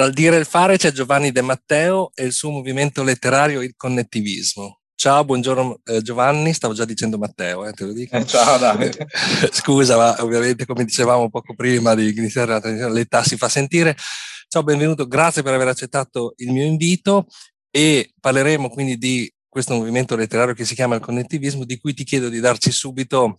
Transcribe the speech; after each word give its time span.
Tra 0.00 0.08
il 0.08 0.14
dire 0.14 0.36
e 0.36 0.38
il 0.38 0.46
fare 0.46 0.78
c'è 0.78 0.92
Giovanni 0.92 1.30
De 1.30 1.42
Matteo 1.42 2.10
e 2.14 2.24
il 2.24 2.32
suo 2.32 2.48
movimento 2.48 3.02
letterario 3.02 3.60
Il 3.60 3.74
Connettivismo. 3.76 4.80
Ciao, 4.94 5.26
buongiorno 5.26 5.80
eh, 5.84 6.00
Giovanni, 6.00 6.54
stavo 6.54 6.72
già 6.72 6.86
dicendo 6.86 7.18
Matteo, 7.18 7.66
eh, 7.66 7.74
te 7.74 7.84
lo 7.84 7.92
dico. 7.92 8.16
Eh, 8.16 8.24
ciao 8.24 8.56
Davide. 8.56 9.06
Scusa, 9.52 9.98
ma 9.98 10.24
ovviamente 10.24 10.64
come 10.64 10.86
dicevamo 10.86 11.28
poco 11.28 11.54
prima 11.54 11.94
di 11.94 12.14
iniziare 12.16 12.50
la 12.50 12.60
trasmissione, 12.60 12.94
l'età 12.94 13.22
si 13.22 13.36
fa 13.36 13.50
sentire. 13.50 13.94
Ciao, 14.48 14.62
benvenuto, 14.62 15.06
grazie 15.06 15.42
per 15.42 15.52
aver 15.52 15.68
accettato 15.68 16.32
il 16.36 16.50
mio 16.50 16.64
invito 16.64 17.26
e 17.70 18.14
parleremo 18.18 18.70
quindi 18.70 18.96
di 18.96 19.30
questo 19.50 19.74
movimento 19.74 20.16
letterario 20.16 20.54
che 20.54 20.64
si 20.64 20.74
chiama 20.74 20.94
il 20.94 21.02
connettivismo, 21.02 21.66
di 21.66 21.78
cui 21.78 21.92
ti 21.92 22.04
chiedo 22.04 22.30
di 22.30 22.40
darci 22.40 22.70
subito 22.72 23.38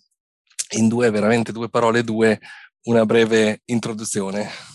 in 0.76 0.88
due, 0.88 1.10
veramente 1.10 1.52
due 1.52 1.70
parole, 1.70 2.04
due, 2.04 2.40
una 2.84 3.04
breve 3.04 3.64
introduzione. 3.66 4.71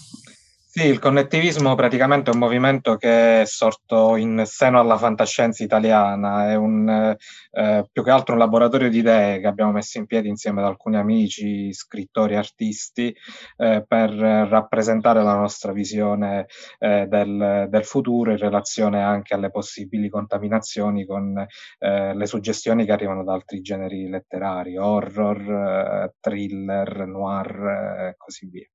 Sì, 0.78 0.88
il 0.88 0.98
connettivismo 0.98 1.74
praticamente 1.74 2.30
è 2.30 2.34
un 2.34 2.38
movimento 2.38 2.96
che 2.96 3.40
è 3.40 3.44
sorto 3.46 4.14
in 4.16 4.42
seno 4.44 4.78
alla 4.78 4.98
fantascienza 4.98 5.64
italiana, 5.64 6.50
è 6.50 6.54
un, 6.54 7.16
eh, 7.50 7.88
più 7.90 8.02
che 8.04 8.10
altro 8.10 8.34
un 8.34 8.40
laboratorio 8.40 8.90
di 8.90 8.98
idee 8.98 9.40
che 9.40 9.46
abbiamo 9.46 9.72
messo 9.72 9.96
in 9.96 10.04
piedi 10.04 10.28
insieme 10.28 10.60
ad 10.60 10.66
alcuni 10.66 10.96
amici, 10.96 11.72
scrittori, 11.72 12.36
artisti, 12.36 13.16
eh, 13.56 13.84
per 13.88 14.10
rappresentare 14.10 15.22
la 15.22 15.34
nostra 15.34 15.72
visione 15.72 16.44
eh, 16.78 17.06
del, 17.08 17.68
del, 17.70 17.84
futuro 17.86 18.32
in 18.32 18.36
relazione 18.36 19.02
anche 19.02 19.32
alle 19.32 19.50
possibili 19.50 20.10
contaminazioni 20.10 21.06
con 21.06 21.42
eh, 21.78 22.14
le 22.14 22.26
suggestioni 22.26 22.84
che 22.84 22.92
arrivano 22.92 23.24
da 23.24 23.32
altri 23.32 23.62
generi 23.62 24.10
letterari, 24.10 24.76
horror, 24.76 25.40
eh, 25.40 26.14
thriller, 26.20 27.06
noir 27.06 28.10
e 28.10 28.14
così 28.18 28.46
via. 28.50 28.68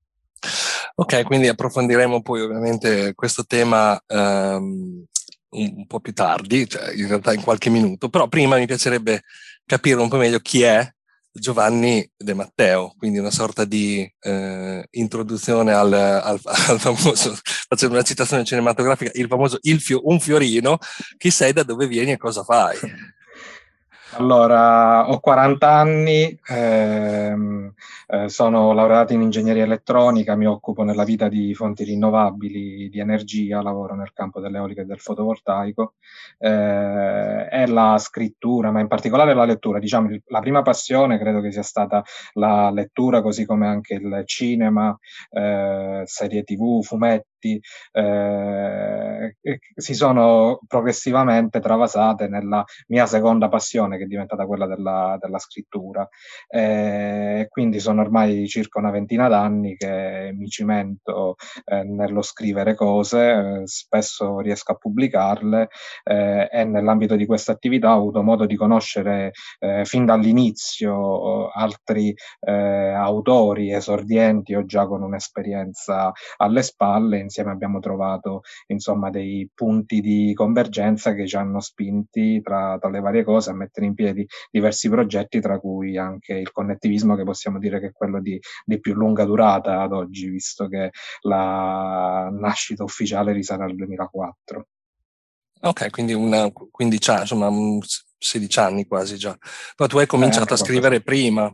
Ok, 1.02 1.24
quindi 1.24 1.48
approfondiremo 1.48 2.22
poi 2.22 2.42
ovviamente 2.42 3.16
questo 3.16 3.44
tema 3.44 4.00
um, 4.06 5.04
un, 5.50 5.88
po' 5.88 6.00
più 6.00 6.14
tardi, 6.14 6.70
cioè 6.70 6.94
in 6.94 7.08
realtà 7.08 7.34
in 7.34 7.42
qualche 7.42 7.72
minuto, 7.72 8.08
però 8.08 8.28
prima 8.28 8.56
mi 8.58 8.68
piacerebbe 8.68 9.24
capire 9.66 10.00
un 10.00 10.10
po' 10.10 10.18
meglio 10.18 10.38
chi 10.42 10.62
è 10.62 10.88
Giovanni 11.32 12.08
De 12.16 12.36
Matteo, 12.36 12.94
quindi 13.00 13.18
una 13.18 13.32
sorta 13.32 13.66
di 13.66 14.08
eh, 14.20 14.88
introduzione 14.92 15.74
al, 15.74 15.92
al, 15.92 16.40
al, 16.44 16.80
famoso, 16.80 17.36
facendo 17.68 17.96
una 17.96 18.04
citazione 18.04 18.46
cinematografica, 18.46 19.10
il 19.16 19.26
famoso 19.28 19.58
il 19.62 19.82
fio, 19.82 20.02
un 20.04 20.20
fiorino, 20.20 20.78
chi 21.18 21.32
sei, 21.32 21.52
da 21.52 21.64
dove 21.64 21.88
vieni 21.88 22.12
e 22.12 22.18
cosa 22.18 22.44
fai? 22.44 22.78
Allora, 24.14 25.10
ho 25.10 25.20
40 25.20 25.70
anni, 25.70 26.38
ehm, 26.48 27.74
eh, 28.12 28.28
sono 28.28 28.74
laureato 28.74 29.14
in 29.14 29.22
ingegneria 29.22 29.64
elettronica, 29.64 30.36
mi 30.36 30.46
occupo 30.46 30.84
nella 30.84 31.06
vita 31.06 31.30
di 31.30 31.54
fonti 31.54 31.86
rinnovabili 31.86 32.90
di 32.90 33.00
energia, 33.00 33.62
lavoro 33.62 33.96
nel 33.96 34.12
campo 34.12 34.42
dell'eolica 34.42 34.82
e 34.82 34.86
del 34.86 35.00
fotovoltaico 35.00 35.94
eh, 36.38 37.48
e 37.50 37.68
la 37.68 37.98
scrittura, 37.98 38.70
ma 38.72 38.82
in 38.82 38.88
particolare 38.88 39.34
la 39.34 39.46
lettura. 39.46 39.80
Diciamo, 39.80 40.10
la 40.26 40.40
prima 40.42 40.62
passione 40.62 41.18
credo 41.18 41.40
che 41.40 41.54
sia 41.54 41.64
stata 41.64 42.04
la 42.34 42.70
lettura, 42.70 43.22
così 43.22 43.46
come 43.46 43.66
anche 43.68 43.94
il 43.94 44.24
cinema, 44.26 44.98
eh, 45.30 46.02
serie 46.04 46.44
tv, 46.44 46.84
fumetti, 46.84 47.62
eh, 47.94 49.36
si 49.74 49.94
sono 49.94 50.60
progressivamente 50.68 51.60
travasate 51.60 52.28
nella 52.28 52.64
mia 52.88 53.06
seconda 53.06 53.48
passione 53.48 53.98
che 53.98 54.04
è 54.04 54.08
diventata 54.08 54.46
quella 54.46 54.68
della, 54.68 55.18
della 55.20 55.40
scrittura. 55.40 56.08
Eh, 56.50 57.48
quindi 57.50 57.80
sono 57.80 58.01
ormai 58.02 58.48
circa 58.48 58.80
una 58.80 58.92
ventina 58.92 59.28
d'anni 59.28 59.76
che 59.76 60.32
mi 60.36 60.48
cimento 60.48 61.36
eh, 61.66 61.84
nello 61.84 62.22
scrivere 62.22 62.76
cose, 62.76 63.62
eh, 63.62 63.62
spesso 63.66 64.40
riesco 64.40 64.72
a 64.72 64.76
pubblicarle 64.76 65.70
eh, 66.04 66.50
e 66.52 66.64
nell'ambito 66.66 67.16
di 67.16 67.26
questa 67.26 67.52
attività 67.52 67.94
ho 67.94 67.98
avuto 67.98 68.22
modo 68.22 68.46
di 68.46 68.56
conoscere 68.56 69.32
eh, 69.60 69.86
fin 69.86 70.06
dall'inizio 70.06 71.50
altri 71.50 72.14
eh, 72.42 72.52
autori 72.52 73.74
esordienti 73.74 74.54
o 74.56 74.66
già 74.66 74.86
con 74.88 75.04
un'esperienza 75.04 76.12
alle 76.38 76.64
spalle, 76.64 77.20
insieme 77.20 77.52
abbiamo 77.52 77.80
trovato 77.80 78.42
insomma 78.68 79.10
dei 79.10 79.50
punti 79.54 80.02
di 80.02 80.34
convergenza 80.34 81.14
che 81.14 81.28
ci 81.28 81.36
hanno 81.36 81.60
spinti 81.60 82.42
tra, 82.42 82.78
tra 82.80 82.90
le 82.90 83.00
varie 83.00 83.24
cose 83.24 83.52
a 83.52 83.54
mettere 83.54 83.86
in 83.86 83.94
piedi 83.94 84.26
diversi 84.50 84.90
progetti, 84.90 85.40
tra 85.40 85.60
cui 85.60 85.98
anche 85.98 86.34
il 86.34 86.52
connettivismo, 86.52 87.16
che 87.16 87.24
possiamo 87.24 87.60
dire 87.60 87.80
che 87.80 87.91
è 87.92 87.94
quello 87.94 88.20
di, 88.20 88.40
di 88.66 88.80
più 88.80 88.94
lunga 88.94 89.24
durata 89.26 89.82
ad 89.82 89.94
oggi, 89.94 90.30
visto 90.30 90.68
che 90.68 90.92
la 91.22 92.30
nascita 92.32 92.84
ufficiale 92.84 93.32
risale 93.32 93.64
al 93.64 93.76
2004. 93.76 94.68
Ok, 95.64 95.90
quindi 95.92 96.14
una 96.14 96.52
15 96.52 97.10
anni, 97.12 97.20
insomma 97.22 97.50
16 98.18 98.60
anni 98.60 98.86
quasi 98.88 99.18
già. 99.18 99.38
Però 99.76 99.88
tu 99.88 99.98
hai 100.00 100.08
cominciato 100.08 100.52
eh, 100.52 100.54
a 100.56 100.58
scrivere 100.58 101.02
prima. 101.02 101.54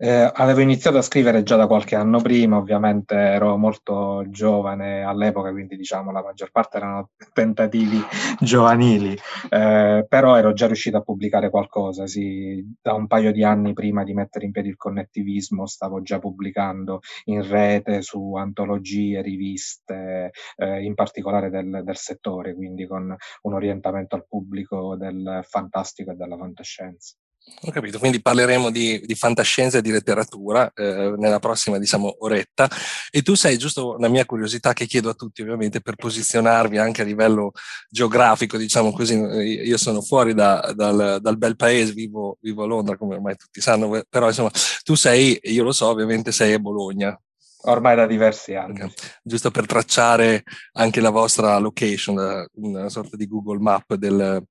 Eh, 0.00 0.30
avevo 0.32 0.60
iniziato 0.60 0.98
a 0.98 1.02
scrivere 1.02 1.42
già 1.42 1.56
da 1.56 1.66
qualche 1.66 1.96
anno 1.96 2.20
prima, 2.20 2.56
ovviamente 2.56 3.16
ero 3.16 3.56
molto 3.56 4.24
giovane 4.28 5.02
all'epoca, 5.02 5.50
quindi 5.50 5.76
diciamo 5.76 6.12
la 6.12 6.22
maggior 6.22 6.52
parte 6.52 6.76
erano 6.76 7.10
tentativi 7.32 8.00
giovanili, 8.38 9.18
eh, 9.48 10.06
però 10.08 10.36
ero 10.36 10.52
già 10.52 10.66
riuscito 10.66 10.98
a 10.98 11.00
pubblicare 11.00 11.50
qualcosa, 11.50 12.06
sì, 12.06 12.64
da 12.80 12.92
un 12.94 13.08
paio 13.08 13.32
di 13.32 13.42
anni 13.42 13.72
prima 13.72 14.04
di 14.04 14.14
mettere 14.14 14.44
in 14.44 14.52
piedi 14.52 14.68
il 14.68 14.76
connettivismo 14.76 15.66
stavo 15.66 16.00
già 16.00 16.20
pubblicando 16.20 17.00
in 17.24 17.48
rete 17.48 18.00
su 18.00 18.34
antologie, 18.36 19.20
riviste, 19.20 20.30
eh, 20.58 20.82
in 20.84 20.94
particolare 20.94 21.50
del, 21.50 21.80
del 21.82 21.96
settore, 21.96 22.54
quindi 22.54 22.86
con 22.86 23.16
un 23.42 23.52
orientamento 23.52 24.14
al 24.14 24.26
pubblico 24.28 24.94
del 24.96 25.40
fantastico 25.42 26.12
e 26.12 26.14
della 26.14 26.36
fantascienza. 26.36 27.16
Ho 27.62 27.70
capito, 27.72 27.98
quindi 27.98 28.22
parleremo 28.22 28.70
di, 28.70 29.00
di 29.04 29.14
fantascienza 29.16 29.78
e 29.78 29.82
di 29.82 29.90
letteratura 29.90 30.70
eh, 30.74 31.14
nella 31.16 31.40
prossima, 31.40 31.78
diciamo, 31.78 32.16
oretta. 32.20 32.68
E 33.10 33.22
tu 33.22 33.34
sei, 33.34 33.58
giusto 33.58 33.96
una 33.96 34.08
mia 34.08 34.24
curiosità 34.24 34.72
che 34.72 34.86
chiedo 34.86 35.08
a 35.08 35.14
tutti, 35.14 35.42
ovviamente, 35.42 35.80
per 35.80 35.96
posizionarvi 35.96 36.78
anche 36.78 37.02
a 37.02 37.04
livello 37.04 37.52
geografico, 37.90 38.56
diciamo 38.56 38.92
così, 38.92 39.14
io 39.14 39.76
sono 39.76 40.00
fuori 40.02 40.34
da, 40.34 40.72
dal, 40.74 41.18
dal, 41.20 41.36
bel 41.36 41.56
paese, 41.56 41.92
vivo, 41.92 42.38
vivo, 42.40 42.62
a 42.62 42.66
Londra, 42.66 42.96
come 42.96 43.16
ormai 43.16 43.36
tutti 43.36 43.60
sanno, 43.60 44.02
però 44.08 44.28
insomma, 44.28 44.50
tu 44.84 44.94
sei, 44.94 45.38
io 45.42 45.64
lo 45.64 45.72
so, 45.72 45.86
ovviamente 45.88 46.30
sei 46.30 46.52
a 46.52 46.58
Bologna. 46.58 47.18
Ormai 47.62 47.96
da 47.96 48.06
diversi 48.06 48.54
anni. 48.54 48.74
Okay. 48.74 48.92
Giusto 49.20 49.50
per 49.50 49.66
tracciare 49.66 50.44
anche 50.74 51.00
la 51.00 51.10
vostra 51.10 51.58
location, 51.58 52.46
una 52.52 52.88
sorta 52.88 53.16
di 53.16 53.26
Google 53.26 53.58
Map 53.58 53.94
del, 53.94 54.44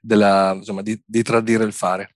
della, 0.00 0.54
insomma, 0.54 0.80
di, 0.80 0.98
di 1.04 1.22
tradire 1.22 1.64
il 1.64 1.74
fare. 1.74 2.14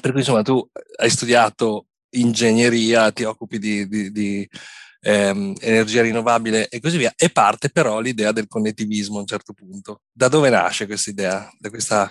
Per 0.00 0.10
cui 0.10 0.20
insomma 0.20 0.42
tu 0.42 0.66
hai 0.96 1.10
studiato 1.10 1.86
ingegneria, 2.10 3.12
ti 3.12 3.24
occupi 3.24 3.58
di, 3.58 3.86
di, 3.86 4.10
di 4.10 4.48
ehm, 5.02 5.54
energia 5.60 6.02
rinnovabile 6.02 6.68
e 6.68 6.80
così 6.80 6.96
via, 6.98 7.12
e 7.16 7.30
parte 7.30 7.70
però 7.70 8.00
l'idea 8.00 8.32
del 8.32 8.48
connettivismo 8.48 9.18
a 9.18 9.20
un 9.20 9.26
certo 9.26 9.52
punto. 9.52 10.02
Da 10.12 10.28
dove 10.28 10.50
nasce 10.50 10.86
questa 10.86 11.10
idea? 11.10 11.50
Da 11.58 11.70
questa 11.70 12.10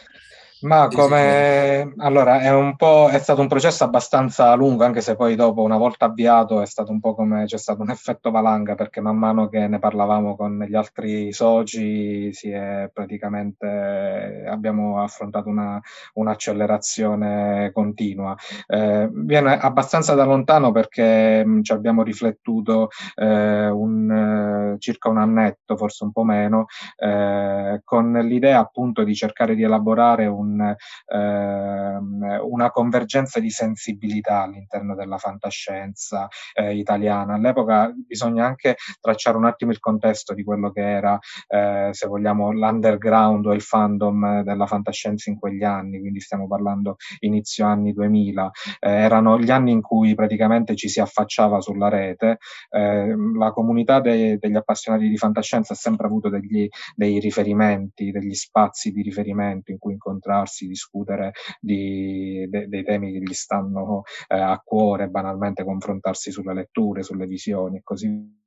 ma 0.61 0.87
come 0.87 1.93
allora 1.97 2.41
è 2.41 2.53
un 2.53 2.75
po' 2.75 3.07
è 3.09 3.17
stato 3.19 3.41
un 3.41 3.47
processo 3.47 3.83
abbastanza 3.85 4.53
lungo, 4.55 4.83
anche 4.83 5.01
se 5.01 5.15
poi 5.15 5.35
dopo, 5.35 5.61
una 5.61 5.77
volta 5.77 6.05
avviato, 6.05 6.61
è 6.61 6.65
stato 6.65 6.91
un 6.91 6.99
po' 6.99 7.15
come 7.15 7.45
c'è 7.45 7.57
stato 7.57 7.81
un 7.81 7.89
effetto 7.91 8.31
valanga, 8.31 8.75
perché 8.75 8.99
man 8.99 9.17
mano 9.17 9.47
che 9.47 9.67
ne 9.67 9.79
parlavamo 9.79 10.35
con 10.35 10.59
gli 10.67 10.75
altri 10.75 11.31
soci, 11.31 12.33
si 12.33 12.49
è 12.49 12.89
praticamente 12.93 14.43
abbiamo 14.47 15.01
affrontato 15.01 15.49
una, 15.49 15.79
un'accelerazione 16.13 17.71
continua. 17.73 18.35
Eh, 18.67 19.09
viene 19.11 19.57
abbastanza 19.57 20.13
da 20.13 20.25
lontano 20.25 20.71
perché 20.71 21.45
mh, 21.45 21.61
ci 21.61 21.71
abbiamo 21.71 22.03
riflettuto 22.03 22.89
eh, 23.15 23.69
un, 23.69 24.73
eh, 24.75 24.79
circa 24.79 25.09
un 25.09 25.17
annetto, 25.17 25.77
forse 25.77 26.03
un 26.03 26.11
po' 26.11 26.23
meno, 26.23 26.65
eh, 26.97 27.81
con 27.83 28.11
l'idea 28.11 28.59
appunto 28.59 29.03
di 29.03 29.15
cercare 29.15 29.55
di 29.55 29.63
elaborare 29.63 30.25
un 30.25 30.48
un, 30.49 30.75
ehm, 31.07 32.39
una 32.43 32.71
convergenza 32.71 33.39
di 33.39 33.49
sensibilità 33.49 34.41
all'interno 34.41 34.95
della 34.95 35.17
fantascienza 35.17 36.27
eh, 36.53 36.75
italiana. 36.75 37.35
All'epoca 37.35 37.91
bisogna 37.95 38.45
anche 38.45 38.75
tracciare 38.99 39.37
un 39.37 39.45
attimo 39.45 39.71
il 39.71 39.79
contesto 39.79 40.33
di 40.33 40.43
quello 40.43 40.71
che 40.71 40.81
era, 40.81 41.17
eh, 41.47 41.89
se 41.91 42.07
vogliamo, 42.07 42.51
l'underground 42.51 43.45
o 43.45 43.53
il 43.53 43.61
fandom 43.61 44.41
della 44.43 44.65
fantascienza 44.65 45.29
in 45.29 45.37
quegli 45.37 45.63
anni, 45.63 45.99
quindi 45.99 46.19
stiamo 46.19 46.47
parlando 46.47 46.95
inizio 47.19 47.65
anni 47.65 47.93
2000. 47.93 48.51
Eh, 48.79 48.89
erano 48.89 49.39
gli 49.39 49.51
anni 49.51 49.71
in 49.71 49.81
cui 49.81 50.15
praticamente 50.15 50.75
ci 50.75 50.89
si 50.89 50.99
affacciava 50.99 51.61
sulla 51.61 51.89
rete. 51.89 52.37
Eh, 52.69 53.15
la 53.37 53.51
comunità 53.51 53.99
de- 53.99 54.37
degli 54.37 54.55
appassionati 54.55 55.07
di 55.07 55.17
fantascienza 55.17 55.73
ha 55.73 55.75
sempre 55.75 56.07
avuto 56.07 56.29
degli, 56.29 56.67
dei 56.95 57.19
riferimenti, 57.19 58.11
degli 58.11 58.33
spazi 58.33 58.91
di 58.91 59.01
riferimento 59.01 59.71
in 59.71 59.77
cui 59.77 59.93
incontrare 59.93 60.38
incontrarsi, 60.39 60.67
discutere 60.67 61.33
di, 61.59 62.47
de, 62.49 62.67
dei 62.67 62.83
temi 62.83 63.11
che 63.11 63.19
gli 63.19 63.33
stanno 63.33 64.03
eh, 64.27 64.39
a 64.39 64.59
cuore, 64.63 65.09
banalmente 65.09 65.63
confrontarsi 65.63 66.31
sulle 66.31 66.53
letture, 66.53 67.03
sulle 67.03 67.25
visioni 67.25 67.77
e 67.77 67.81
così 67.83 68.37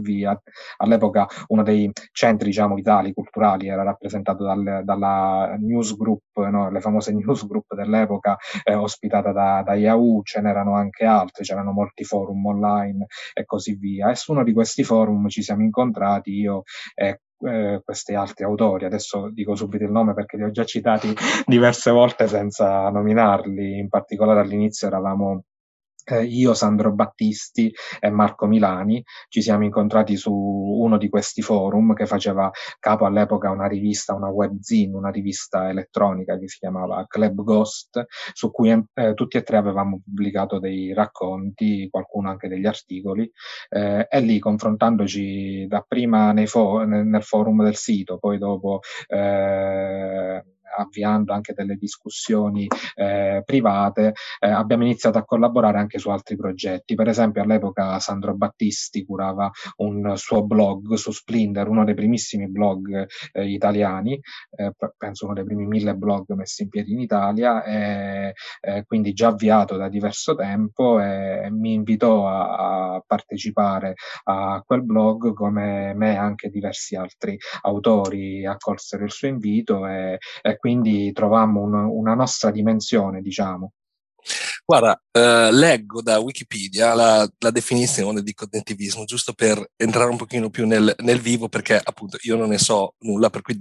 via. 0.00 0.40
All'epoca 0.76 1.26
uno 1.48 1.62
dei 1.62 1.90
centri 2.12 2.48
diciamo, 2.48 2.74
vitali, 2.74 3.12
culturali, 3.12 3.68
era 3.68 3.82
rappresentato 3.82 4.44
dal, 4.44 4.82
dalla 4.84 5.56
newsgroup, 5.58 6.48
no? 6.50 6.70
le 6.70 6.80
famose 6.80 7.12
newsgroup 7.14 7.74
dell'epoca, 7.74 8.36
eh, 8.64 8.74
ospitata 8.74 9.32
da, 9.32 9.62
da, 9.64 9.74
Yahoo, 9.74 10.22
ce 10.22 10.40
n'erano 10.40 10.74
anche 10.74 11.04
altri, 11.04 11.44
c'erano 11.44 11.72
molti 11.72 12.04
forum 12.04 12.44
online 12.46 13.06
e 13.34 13.44
così 13.44 13.74
via. 13.74 14.10
E 14.10 14.14
su 14.14 14.32
uno 14.32 14.44
di 14.44 14.52
questi 14.52 14.84
forum 14.84 15.28
ci 15.28 15.42
siamo 15.42 15.62
incontrati 15.62 16.30
io 16.32 16.62
e 16.94 17.20
eh, 17.40 17.80
questi 17.84 18.14
altri 18.14 18.44
autori. 18.44 18.84
Adesso 18.84 19.30
dico 19.30 19.54
subito 19.54 19.84
il 19.84 19.90
nome 19.90 20.14
perché 20.14 20.36
li 20.36 20.44
ho 20.44 20.50
già 20.50 20.64
citati 20.64 21.14
diverse 21.46 21.90
volte 21.90 22.26
senza 22.26 22.88
nominarli. 22.90 23.78
In 23.78 23.88
particolare 23.88 24.40
all'inizio 24.40 24.86
eravamo 24.86 25.44
eh, 26.08 26.24
io, 26.24 26.54
Sandro 26.54 26.92
Battisti 26.92 27.72
e 28.00 28.10
Marco 28.10 28.46
Milani 28.46 29.02
ci 29.28 29.42
siamo 29.42 29.64
incontrati 29.64 30.16
su 30.16 30.32
uno 30.32 30.96
di 30.96 31.08
questi 31.08 31.42
forum 31.42 31.94
che 31.94 32.06
faceva 32.06 32.50
capo 32.78 33.04
all'epoca 33.04 33.50
una 33.50 33.66
rivista, 33.66 34.14
una 34.14 34.28
webzine, 34.28 34.96
una 34.96 35.10
rivista 35.10 35.68
elettronica 35.68 36.38
che 36.38 36.48
si 36.48 36.58
chiamava 36.58 37.04
Club 37.06 37.42
Ghost, 37.42 38.04
su 38.32 38.50
cui 38.50 38.70
eh, 38.94 39.14
tutti 39.14 39.36
e 39.36 39.42
tre 39.42 39.56
avevamo 39.56 40.00
pubblicato 40.02 40.58
dei 40.58 40.92
racconti, 40.92 41.88
qualcuno 41.90 42.30
anche 42.30 42.48
degli 42.48 42.66
articoli, 42.66 43.30
eh, 43.70 44.06
e 44.08 44.20
lì 44.20 44.38
confrontandoci 44.38 45.66
dapprima 45.66 46.32
fo- 46.46 46.84
nel 46.84 47.22
forum 47.22 47.62
del 47.64 47.76
sito, 47.76 48.18
poi 48.18 48.38
dopo 48.38 48.80
eh, 49.08 50.42
avviando 50.76 51.32
anche 51.32 51.52
delle 51.52 51.76
discussioni 51.76 52.66
eh, 52.94 53.42
private, 53.44 54.14
eh, 54.40 54.50
abbiamo 54.50 54.84
iniziato 54.84 55.18
a 55.18 55.24
collaborare 55.24 55.78
anche 55.78 55.98
su 55.98 56.10
altri 56.10 56.36
progetti. 56.36 56.94
Per 56.94 57.08
esempio, 57.08 57.42
all'epoca 57.42 57.98
Sandro 57.98 58.34
Battisti 58.34 59.04
curava 59.04 59.50
un 59.76 60.12
suo 60.16 60.44
blog 60.44 60.94
su 60.94 61.10
Splinter, 61.12 61.68
uno 61.68 61.84
dei 61.84 61.94
primissimi 61.94 62.48
blog 62.48 63.06
eh, 63.32 63.48
italiani, 63.48 64.20
eh, 64.56 64.72
penso 64.96 65.24
uno 65.24 65.34
dei 65.34 65.44
primi 65.44 65.66
mille 65.66 65.94
blog 65.94 66.32
messi 66.34 66.62
in 66.62 66.68
piedi 66.68 66.92
in 66.92 67.00
Italia, 67.00 67.62
e, 67.64 68.34
quindi 68.86 69.12
già 69.12 69.28
avviato 69.28 69.76
da 69.76 69.88
diverso 69.88 70.34
tempo 70.34 71.00
e 71.00 71.48
mi 71.50 71.72
invitò 71.72 72.28
a, 72.28 72.94
a 72.94 73.02
partecipare 73.06 73.94
a 74.24 74.62
quel 74.64 74.84
blog 74.84 75.32
come 75.34 75.94
me 75.94 76.16
anche 76.16 76.48
diversi 76.48 76.96
altri 76.96 77.38
autori 77.62 78.46
accolsero 78.46 79.04
il 79.04 79.10
suo 79.10 79.28
invito 79.28 79.86
e, 79.86 80.18
e 80.42 80.57
quindi 80.58 81.12
trovammo 81.12 81.62
un, 81.62 81.74
una 81.74 82.14
nostra 82.14 82.50
dimensione, 82.50 83.22
diciamo. 83.22 83.72
Guarda, 84.64 85.00
eh, 85.12 85.50
leggo 85.50 86.02
da 86.02 86.18
Wikipedia 86.18 86.92
la, 86.92 87.26
la, 87.38 87.50
definizione 87.50 88.22
di 88.22 88.34
cognitivismo, 88.34 89.04
giusto 89.04 89.32
per 89.32 89.70
entrare 89.76 90.10
un 90.10 90.18
pochino 90.18 90.50
più 90.50 90.66
nel, 90.66 90.94
nel 90.98 91.20
vivo, 91.20 91.48
perché 91.48 91.80
appunto 91.82 92.18
io 92.22 92.36
non 92.36 92.50
ne 92.50 92.58
so 92.58 92.94
nulla, 92.98 93.30
per 93.30 93.40
cui 93.40 93.58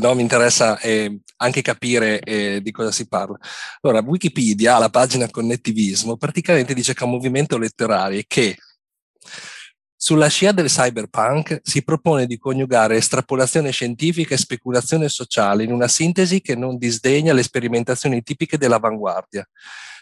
no, 0.00 0.14
mi 0.14 0.22
interessa 0.22 0.78
eh, 0.80 1.20
anche 1.36 1.62
capire 1.62 2.20
eh, 2.20 2.60
di 2.62 2.70
cosa 2.70 2.90
si 2.90 3.08
parla. 3.08 3.38
Allora, 3.80 4.02
Wikipedia, 4.04 4.78
la 4.78 4.90
pagina 4.90 5.30
connettivismo, 5.30 6.16
praticamente 6.16 6.74
dice 6.74 6.92
che 6.92 7.00
è 7.00 7.06
un 7.06 7.12
movimento 7.12 7.56
letterario 7.56 8.22
che 8.26 8.56
sulla 10.04 10.26
scia 10.26 10.50
del 10.50 10.66
cyberpunk 10.66 11.60
si 11.62 11.84
propone 11.84 12.26
di 12.26 12.36
coniugare 12.36 12.96
estrapolazione 12.96 13.70
scientifica 13.70 14.34
e 14.34 14.36
speculazione 14.36 15.08
sociale 15.08 15.62
in 15.62 15.70
una 15.70 15.86
sintesi 15.86 16.40
che 16.40 16.56
non 16.56 16.76
disdegna 16.76 17.32
le 17.32 17.44
sperimentazioni 17.44 18.20
tipiche 18.24 18.58
dell'avanguardia. 18.58 19.48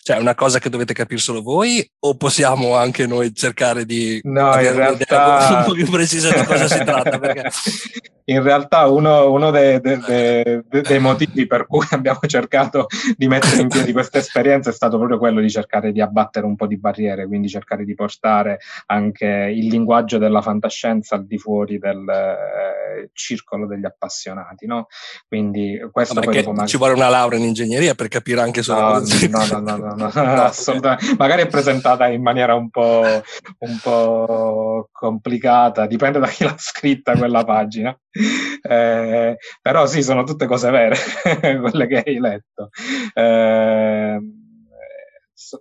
Cioè, 0.02 0.16
è 0.16 0.18
una 0.20 0.34
cosa 0.34 0.58
che 0.58 0.70
dovete 0.70 0.94
capire 0.94 1.20
solo 1.20 1.42
voi 1.42 1.86
o 1.98 2.16
possiamo 2.16 2.76
anche 2.76 3.06
noi 3.06 3.34
cercare 3.34 3.84
di 3.84 4.18
no, 4.22 4.58
in 4.58 4.72
realtà... 4.72 5.58
un 5.58 5.64
po' 5.66 5.72
più 5.72 5.86
precisa 5.90 6.32
di 6.32 6.46
cosa 6.46 6.66
si 6.66 6.82
tratta? 6.82 7.18
Perché 7.18 7.50
in 8.30 8.42
realtà 8.42 8.86
uno, 8.86 9.30
uno 9.30 9.50
dei, 9.50 9.80
dei, 9.80 9.98
dei, 9.98 10.82
dei, 10.82 10.98
motivi 11.00 11.46
per 11.46 11.66
cui 11.66 11.84
abbiamo 11.90 12.20
cercato 12.26 12.86
di 13.16 13.26
mettere 13.26 13.62
in 13.62 13.68
piedi 13.68 13.92
questa 13.92 14.18
esperienza 14.18 14.70
è 14.70 14.72
stato 14.72 14.98
proprio 14.98 15.18
quello 15.18 15.40
di 15.40 15.50
cercare 15.50 15.92
di 15.92 16.00
abbattere 16.00 16.46
un 16.46 16.54
po' 16.54 16.66
di 16.66 16.78
barriere, 16.78 17.26
quindi 17.26 17.48
cercare 17.48 17.84
di 17.84 17.94
portare 17.94 18.58
anche 18.86 19.26
il 19.26 19.66
linguaggio 19.66 20.18
della 20.18 20.42
fantascienza 20.42 21.16
al 21.16 21.26
di 21.26 21.38
fuori 21.38 21.78
del 21.78 22.08
eh, 22.08 23.10
circolo 23.12 23.66
degli 23.66 23.84
appassionati. 23.84 24.66
No? 24.66 24.86
Quindi 25.26 25.78
questo 25.90 26.20
poi 26.20 26.42
dopo 26.42 26.66
ci 26.66 26.76
vuole 26.76 26.94
una 26.94 27.08
laurea 27.08 27.38
in 27.38 27.46
ingegneria 27.46 27.94
per 27.94 28.08
capire 28.08 28.40
anche 28.40 28.62
solo 28.62 28.80
no, 28.80 29.00
no, 29.00 29.58
no, 29.58 29.76
no, 29.76 29.94
no, 29.94 30.10
no, 30.14 30.42
assolutamente. 30.42 31.16
Magari 31.18 31.42
è 31.42 31.46
presentata 31.48 32.06
in 32.08 32.22
maniera 32.22 32.54
un 32.54 32.70
po', 32.70 33.22
un 33.58 33.78
po' 33.82 34.88
complicata, 34.92 35.86
dipende 35.86 36.20
da 36.20 36.28
chi 36.28 36.44
l'ha 36.44 36.54
scritta 36.56 37.16
quella 37.16 37.44
pagina. 37.44 37.96
Eh, 38.62 39.36
però 39.62 39.86
sì, 39.86 40.02
sono 40.02 40.24
tutte 40.24 40.46
cose 40.46 40.70
vere, 40.70 40.96
quelle 41.60 41.86
che 41.86 42.02
hai 42.04 42.18
letto. 42.18 42.68
Eh, 43.14 44.18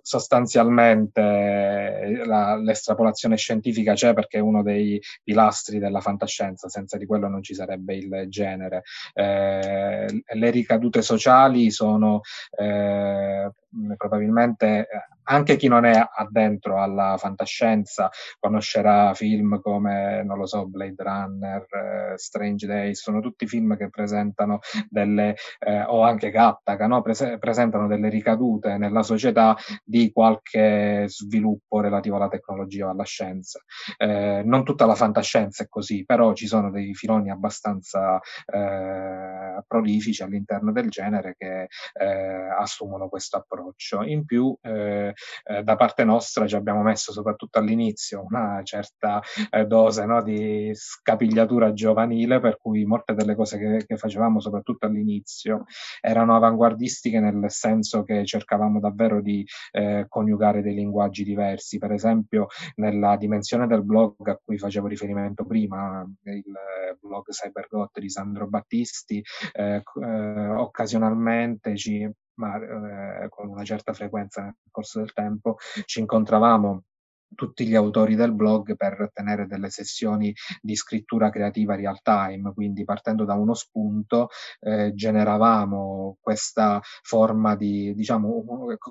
sostanzialmente 0.02 2.22
la, 2.24 2.56
l'estrapolazione 2.56 3.36
scientifica 3.36 3.94
c'è 3.94 4.14
perché 4.14 4.38
è 4.38 4.42
uno 4.42 4.62
dei 4.62 5.00
pilastri 5.22 5.78
della 5.78 6.00
fantascienza, 6.00 6.68
senza 6.68 6.96
di 6.98 7.06
quello 7.06 7.28
non 7.28 7.42
ci 7.42 7.54
sarebbe 7.54 7.96
il 7.96 8.26
genere. 8.28 8.82
Eh, 9.14 10.22
le 10.34 10.50
ricadute 10.50 11.02
sociali 11.02 11.70
sono 11.70 12.20
eh, 12.58 13.50
probabilmente 13.96 14.88
anche 15.30 15.56
chi 15.56 15.68
non 15.68 15.84
è 15.84 16.04
addentro 16.16 16.82
alla 16.82 17.16
fantascienza 17.16 18.10
conoscerà 18.38 19.14
film 19.14 19.60
come, 19.60 20.22
non 20.24 20.38
lo 20.38 20.46
so, 20.46 20.66
Blade 20.66 21.02
Runner, 21.02 21.66
eh, 21.70 22.18
Strange 22.18 22.66
Days, 22.66 23.00
sono 23.00 23.20
tutti 23.20 23.46
film 23.46 23.76
che 23.76 23.88
presentano 23.88 24.58
delle, 24.88 25.36
eh, 25.60 25.82
o 25.82 26.02
anche 26.02 26.30
Gattaca, 26.30 26.86
no? 26.86 27.00
Prese- 27.02 27.38
presentano 27.38 27.86
delle 27.86 28.08
ricadute 28.08 28.76
nella 28.76 29.02
società 29.02 29.56
di 29.84 30.10
qualche 30.12 31.04
sviluppo 31.08 31.80
relativo 31.80 32.16
alla 32.16 32.28
tecnologia 32.28 32.86
o 32.86 32.90
alla 32.90 33.04
scienza. 33.04 33.60
Eh, 33.96 34.42
non 34.44 34.64
tutta 34.64 34.86
la 34.86 34.94
fantascienza 34.94 35.62
è 35.64 35.68
così, 35.68 36.04
però 36.04 36.32
ci 36.32 36.46
sono 36.46 36.70
dei 36.70 36.94
filoni 36.94 37.30
abbastanza 37.30 38.18
eh, 38.46 39.62
prolifici 39.66 40.22
all'interno 40.22 40.72
del 40.72 40.88
genere 40.88 41.34
che 41.36 41.68
eh, 41.92 42.48
assumono 42.58 43.08
questo 43.08 43.36
approccio. 43.36 44.02
In 44.02 44.24
più, 44.24 44.56
eh, 44.62 45.12
eh, 45.44 45.62
da 45.62 45.76
parte 45.76 46.04
nostra 46.04 46.46
ci 46.46 46.56
abbiamo 46.56 46.82
messo 46.82 47.12
soprattutto 47.12 47.58
all'inizio 47.58 48.24
una 48.28 48.60
certa 48.62 49.20
eh, 49.50 49.66
dose 49.66 50.04
no, 50.04 50.22
di 50.22 50.70
scapigliatura 50.74 51.72
giovanile, 51.72 52.40
per 52.40 52.58
cui 52.60 52.84
molte 52.84 53.14
delle 53.14 53.34
cose 53.34 53.58
che, 53.58 53.84
che 53.86 53.96
facevamo, 53.96 54.40
soprattutto 54.40 54.86
all'inizio, 54.86 55.64
erano 56.00 56.36
avanguardistiche 56.36 57.20
nel 57.20 57.50
senso 57.50 58.02
che 58.02 58.24
cercavamo 58.24 58.80
davvero 58.80 59.20
di 59.20 59.46
eh, 59.72 60.06
coniugare 60.08 60.62
dei 60.62 60.74
linguaggi 60.74 61.24
diversi. 61.24 61.78
Per 61.78 61.92
esempio, 61.92 62.46
nella 62.76 63.16
dimensione 63.16 63.66
del 63.66 63.84
blog 63.84 64.28
a 64.28 64.38
cui 64.42 64.58
facevo 64.58 64.86
riferimento 64.86 65.44
prima, 65.44 66.04
il 66.24 66.52
blog 67.00 67.28
CyberGot 67.30 67.98
di 67.98 68.08
Sandro 68.08 68.46
Battisti, 68.46 69.22
eh, 69.52 69.82
eh, 70.02 70.48
occasionalmente 70.48 71.76
ci 71.76 72.08
ma 72.40 72.56
eh, 72.56 73.28
con 73.28 73.48
una 73.48 73.64
certa 73.64 73.92
frequenza 73.92 74.42
nel 74.42 74.54
corso 74.70 74.98
del 74.98 75.12
tempo, 75.12 75.56
ci 75.84 76.00
incontravamo 76.00 76.84
tutti 77.34 77.66
gli 77.66 77.74
autori 77.74 78.14
del 78.14 78.34
blog 78.34 78.76
per 78.76 79.10
tenere 79.12 79.46
delle 79.46 79.70
sessioni 79.70 80.34
di 80.60 80.76
scrittura 80.76 81.30
creativa 81.30 81.74
real 81.74 82.00
time, 82.02 82.52
quindi 82.52 82.84
partendo 82.84 83.24
da 83.24 83.34
uno 83.34 83.54
spunto 83.54 84.28
eh, 84.60 84.92
generavamo 84.94 86.18
questa 86.20 86.80
forma 87.02 87.56
di, 87.56 87.94
diciamo, 87.94 88.44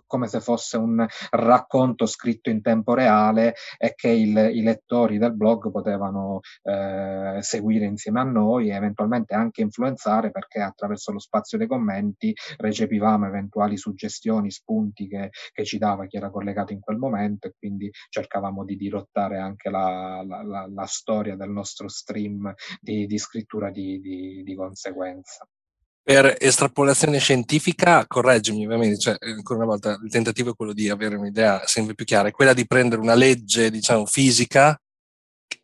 come 0.05 0.27
se 0.27 0.39
fosse 0.39 0.77
un 0.77 1.05
racconto 1.31 2.05
scritto 2.05 2.49
in 2.49 2.61
tempo 2.61 2.93
reale 2.93 3.55
e 3.77 3.93
che 3.95 4.09
il, 4.09 4.37
i 4.53 4.61
lettori 4.61 5.17
del 5.17 5.35
blog 5.35 5.71
potevano 5.71 6.39
eh, 6.63 7.37
seguire 7.41 7.85
insieme 7.85 8.19
a 8.19 8.23
noi 8.23 8.69
e 8.69 8.75
eventualmente 8.75 9.35
anche 9.35 9.61
influenzare 9.61 10.31
perché 10.31 10.59
attraverso 10.59 11.11
lo 11.11 11.19
spazio 11.19 11.57
dei 11.57 11.67
commenti 11.67 12.33
recepivamo 12.57 13.27
eventuali 13.27 13.77
suggestioni, 13.77 14.51
spunti 14.51 15.07
che, 15.07 15.29
che 15.51 15.65
ci 15.65 15.77
dava 15.77 16.05
chi 16.05 16.17
era 16.17 16.29
collegato 16.29 16.73
in 16.73 16.79
quel 16.79 16.97
momento 16.97 17.47
e 17.47 17.53
quindi 17.57 17.89
cercavamo 18.09 18.28
cercavamo 18.29 18.63
di 18.63 18.77
dirottare 18.77 19.39
anche 19.39 19.71
la, 19.71 20.23
la, 20.25 20.43
la, 20.43 20.69
la 20.71 20.85
storia 20.85 21.35
del 21.35 21.49
nostro 21.49 21.87
stream 21.87 22.53
di, 22.79 23.07
di 23.07 23.17
scrittura 23.17 23.71
di, 23.71 23.99
di, 23.99 24.43
di 24.43 24.55
conseguenza. 24.55 25.47
Per 26.01 26.37
estrapolazione 26.39 27.17
scientifica, 27.17 28.05
correggimi 28.07 28.65
ovviamente, 28.65 28.97
cioè, 28.97 29.17
ancora 29.19 29.59
una 29.59 29.67
volta 29.67 29.99
il 30.01 30.09
tentativo 30.09 30.51
è 30.51 30.55
quello 30.55 30.73
di 30.73 30.89
avere 30.89 31.15
un'idea 31.15 31.65
sempre 31.65 31.95
più 31.95 32.05
chiara, 32.05 32.29
è 32.29 32.31
quella 32.31 32.53
di 32.53 32.65
prendere 32.65 33.01
una 33.01 33.15
legge, 33.15 33.69
diciamo, 33.69 34.05
fisica 34.05 34.79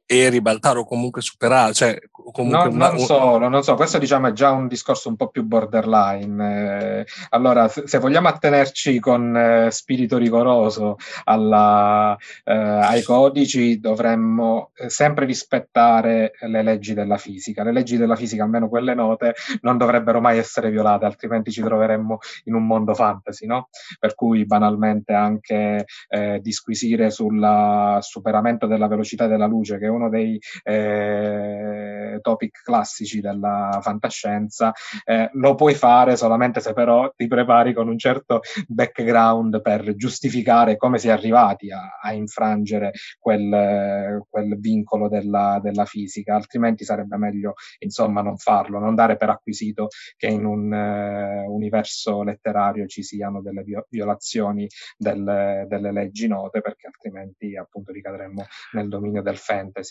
e 0.08 0.30
ribaltare 0.30 0.80
o 0.80 0.86
comunque 0.86 1.22
superare, 1.22 1.74
cioè 1.74 1.98
comunque 2.12 2.70
no, 2.70 2.76
una, 2.76 2.90
non 2.90 3.00
solo, 3.00 3.48
non 3.48 3.64
so, 3.64 3.76
questo 3.76 3.98
diciamo 3.98 4.28
è 4.28 4.32
già 4.34 4.52
un 4.52 4.68
discorso 4.68 5.10
un 5.10 5.16
po' 5.16 5.30
più 5.30 5.44
borderline. 5.44 7.00
Eh, 7.00 7.06
allora, 7.30 7.68
se, 7.68 7.84
se, 7.88 7.98
vogliamo 7.98 8.28
attenerci 8.28 9.00
con 9.00 9.36
eh, 9.36 9.72
spirito 9.72 10.18
rigoroso 10.18 10.98
alla, 11.24 12.16
eh, 12.44 12.54
ai 12.54 13.04
codici, 13.04 13.80
dovremmo 13.80 14.72
eh, 14.76 14.90
sempre 14.90 15.26
rispettare 15.26 16.34
le 16.42 16.62
leggi 16.62 16.94
della 16.94 17.18
fisica. 17.18 17.64
Le 17.64 17.72
leggi 17.72 17.98
della 17.98 18.16
fisica, 18.16 18.44
almeno 18.44 18.70
quelle 18.70 18.94
note, 18.94 19.34
non 19.62 19.78
dovrebbero 19.78 20.22
mai 20.22 20.38
essere 20.38 20.70
violate, 20.70 21.06
altrimenti 21.06 21.52
ci 21.52 21.62
troveremmo 21.62 22.20
in 22.46 22.54
un 22.54 22.66
mondo 22.66 22.94
fantasy, 22.94 23.46
no? 23.46 23.70
Per 24.00 24.14
cui 24.14 24.46
banalmente 24.46 25.14
anche 25.14 25.86
eh, 26.10 26.40
disquisire 26.42 27.10
sul 27.10 27.98
superamento 28.02 28.68
della 28.68 28.88
velocità 28.88 29.28
della 29.28 29.48
luce, 29.48 29.78
che 29.78 29.86
è 29.86 29.90
uno 29.96 30.10
dei 30.10 30.40
eh, 30.64 32.20
topic 32.22 32.62
classici 32.64 33.22
della 33.22 33.80
fantascienza, 33.82 34.74
eh, 35.04 35.30
lo 35.34 35.56
puoi 35.56 35.74
fare 35.74 36.16
solamente 36.16 36.60
se 36.60 36.74
però 36.74 37.12
ti 37.16 37.28
prepari 37.28 37.74
con 37.74 37.88
un 37.88 37.98
certo 37.98 38.42
background 38.68 39.62
per 39.62 39.96
giustificare 39.96 40.78
come 40.78 40.98
si 40.98 41.08
è 41.08 41.12
arrivati 41.12 41.72
a, 41.72 41.98
a 42.02 42.14
infrangere 42.14 42.92
quel, 43.20 44.24
quel 44.30 44.60
vincolo 44.60 45.08
della, 45.08 45.60
della, 45.62 45.86
fisica, 45.86 46.36
altrimenti 46.36 46.84
sarebbe 46.84 47.18
meglio 47.18 47.54
insomma 47.80 48.22
non 48.22 48.38
farlo, 48.38 48.80
non 48.80 48.96
dare 48.96 49.18
per 49.18 49.30
acquisito 49.30 49.88
che 50.18 50.28
in 50.28 50.46
un 50.46 50.72
uh, 50.72 51.52
universo 51.54 52.24
letterario 52.24 52.88
ci 52.88 53.04
siano 53.04 53.42
delle 53.42 53.64
violazioni 53.90 54.68
del, 54.98 55.66
delle 55.68 55.92
leggi 55.92 56.28
note, 56.28 56.62
perché 56.62 56.88
altrimenti 56.88 57.56
appunto 57.56 57.92
ricadremmo 57.92 58.46
nel 58.74 58.88
dominio 58.88 59.22
del 59.22 59.38
fantasy. 59.38 59.85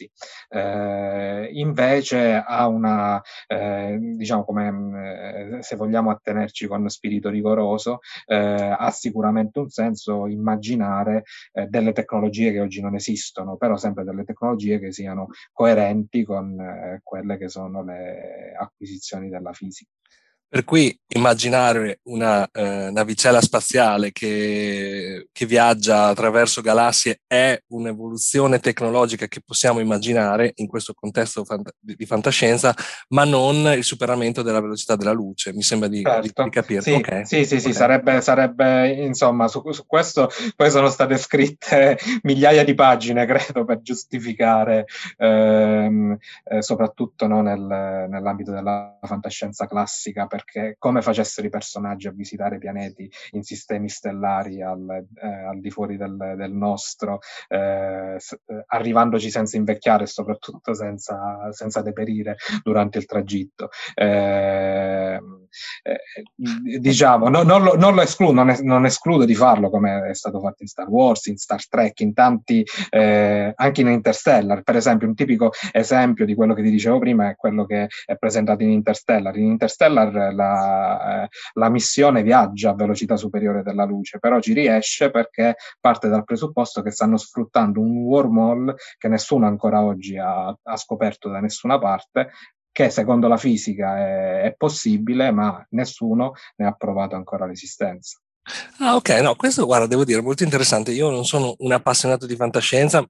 Eh, 0.49 1.49
invece 1.53 2.43
ha 2.47 2.67
una, 2.67 3.21
eh, 3.47 3.97
diciamo 4.01 4.45
come 4.45 5.59
eh, 5.59 5.63
se 5.63 5.77
vogliamo 5.77 6.11
attenerci 6.11 6.67
con 6.67 6.89
spirito 6.89 7.31
rigoroso, 7.31 8.01
eh, 8.27 8.37
ha 8.37 8.91
sicuramente 8.91 9.59
un 9.59 9.69
senso 9.69 10.27
immaginare 10.27 11.25
eh, 11.53 11.67
delle 11.67 11.93
tecnologie 11.93 12.53
che 12.53 12.61
oggi 12.61 12.81
non 12.81 12.95
esistono, 12.95 13.57
però 13.57 13.77
sempre 13.77 14.05
delle 14.05 14.25
tecnologie 14.25 14.79
che 14.79 14.93
siano 14.93 15.29
coerenti 15.53 16.25
con 16.25 17.01
quelle 17.03 17.37
che 17.39 17.49
sono 17.49 17.83
le 17.85 18.55
acquisizioni 18.59 19.29
della 19.29 19.53
fisica. 19.53 19.91
Per 20.49 20.65
cui 20.65 20.97
immaginare 21.15 22.01
una 22.05 22.49
eh, 22.51 22.91
navicella 22.91 23.41
spaziale 23.41 24.13
che, 24.13 25.29
che, 25.33 25.47
viaggia 25.47 26.07
attraverso 26.07 26.61
galassie 26.61 27.21
è 27.27 27.59
un'evoluzione 27.69 28.61
tecnologica 28.61 29.27
che 29.27 29.41
possiamo 29.45 29.81
immaginare 29.81 30.53
in 30.57 30.67
questo 30.67 30.95
contesto 30.95 31.45
fant- 31.45 31.75
di 31.79 32.07
fantascienza, 32.07 32.75
ma 33.09 33.25
non 33.25 33.73
il 33.77 33.85
superamento 33.85 34.43
della 34.43 34.61
velocità 34.61 34.97
della 34.97 35.13
luce. 35.13 35.53
Mi 35.53 35.63
sembra 35.63 35.89
di, 35.89 36.03
certo. 36.03 36.43
di, 36.45 36.51
capire. 36.51 36.83
Sì, 36.83 36.93
okay. 36.93 37.25
sì, 37.25 37.45
sì, 37.45 37.57
okay. 37.57 37.61
sì, 37.61 37.73
sarebbe, 37.73 38.21
sarebbe 38.21 38.91
insomma, 38.91 39.49
su, 39.49 39.63
su, 39.73 39.87
questo 39.87 40.31
poi 40.55 40.71
sono 40.71 40.89
state 40.89 41.17
scritte 41.17 41.99
migliaia 42.23 42.65
di 42.65 42.75
pagine, 42.75 43.27
credo, 43.27 43.65
per 43.65 43.83
giustificare, 43.83 44.87
ehm, 45.17 46.17
eh, 46.45 46.63
soprattutto 46.63 47.27
no, 47.27 47.43
nel, 47.43 47.61
nell'ambito 47.61 48.53
della 48.53 48.99
fantascienza 49.03 49.67
classica, 49.67 50.27
perché 50.35 50.75
come 50.81 51.01
facessero 51.01 51.47
i 51.47 51.51
personaggi 51.51 52.09
a 52.09 52.11
visitare 52.11 52.59
pianeti 52.59 53.09
in 53.31 53.45
sistemi 53.45 53.89
stellari 53.89 54.63
al, 54.63 55.07
eh, 55.23 55.29
al 55.29 55.61
di 55.61 55.71
fuori 55.71 55.97
del, 55.97 56.35
del 56.37 56.51
nostro, 56.51 57.21
eh, 57.47 58.17
eh, 58.17 58.65
arrivandoci 58.67 59.31
senza 59.31 59.57
invecchiare 59.57 60.03
e 60.03 60.07
soprattutto 60.09 60.75
senza, 60.75 61.53
senza 61.53 61.83
deperire 61.83 62.35
durante 62.65 62.99
il 62.99 63.05
tragitto. 63.05 63.69
Eh, 63.95 65.21
eh, 65.83 66.79
diciamo, 66.81 67.29
no, 67.29 67.45
non, 67.45 67.63
lo, 67.63 67.77
non, 67.77 67.95
lo, 67.95 68.03
escludo, 68.03 68.33
non, 68.33 68.51
es- 68.51 68.61
non, 68.61 68.85
escludo 68.87 69.25
di 69.25 69.37
farlo 69.37 69.71
come 69.71 70.09
è 70.09 70.15
stato 70.15 70.41
fatto 70.41 70.63
in 70.63 70.67
Star 70.67 70.89
Wars, 70.89 71.27
in 71.27 71.37
Star 71.37 71.65
Trek, 71.69 72.01
in 72.01 72.13
tanti, 72.13 72.65
eh, 72.91 73.53
anche 73.55 73.81
in 73.83 73.87
Interstellar. 73.87 74.63
Per 74.63 74.75
esempio, 74.75 75.07
un 75.07 75.15
tipico 75.15 75.53
esempio 75.71 76.25
di 76.25 76.35
quello 76.35 76.55
che 76.55 76.63
ti 76.63 76.71
dicevo 76.71 76.99
prima 76.99 77.29
è 77.29 77.37
quello 77.37 77.67
che 77.67 77.87
è 78.05 78.17
presentato 78.17 78.65
in 78.65 78.71
Interstellar. 78.71 79.37
In 79.37 79.47
Interstellar 79.47 80.24
la, 80.33 81.25
eh, 81.25 81.29
la 81.55 81.69
missione 81.69 82.23
viaggia 82.23 82.71
a 82.71 82.75
velocità 82.75 83.17
superiore 83.17 83.63
della 83.63 83.85
luce, 83.85 84.19
però 84.19 84.41
ci 84.41 84.53
riesce 84.53 85.11
perché 85.11 85.57
parte 85.81 86.09
dal 86.09 86.25
presupposto 86.25 86.83
che 86.83 86.91
stanno 86.91 87.17
sfruttando 87.17 87.81
un 87.81 87.99
wormhole 87.99 88.75
che 88.99 89.09
nessuno 89.09 89.47
ancora 89.47 89.83
oggi 89.83 90.19
ha, 90.19 90.47
ha 90.47 90.77
scoperto 90.77 91.29
da 91.29 91.41
nessuna 91.41 91.79
parte, 91.79 92.31
che 92.75 92.91
secondo 92.91 93.29
la 93.29 93.37
fisica 93.37 93.99
è, 93.99 94.41
è, 94.43 94.55
possibile, 94.57 95.31
ma 95.31 95.65
nessuno 95.71 96.33
ne 96.57 96.67
ha 96.67 96.73
provato 96.73 97.15
ancora 97.15 97.47
l'esistenza. 97.47 98.19
Ah, 98.81 98.97
ok, 98.97 99.09
no, 99.21 99.37
questo 99.37 99.65
guarda, 99.65 99.87
devo 99.87 100.05
dire, 100.05 100.21
molto 100.21 100.43
interessante. 100.43 100.91
Io 100.91 101.09
non 101.09 101.25
sono 101.25 101.55
un 101.59 101.71
appassionato 101.71 102.27
di 102.27 102.35
fantascienza, 102.35 103.07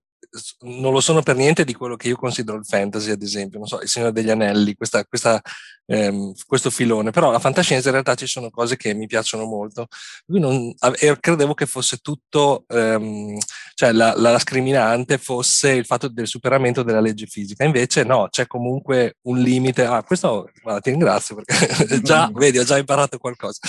non 0.61 0.93
lo 0.93 1.01
sono 1.01 1.23
per 1.23 1.37
niente 1.37 1.65
di 1.65 1.75
quello 1.75 1.97
che 1.97 2.09
io 2.09 2.17
considero 2.17 2.59
il 2.59 2.65
fantasy, 2.65 3.11
ad 3.11 3.23
esempio, 3.23 3.59
non 3.59 3.69
so, 3.69 3.81
il 3.81 3.89
Signore 3.89 4.13
degli 4.13 4.31
Anelli, 4.31 4.75
questa, 4.75 5.05
questa, 5.05 5.41
ehm, 5.87 6.33
questo 6.47 6.71
filone, 6.71 7.11
però 7.11 7.31
la 7.31 7.39
fantascienza 7.39 7.89
in 7.89 7.95
realtà 7.95 8.15
ci 8.15 8.27
sono 8.27 8.51
cose 8.51 8.77
che 8.77 8.95
mi 8.95 9.07
piacciono 9.07 9.45
molto. 9.45 9.87
Non, 10.27 10.75
credevo 11.21 11.55
che 11.55 11.67
fosse 11.67 11.99
tutto, 11.99 12.65
ehm, 12.69 13.39
cioè 13.75 13.93
la, 13.93 14.15
la, 14.17 14.39
scriminante 14.39 15.19
fosse 15.19 15.71
il 15.71 15.85
fatto 15.87 16.09
del 16.09 16.27
superamento 16.27 16.83
della 16.83 17.01
legge 17.01 17.27
fisica, 17.27 17.65
invece 17.65 18.03
no, 18.05 18.29
c'è 18.31 18.47
comunque 18.47 19.17
un 19.23 19.39
limite. 19.39 19.85
Ah, 19.85 20.03
questo, 20.03 20.51
guarda, 20.63 20.81
ti 20.81 20.91
ringrazio 20.91 21.37
perché 21.37 22.01
già, 22.03 22.31
vedi, 22.33 22.59
ho 22.59 22.65
già 22.65 22.79
imparato 22.79 23.19
qualcosa. 23.19 23.61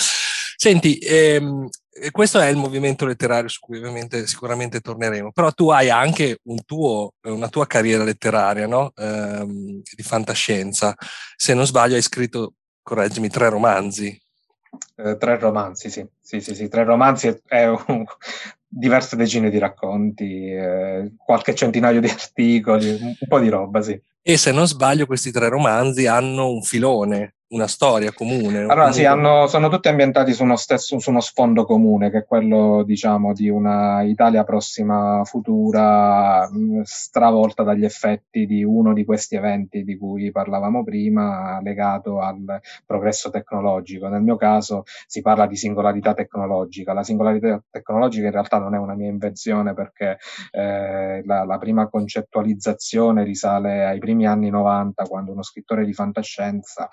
Senti, 0.56 0.98
ehm, 0.98 1.68
questo 2.10 2.40
è 2.40 2.48
il 2.48 2.56
movimento 2.56 3.06
letterario 3.06 3.48
su 3.48 3.60
cui 3.60 3.78
ovviamente 3.78 4.26
sicuramente 4.26 4.80
torneremo, 4.80 5.32
però 5.32 5.50
tu 5.52 5.70
hai 5.70 5.90
anche 5.90 6.38
un 6.44 6.64
tuo, 6.64 7.12
una 7.22 7.48
tua 7.48 7.66
carriera 7.66 8.04
letteraria 8.04 8.66
no? 8.66 8.92
ehm, 8.96 9.82
di 9.94 10.02
fantascienza. 10.02 10.94
Se 11.36 11.54
non 11.54 11.66
sbaglio 11.66 11.94
hai 11.94 12.02
scritto, 12.02 12.54
correggimi, 12.82 13.28
tre 13.28 13.48
romanzi. 13.48 14.18
Eh, 14.96 15.16
tre 15.18 15.38
romanzi, 15.38 15.90
sì. 15.90 16.06
Sì, 16.20 16.40
sì, 16.40 16.54
sì, 16.54 16.68
tre 16.68 16.84
romanzi 16.84 17.28
e 17.48 17.66
un, 17.66 18.04
diverse 18.66 19.16
decine 19.16 19.50
di 19.50 19.58
racconti, 19.58 20.50
eh, 20.50 21.12
qualche 21.16 21.54
centinaio 21.54 22.00
di 22.00 22.08
articoli, 22.10 22.90
un 22.90 23.28
po' 23.28 23.38
di 23.38 23.48
roba, 23.48 23.80
sì. 23.82 24.00
E 24.22 24.36
se 24.36 24.50
non 24.52 24.66
sbaglio 24.66 25.06
questi 25.06 25.30
tre 25.30 25.48
romanzi 25.48 26.06
hanno 26.06 26.50
un 26.50 26.62
filone, 26.62 27.35
una 27.48 27.68
storia 27.68 28.12
comune. 28.12 28.62
Allora 28.62 28.90
sì, 28.90 29.04
hanno, 29.04 29.46
sono 29.46 29.68
tutti 29.68 29.88
ambientati 29.88 30.32
su 30.32 30.42
uno, 30.42 30.56
stesso, 30.56 30.98
su 30.98 31.10
uno 31.10 31.20
sfondo 31.20 31.64
comune, 31.64 32.10
che 32.10 32.18
è 32.18 32.24
quello, 32.24 32.82
diciamo, 32.82 33.32
di 33.32 33.48
una 33.48 34.02
Italia 34.02 34.42
prossima 34.42 35.22
futura, 35.24 36.48
stravolta 36.82 37.62
dagli 37.62 37.84
effetti 37.84 38.46
di 38.46 38.64
uno 38.64 38.92
di 38.92 39.04
questi 39.04 39.36
eventi 39.36 39.84
di 39.84 39.96
cui 39.96 40.32
parlavamo 40.32 40.82
prima, 40.82 41.60
legato 41.62 42.20
al 42.20 42.60
progresso 42.84 43.30
tecnologico. 43.30 44.08
Nel 44.08 44.22
mio 44.22 44.36
caso 44.36 44.82
si 45.06 45.20
parla 45.20 45.46
di 45.46 45.56
singolarità 45.56 46.14
tecnologica. 46.14 46.92
La 46.92 47.04
singolarità 47.04 47.62
tecnologica 47.70 48.26
in 48.26 48.32
realtà 48.32 48.58
non 48.58 48.74
è 48.74 48.78
una 48.78 48.94
mia 48.94 49.08
invenzione 49.08 49.72
perché 49.72 50.18
eh, 50.50 51.22
la, 51.24 51.44
la 51.44 51.58
prima 51.58 51.88
concettualizzazione 51.88 53.22
risale 53.22 53.84
ai 53.84 53.98
primi 54.00 54.26
anni 54.26 54.50
90, 54.50 55.04
quando 55.04 55.30
uno 55.30 55.42
scrittore 55.42 55.84
di 55.84 55.92
fantascienza 55.92 56.88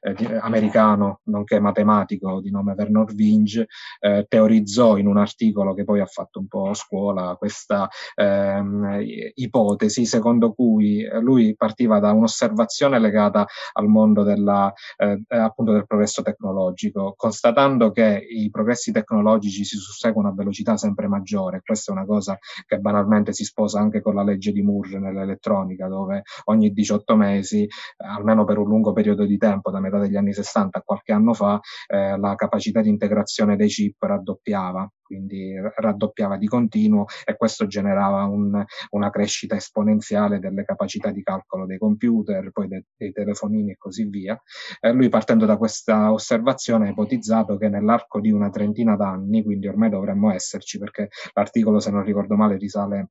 eh, 0.00 0.38
americano, 0.40 1.20
nonché 1.24 1.60
matematico 1.60 2.40
di 2.40 2.50
nome 2.50 2.74
Vernon 2.74 3.06
Vinge, 3.14 3.66
eh, 4.00 4.26
teorizzò 4.28 4.96
in 4.96 5.06
un 5.06 5.16
articolo 5.16 5.74
che 5.74 5.84
poi 5.84 6.00
ha 6.00 6.06
fatto 6.06 6.38
un 6.38 6.46
po' 6.46 6.74
scuola 6.74 7.36
questa 7.36 7.88
ehm, 8.14 9.02
ipotesi 9.34 10.06
secondo 10.06 10.52
cui 10.52 11.02
eh, 11.02 11.20
lui 11.20 11.54
partiva 11.56 11.98
da 11.98 12.12
un'osservazione 12.12 12.98
legata 12.98 13.46
al 13.72 13.86
mondo 13.86 14.22
della, 14.22 14.72
eh, 14.96 15.22
appunto 15.28 15.72
del 15.72 15.86
progresso 15.86 16.22
tecnologico, 16.22 17.14
constatando 17.16 17.90
che 17.90 18.26
i 18.28 18.50
progressi 18.50 18.92
tecnologici 18.92 19.64
si 19.64 19.76
susseguono 19.76 20.28
a 20.28 20.34
velocità 20.34 20.76
sempre 20.76 21.08
maggiore. 21.08 21.62
Questa 21.64 21.92
è 21.92 21.94
una 21.94 22.06
cosa 22.06 22.38
che 22.66 22.78
banalmente 22.78 23.32
si 23.32 23.44
sposa 23.44 23.78
anche 23.78 24.00
con 24.00 24.14
la 24.14 24.22
legge 24.22 24.52
di 24.52 24.62
Moore 24.62 24.98
nell'elettronica, 24.98 25.88
dove 25.88 26.22
ogni 26.44 26.72
18 26.72 27.16
mesi, 27.16 27.66
almeno 27.98 28.44
per 28.44 28.58
un 28.58 28.68
lungo 28.68 28.92
periodo 28.92 29.24
di 29.24 29.36
tempo, 29.36 29.70
da 29.70 29.80
metà 29.88 29.98
degli 29.98 30.16
anni 30.16 30.32
60 30.32 30.78
a 30.78 30.82
qualche 30.82 31.12
anno 31.12 31.34
fa, 31.34 31.60
eh, 31.86 32.18
la 32.18 32.34
capacità 32.34 32.80
di 32.80 32.88
integrazione 32.88 33.56
dei 33.56 33.68
chip 33.68 34.02
raddoppiava, 34.02 34.90
quindi 35.02 35.54
raddoppiava 35.76 36.36
di 36.36 36.46
continuo 36.46 37.06
e 37.24 37.34
questo 37.36 37.66
generava 37.66 38.24
un, 38.24 38.62
una 38.90 39.10
crescita 39.10 39.56
esponenziale 39.56 40.38
delle 40.38 40.64
capacità 40.64 41.10
di 41.10 41.22
calcolo 41.22 41.64
dei 41.64 41.78
computer, 41.78 42.50
poi 42.52 42.68
de, 42.68 42.84
dei 42.96 43.12
telefonini 43.12 43.72
e 43.72 43.76
così 43.78 44.04
via. 44.04 44.40
Eh, 44.80 44.92
lui 44.92 45.08
partendo 45.08 45.46
da 45.46 45.56
questa 45.56 46.12
osservazione 46.12 46.88
ha 46.88 46.90
ipotizzato 46.90 47.56
che 47.56 47.68
nell'arco 47.68 48.20
di 48.20 48.30
una 48.30 48.50
trentina 48.50 48.96
d'anni, 48.96 49.42
quindi 49.42 49.66
ormai 49.66 49.88
dovremmo 49.88 50.30
esserci 50.32 50.78
perché 50.78 51.08
l'articolo 51.32 51.80
se 51.80 51.90
non 51.90 52.04
ricordo 52.04 52.36
male 52.36 52.56
risale 52.58 53.08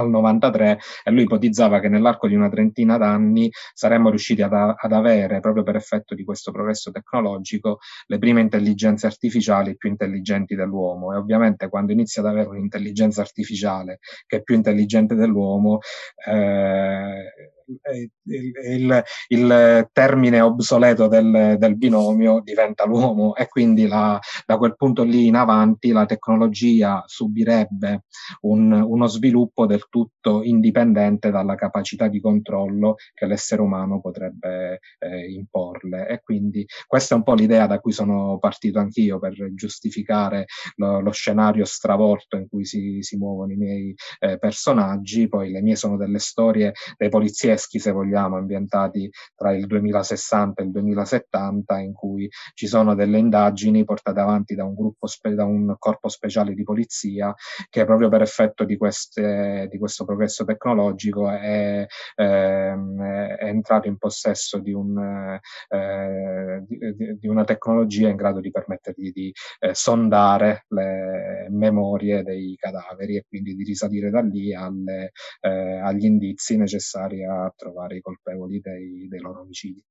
al 0.00 0.10
93 0.10 0.78
e 1.04 1.10
lui 1.10 1.22
ipotizzava 1.22 1.80
che 1.80 1.88
nell'arco 1.88 2.28
di 2.28 2.34
una 2.34 2.48
trentina 2.48 2.96
d'anni 2.98 3.50
saremmo 3.72 4.10
riusciti 4.10 4.42
ad, 4.42 4.52
ad, 4.52 4.92
avere, 4.92 5.40
proprio 5.40 5.62
per 5.62 5.76
effetto 5.76 6.14
di 6.14 6.24
questo 6.24 6.52
progresso 6.52 6.90
tecnologico, 6.90 7.78
le 8.06 8.18
prime 8.18 8.40
intelligenze 8.40 9.06
artificiali 9.06 9.76
più 9.76 9.88
intelligenti 9.90 10.54
dell'uomo. 10.54 11.12
E 11.12 11.16
ovviamente 11.16 11.68
quando 11.68 11.92
inizi 11.92 12.20
ad 12.20 12.26
avere 12.26 12.48
un'intelligenza 12.48 13.20
artificiale 13.20 13.98
che 14.26 14.38
è 14.38 14.42
più 14.42 14.54
intelligente 14.54 15.14
dell'uomo, 15.14 15.78
eh, 16.26 17.54
il, 17.66 18.52
il, 18.64 19.04
il, 19.28 19.88
termine 19.92 20.40
obsoleto 20.40 21.08
del, 21.08 21.56
del, 21.58 21.76
binomio 21.76 22.40
diventa 22.42 22.86
l'uomo 22.86 23.34
e 23.34 23.48
quindi 23.48 23.86
la, 23.86 24.18
da 24.44 24.56
quel 24.56 24.76
punto 24.76 25.02
lì 25.02 25.26
in 25.26 25.34
avanti 25.34 25.90
la 25.90 26.06
tecnologia 26.06 27.02
subirebbe 27.06 28.04
un, 28.42 28.72
uno 28.72 29.06
sviluppo 29.06 29.66
del 29.66 29.86
tutto 29.88 30.42
indipendente 30.42 31.30
dalla 31.30 31.54
capacità 31.54 32.08
di 32.08 32.20
controllo 32.20 32.96
che 33.12 33.26
l'essere 33.26 33.62
umano 33.62 34.00
potrebbe 34.00 34.80
eh, 34.98 35.30
imporle. 35.32 36.08
E 36.08 36.20
quindi 36.22 36.64
questa 36.86 37.14
è 37.14 37.18
un 37.18 37.24
po' 37.24 37.34
l'idea 37.34 37.66
da 37.66 37.80
cui 37.80 37.92
sono 37.92 38.38
partito 38.38 38.78
anch'io 38.78 39.18
per 39.18 39.34
giustificare 39.54 40.46
lo, 40.76 41.00
lo 41.00 41.10
scenario 41.10 41.64
stravolto 41.64 42.36
in 42.36 42.48
cui 42.48 42.64
si, 42.64 42.98
si 43.00 43.16
muovono 43.16 43.52
i 43.52 43.56
miei 43.56 43.94
eh, 44.20 44.38
personaggi, 44.38 45.28
poi 45.28 45.50
le 45.50 45.62
mie 45.62 45.76
sono 45.76 45.96
delle 45.96 46.18
storie 46.18 46.72
dei 46.96 47.08
polizieschi 47.08 47.55
polizieschi, 47.56 47.78
se 47.78 47.90
vogliamo, 47.90 48.36
ambientati 48.36 49.10
tra 49.34 49.52
il 49.52 49.66
2060 49.66 50.62
e 50.62 50.64
il 50.66 50.70
2070, 50.70 51.78
in 51.78 51.92
cui 51.92 52.28
ci 52.54 52.66
sono 52.66 52.94
delle 52.94 53.18
indagini 53.18 53.84
portate 53.84 54.20
avanti 54.20 54.54
da 54.54 54.64
un, 54.64 54.74
gruppo 54.74 55.06
spe- 55.06 55.34
da 55.34 55.44
un 55.44 55.74
corpo 55.78 56.08
speciale 56.08 56.54
di 56.54 56.62
polizia 56.62 57.34
che 57.68 57.84
proprio 57.84 58.08
per 58.08 58.22
effetto 58.22 58.64
di, 58.64 58.76
queste, 58.76 59.68
di 59.70 59.78
questo 59.78 60.04
progresso 60.04 60.44
tecnologico 60.44 61.30
è, 61.30 61.86
ehm, 62.14 63.02
è, 63.02 63.44
entrato 63.46 63.88
in 63.88 63.96
possesso 63.96 64.58
di, 64.58 64.72
un, 64.72 65.38
eh, 65.68 66.64
di, 66.66 67.18
di, 67.18 67.28
una 67.28 67.44
tecnologia 67.44 68.08
in 68.08 68.16
grado 68.16 68.40
di 68.40 68.50
permettergli 68.50 69.10
di 69.12 69.32
eh, 69.60 69.74
sondare 69.74 70.64
le 70.68 71.46
memorie 71.50 72.22
dei 72.22 72.56
cadaveri 72.58 73.16
e 73.16 73.24
quindi 73.26 73.54
di 73.54 73.64
risalire 73.64 74.10
da 74.10 74.20
lì 74.20 74.54
alle, 74.54 75.12
eh, 75.40 75.78
agli 75.78 76.04
indizi 76.04 76.56
necessari 76.56 77.24
a 77.24 77.45
trovare 77.54 77.96
i 77.96 78.00
colpevoli 78.00 78.60
dei, 78.60 79.06
dei 79.08 79.20
loro 79.20 79.40
omicidi. 79.42 79.84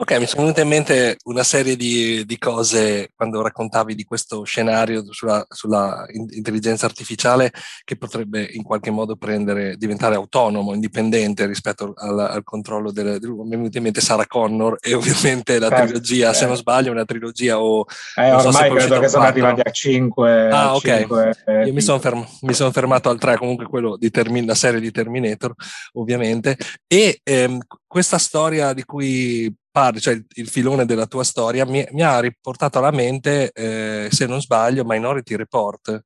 Ok, 0.00 0.18
mi 0.18 0.24
sono 0.24 0.44
venute 0.44 0.62
in 0.62 0.68
mente 0.68 1.16
una 1.24 1.42
serie 1.42 1.76
di, 1.76 2.24
di, 2.24 2.38
cose 2.38 3.10
quando 3.14 3.42
raccontavi 3.42 3.94
di 3.94 4.04
questo 4.04 4.44
scenario 4.44 5.04
sulla, 5.12 5.44
sulla, 5.50 6.06
intelligenza 6.30 6.86
artificiale 6.86 7.52
che 7.84 7.98
potrebbe 7.98 8.48
in 8.50 8.62
qualche 8.62 8.90
modo 8.90 9.16
prendere, 9.16 9.76
diventare 9.76 10.14
autonomo, 10.14 10.72
indipendente 10.72 11.44
rispetto 11.44 11.92
al, 11.94 12.18
al 12.18 12.42
controllo 12.44 12.90
del, 12.92 13.18
del... 13.18 13.30
Mi 13.30 13.50
è 13.52 13.56
venuta 13.56 13.76
in 13.76 13.84
mente 13.84 14.00
Sarah 14.00 14.26
Connor 14.26 14.78
e 14.80 14.94
ovviamente 14.96 15.58
la 15.58 15.68
certo, 15.68 15.84
trilogia, 15.84 16.24
certo. 16.28 16.38
se 16.38 16.46
non 16.46 16.56
sbaglio, 16.56 16.88
è 16.88 16.92
una 16.92 17.04
trilogia 17.04 17.60
o... 17.60 17.84
Eh, 18.14 18.32
ormai 18.32 18.68
so 18.68 18.74
credo 18.74 19.00
che 19.00 19.08
sono 19.08 19.24
arrivati 19.24 19.60
a 19.62 19.70
5. 19.70 20.48
Ah, 20.48 20.74
ok. 20.76 20.96
5, 20.96 21.42
eh, 21.44 21.66
Io 21.66 21.74
mi 21.74 21.82
sono, 21.82 21.98
ferm- 21.98 22.26
mi 22.40 22.54
sono, 22.54 22.70
fermato 22.70 23.10
al 23.10 23.18
3, 23.18 23.36
comunque 23.36 23.66
quello 23.66 23.98
di 23.98 24.10
Termin- 24.10 24.46
la 24.46 24.54
serie 24.54 24.80
di 24.80 24.90
Terminator, 24.90 25.52
ovviamente. 25.92 26.56
E 26.86 27.20
ehm, 27.22 27.58
questa 27.86 28.16
storia 28.16 28.72
di 28.72 28.84
cui 28.84 29.54
parli, 29.70 30.00
cioè 30.00 30.14
il, 30.14 30.26
il, 30.34 30.48
filone 30.48 30.84
della 30.84 31.06
tua 31.06 31.24
storia, 31.24 31.64
mi, 31.64 31.86
mi 31.92 32.02
ha 32.02 32.20
riportato 32.20 32.78
alla 32.78 32.90
mente, 32.90 33.50
eh, 33.52 34.08
se 34.10 34.26
non 34.26 34.40
sbaglio, 34.40 34.84
Minority 34.84 35.36
Report. 35.36 36.04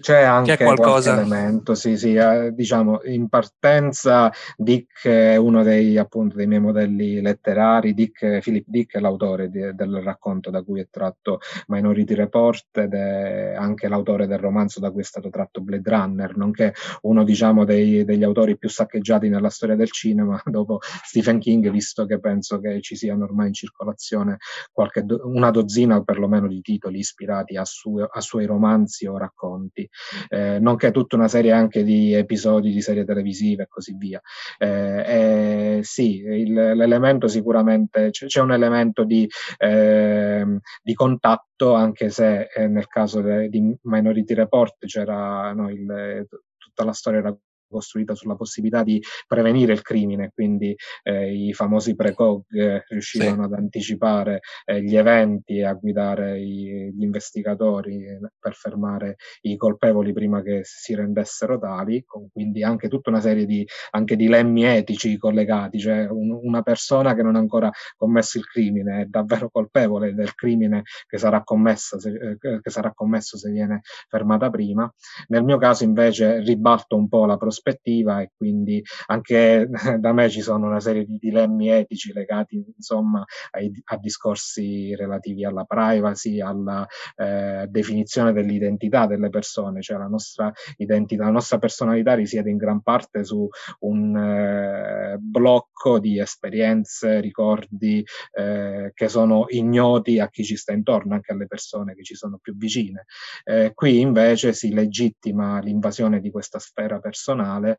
C'è 0.00 0.22
anche 0.22 0.56
qualcosa... 0.56 1.12
elemento, 1.12 1.76
sì, 1.76 1.96
sì, 1.96 2.14
eh, 2.14 2.52
diciamo, 2.52 3.00
in 3.04 3.28
partenza 3.28 4.32
Dick 4.56 5.06
è 5.06 5.36
uno 5.36 5.62
dei, 5.62 5.96
appunto, 5.96 6.34
dei 6.34 6.48
miei 6.48 6.60
modelli 6.60 7.20
letterari, 7.20 7.94
Dick, 7.94 8.40
Philip 8.40 8.64
Dick 8.66 8.96
è 8.96 8.98
l'autore 8.98 9.48
di, 9.48 9.72
del 9.74 10.02
racconto 10.02 10.50
da 10.50 10.62
cui 10.62 10.80
è 10.80 10.88
tratto 10.90 11.38
Minority 11.68 12.14
Report 12.14 12.76
ed 12.76 12.92
è 12.92 13.54
anche 13.56 13.86
l'autore 13.86 14.26
del 14.26 14.38
romanzo 14.38 14.80
da 14.80 14.90
cui 14.90 15.02
è 15.02 15.04
stato 15.04 15.30
tratto 15.30 15.60
Blade 15.60 15.88
Runner, 15.88 16.36
nonché 16.36 16.74
uno, 17.02 17.22
diciamo, 17.22 17.64
dei, 17.64 18.04
degli 18.04 18.24
autori 18.24 18.58
più 18.58 18.68
saccheggiati 18.68 19.28
nella 19.28 19.50
storia 19.50 19.76
del 19.76 19.92
cinema 19.92 20.42
dopo 20.44 20.80
Stephen 21.04 21.38
King, 21.38 21.70
visto 21.70 22.04
che 22.04 22.18
penso 22.18 22.58
che 22.58 22.80
ci 22.80 22.96
siano 22.96 23.22
ormai 23.22 23.48
in 23.48 23.54
circolazione 23.54 24.38
qualche, 24.72 25.04
una 25.22 25.52
dozzina 25.52 26.02
perlomeno 26.02 26.48
di 26.48 26.60
titoli 26.62 26.98
ispirati 26.98 27.56
a, 27.56 27.64
su, 27.64 27.96
a 27.96 28.20
suoi 28.20 28.44
romanzi 28.44 29.06
o 29.06 29.16
racconti 29.16 29.66
racconti, 29.68 29.88
eh, 30.28 30.58
nonché 30.58 30.90
tutta 30.90 31.16
una 31.16 31.28
serie 31.28 31.52
anche 31.52 31.84
di 31.84 32.12
episodi 32.14 32.72
di 32.72 32.80
serie 32.80 33.04
televisive 33.04 33.64
e 33.64 33.68
così 33.68 33.94
via. 33.96 34.20
Eh, 34.58 35.76
eh, 35.76 35.80
sì, 35.82 36.20
il, 36.22 36.52
l'elemento 36.52 37.28
sicuramente 37.28 38.10
c'è, 38.10 38.26
c'è 38.26 38.40
un 38.40 38.52
elemento 38.52 39.04
di, 39.04 39.28
ehm, 39.58 40.58
di, 40.82 40.94
contatto, 40.94 41.74
anche 41.74 42.10
se 42.10 42.48
eh, 42.54 42.66
nel 42.66 42.88
caso 42.88 43.20
de, 43.20 43.48
di 43.48 43.76
Minority 43.82 44.34
Report 44.34 44.86
c'era 44.86 45.52
no, 45.52 45.70
il, 45.70 46.26
tutta 46.56 46.84
la 46.84 46.92
storia 46.92 47.20
era 47.20 47.36
costruita 47.68 48.14
sulla 48.14 48.36
possibilità 48.36 48.82
di 48.82 49.02
prevenire 49.26 49.72
il 49.72 49.82
crimine, 49.82 50.30
quindi 50.32 50.74
eh, 51.02 51.32
i 51.34 51.52
famosi 51.52 51.94
precog 51.94 52.42
eh, 52.50 52.84
riuscivano 52.88 53.36
sì. 53.36 53.40
ad 53.42 53.52
anticipare 53.52 54.40
eh, 54.64 54.82
gli 54.82 54.96
eventi 54.96 55.58
e 55.58 55.64
a 55.64 55.74
guidare 55.74 56.40
i, 56.40 56.92
gli 56.92 57.02
investigatori 57.02 58.04
eh, 58.04 58.18
per 58.38 58.54
fermare 58.54 59.16
i 59.42 59.56
colpevoli 59.56 60.12
prima 60.12 60.42
che 60.42 60.60
si 60.62 60.94
rendessero 60.94 61.58
tali, 61.58 62.04
con 62.04 62.28
quindi 62.30 62.62
anche 62.62 62.88
tutta 62.88 63.10
una 63.10 63.20
serie 63.20 63.46
di 63.46 63.66
anche 63.90 64.16
dilemmi 64.16 64.64
etici 64.64 65.16
collegati, 65.18 65.78
cioè 65.78 66.06
un, 66.08 66.30
una 66.42 66.62
persona 66.62 67.14
che 67.14 67.22
non 67.22 67.36
ha 67.36 67.38
ancora 67.38 67.70
commesso 67.96 68.38
il 68.38 68.46
crimine 68.46 69.02
è 69.02 69.04
davvero 69.06 69.50
colpevole 69.50 70.14
del 70.14 70.34
crimine 70.34 70.82
che 71.06 71.18
sarà, 71.18 71.42
commesso 71.42 71.98
se, 71.98 72.10
eh, 72.10 72.60
che 72.60 72.70
sarà 72.70 72.92
commesso 72.94 73.36
se 73.36 73.50
viene 73.50 73.80
fermata 74.08 74.50
prima. 74.50 74.92
Nel 75.28 75.44
mio 75.44 75.58
caso 75.58 75.84
invece 75.84 76.40
ribalto 76.40 76.96
un 76.96 77.08
po' 77.08 77.26
la 77.26 77.36
prospettiva 77.36 77.56
prospettiva 77.58 78.20
e 78.20 78.30
quindi 78.36 78.82
anche 79.06 79.68
da 79.98 80.12
me 80.12 80.30
ci 80.30 80.40
sono 80.40 80.66
una 80.66 80.80
serie 80.80 81.04
di 81.04 81.18
dilemmi 81.18 81.68
etici 81.68 82.12
legati 82.12 82.64
insomma 82.76 83.24
ai, 83.50 83.70
a 83.86 83.96
discorsi 83.98 84.94
relativi 84.94 85.44
alla 85.44 85.64
privacy, 85.64 86.40
alla 86.40 86.86
eh, 87.16 87.66
definizione 87.68 88.32
dell'identità 88.32 89.06
delle 89.06 89.28
persone, 89.28 89.82
cioè 89.82 89.98
la 89.98 90.06
nostra 90.06 90.52
identità, 90.76 91.24
la 91.24 91.30
nostra 91.30 91.58
personalità 91.58 92.14
risiede 92.14 92.50
in 92.50 92.56
gran 92.56 92.82
parte 92.82 93.24
su 93.24 93.48
un 93.80 94.16
eh, 94.16 95.16
blocco 95.18 95.98
di 95.98 96.20
esperienze, 96.20 97.20
ricordi 97.20 98.04
eh, 98.32 98.92
che 98.94 99.08
sono 99.08 99.46
ignoti 99.48 100.20
a 100.20 100.28
chi 100.28 100.44
ci 100.44 100.56
sta 100.56 100.72
intorno, 100.72 101.14
anche 101.14 101.32
alle 101.32 101.46
persone 101.46 101.94
che 101.94 102.04
ci 102.04 102.14
sono 102.14 102.38
più 102.40 102.56
vicine. 102.56 103.04
Eh, 103.44 103.72
qui 103.74 104.00
invece 104.00 104.52
si 104.52 104.72
legittima 104.72 105.60
l'invasione 105.60 106.20
di 106.20 106.30
questa 106.30 106.58
sfera 106.58 106.98
personale 106.98 107.47
penale 107.48 107.76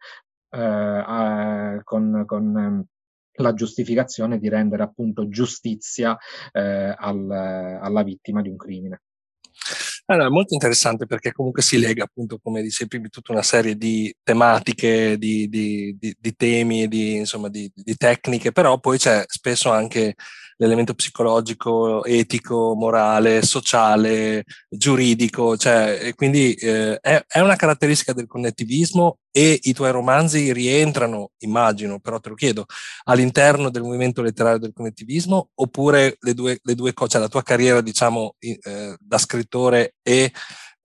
eh, 0.49 1.82
con, 1.84 2.23
con 2.25 2.58
ehm, 2.58 2.84
la 3.39 3.53
giustificazione 3.53 4.39
di 4.39 4.49
rendere 4.49 4.84
appunto 4.84 5.29
giustizia 5.29 6.17
eh, 6.51 6.93
al, 6.97 7.29
alla 7.29 8.03
vittima 8.03 8.41
di 8.41 8.49
un 8.49 8.58
crimine. 8.58 9.01
Allora, 10.05 10.32
molto 10.32 10.55
interessante 10.55 11.05
perché 11.05 11.32
comunque 11.32 11.62
si 11.62 11.77
lega 11.77 12.03
appunto, 12.03 12.39
come 12.41 12.63
dicevi 12.63 12.89
prima, 12.89 13.08
tutta 13.10 13.32
una 13.32 13.43
serie 13.43 13.75
di 13.75 14.12
tematiche, 14.23 15.19
di, 15.19 15.47
di, 15.47 15.95
di, 15.99 16.15
di 16.19 16.36
temi, 16.36 16.88
di, 16.88 17.17
insomma, 17.17 17.47
di, 17.47 17.71
tecniche, 17.95 18.51
però 18.51 18.79
poi 18.79 18.97
c'è 18.97 19.23
spesso 19.27 19.69
anche 19.69 20.15
l'elemento 20.58 20.95
psicologico, 20.95 22.03
etico, 22.03 22.73
morale, 22.75 23.43
sociale, 23.43 24.43
giuridico, 24.67 25.55
cioè, 25.55 26.12
quindi 26.15 26.53
eh, 26.55 26.97
è, 26.99 27.23
è, 27.27 27.39
una 27.39 27.55
caratteristica 27.55 28.12
del 28.13 28.27
connettivismo 28.27 29.19
e 29.31 29.59
i 29.63 29.73
tuoi 29.73 29.91
romanzi 29.91 30.51
rientrano, 30.51 31.31
immagino, 31.39 31.99
però 31.99 32.19
te 32.19 32.29
lo 32.29 32.35
chiedo, 32.35 32.65
all'interno 33.05 33.69
del 33.69 33.83
movimento 33.83 34.21
letterario 34.21 34.59
del 34.59 34.73
connettivismo 34.73 35.49
oppure 35.55 36.17
le 36.19 36.33
due, 36.33 36.59
le 36.61 36.75
due 36.75 36.93
cose, 36.93 37.11
cioè 37.11 37.21
la 37.21 37.27
tua 37.27 37.43
carriera 37.43 37.81
diciamo 37.81 38.35
eh, 38.39 38.95
da 38.99 39.17
scrittore 39.17 39.95
e 40.01 40.31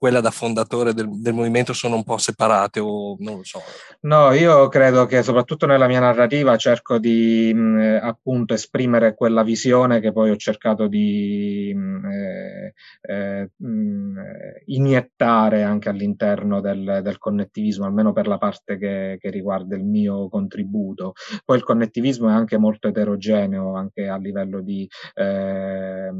quella 0.04 0.20
da 0.20 0.30
fondatore 0.30 0.92
del, 0.92 1.08
del, 1.18 1.32
movimento 1.32 1.72
sono 1.72 1.94
un 1.96 2.04
po' 2.04 2.18
separate 2.18 2.78
o 2.78 3.16
non 3.20 3.36
lo 3.36 3.42
so. 3.42 3.62
No, 4.00 4.32
io 4.32 4.68
credo 4.68 5.06
che 5.06 5.22
soprattutto 5.22 5.64
nella 5.64 5.86
mia 5.86 6.00
narrativa 6.00 6.58
cerco 6.58 6.98
di 6.98 7.50
mh, 7.54 7.80
eh, 7.80 7.96
appunto 7.96 8.52
esprimere 8.52 9.14
quella 9.14 9.42
visione 9.42 10.00
che 10.00 10.12
poi 10.12 10.28
ho 10.28 10.36
cercato 10.36 10.88
di 10.88 11.72
mh, 11.74 12.10
eh, 12.12 12.74
eh, 13.00 13.50
mh, 13.56 14.20
iniettare 14.66 15.62
anche 15.62 15.88
all'interno 15.88 16.60
del, 16.60 17.00
del, 17.02 17.16
connettivismo, 17.16 17.86
almeno 17.86 18.12
per 18.12 18.26
la 18.26 18.36
parte 18.36 18.76
che, 18.76 19.16
che, 19.18 19.30
riguarda 19.30 19.74
il 19.74 19.84
mio 19.84 20.28
contributo. 20.28 21.14
Poi 21.46 21.56
il 21.56 21.64
connettivismo 21.64 22.28
è 22.28 22.32
anche 22.32 22.58
molto 22.58 22.88
eterogeneo, 22.88 23.74
anche 23.74 24.06
a 24.06 24.18
livello 24.18 24.60
di 24.60 24.86
eh, 25.14 26.10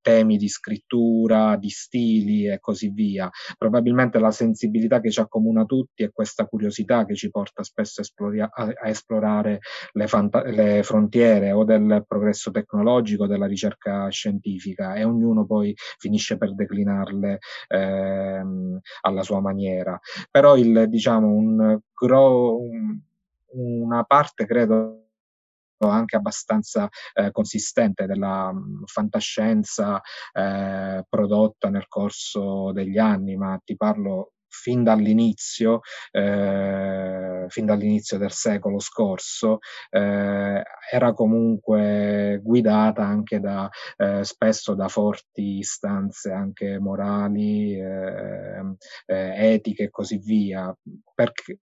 temi 0.00 0.36
di 0.36 0.48
scrittura, 0.48 1.54
di 1.54 1.68
stili 1.68 2.48
e 2.48 2.58
così 2.58 2.88
via 2.88 3.18
via. 3.20 3.30
Probabilmente 3.58 4.18
la 4.18 4.30
sensibilità 4.30 5.00
che 5.00 5.10
ci 5.10 5.20
accomuna 5.20 5.64
tutti 5.64 6.02
è 6.02 6.10
questa 6.10 6.46
curiosità 6.46 7.04
che 7.04 7.14
ci 7.14 7.30
porta 7.30 7.62
spesso 7.62 8.00
a, 8.00 8.04
esplori- 8.04 8.40
a, 8.40 8.50
a 8.50 8.88
esplorare 8.88 9.60
le, 9.92 10.06
fanta- 10.06 10.44
le, 10.44 10.82
frontiere 10.82 11.52
o 11.52 11.64
del 11.64 12.04
progresso 12.06 12.50
tecnologico, 12.50 13.26
della 13.26 13.46
ricerca 13.46 14.08
scientifica 14.08 14.94
e 14.94 15.04
ognuno 15.04 15.44
poi 15.44 15.74
finisce 15.98 16.38
per 16.38 16.54
declinarle 16.54 17.38
ehm, 17.68 18.78
alla 19.02 19.22
sua 19.22 19.40
maniera. 19.40 19.98
Però 20.30 20.56
il, 20.56 20.86
diciamo, 20.88 21.28
un, 21.28 21.78
gro- 21.94 22.58
un, 22.60 22.98
una 23.52 24.04
parte 24.04 24.46
credo 24.46 25.09
anche 25.88 26.16
abbastanza 26.16 26.88
eh, 27.14 27.30
consistente 27.30 28.06
della 28.06 28.52
mh, 28.52 28.84
fantascienza 28.86 30.00
eh, 30.32 31.04
prodotta 31.08 31.68
nel 31.70 31.86
corso 31.88 32.72
degli 32.72 32.98
anni, 32.98 33.36
ma 33.36 33.58
ti 33.64 33.76
parlo 33.76 34.32
fin 34.52 34.82
dall'inizio, 34.82 35.80
eh, 36.10 37.44
fin 37.48 37.66
dall'inizio 37.66 38.18
del 38.18 38.32
secolo 38.32 38.80
scorso, 38.80 39.58
eh, 39.90 40.62
era 40.92 41.12
comunque 41.14 42.40
guidata 42.42 43.02
anche 43.04 43.38
da, 43.40 43.68
eh, 43.96 44.24
spesso 44.24 44.74
da 44.74 44.88
forti 44.88 45.58
istanze 45.58 46.32
anche 46.32 46.78
morali, 46.80 47.74
eh, 47.78 48.74
eh, 49.06 49.52
etiche 49.54 49.84
e 49.84 49.90
così 49.90 50.18
via. 50.18 50.74
Perché, 51.14 51.58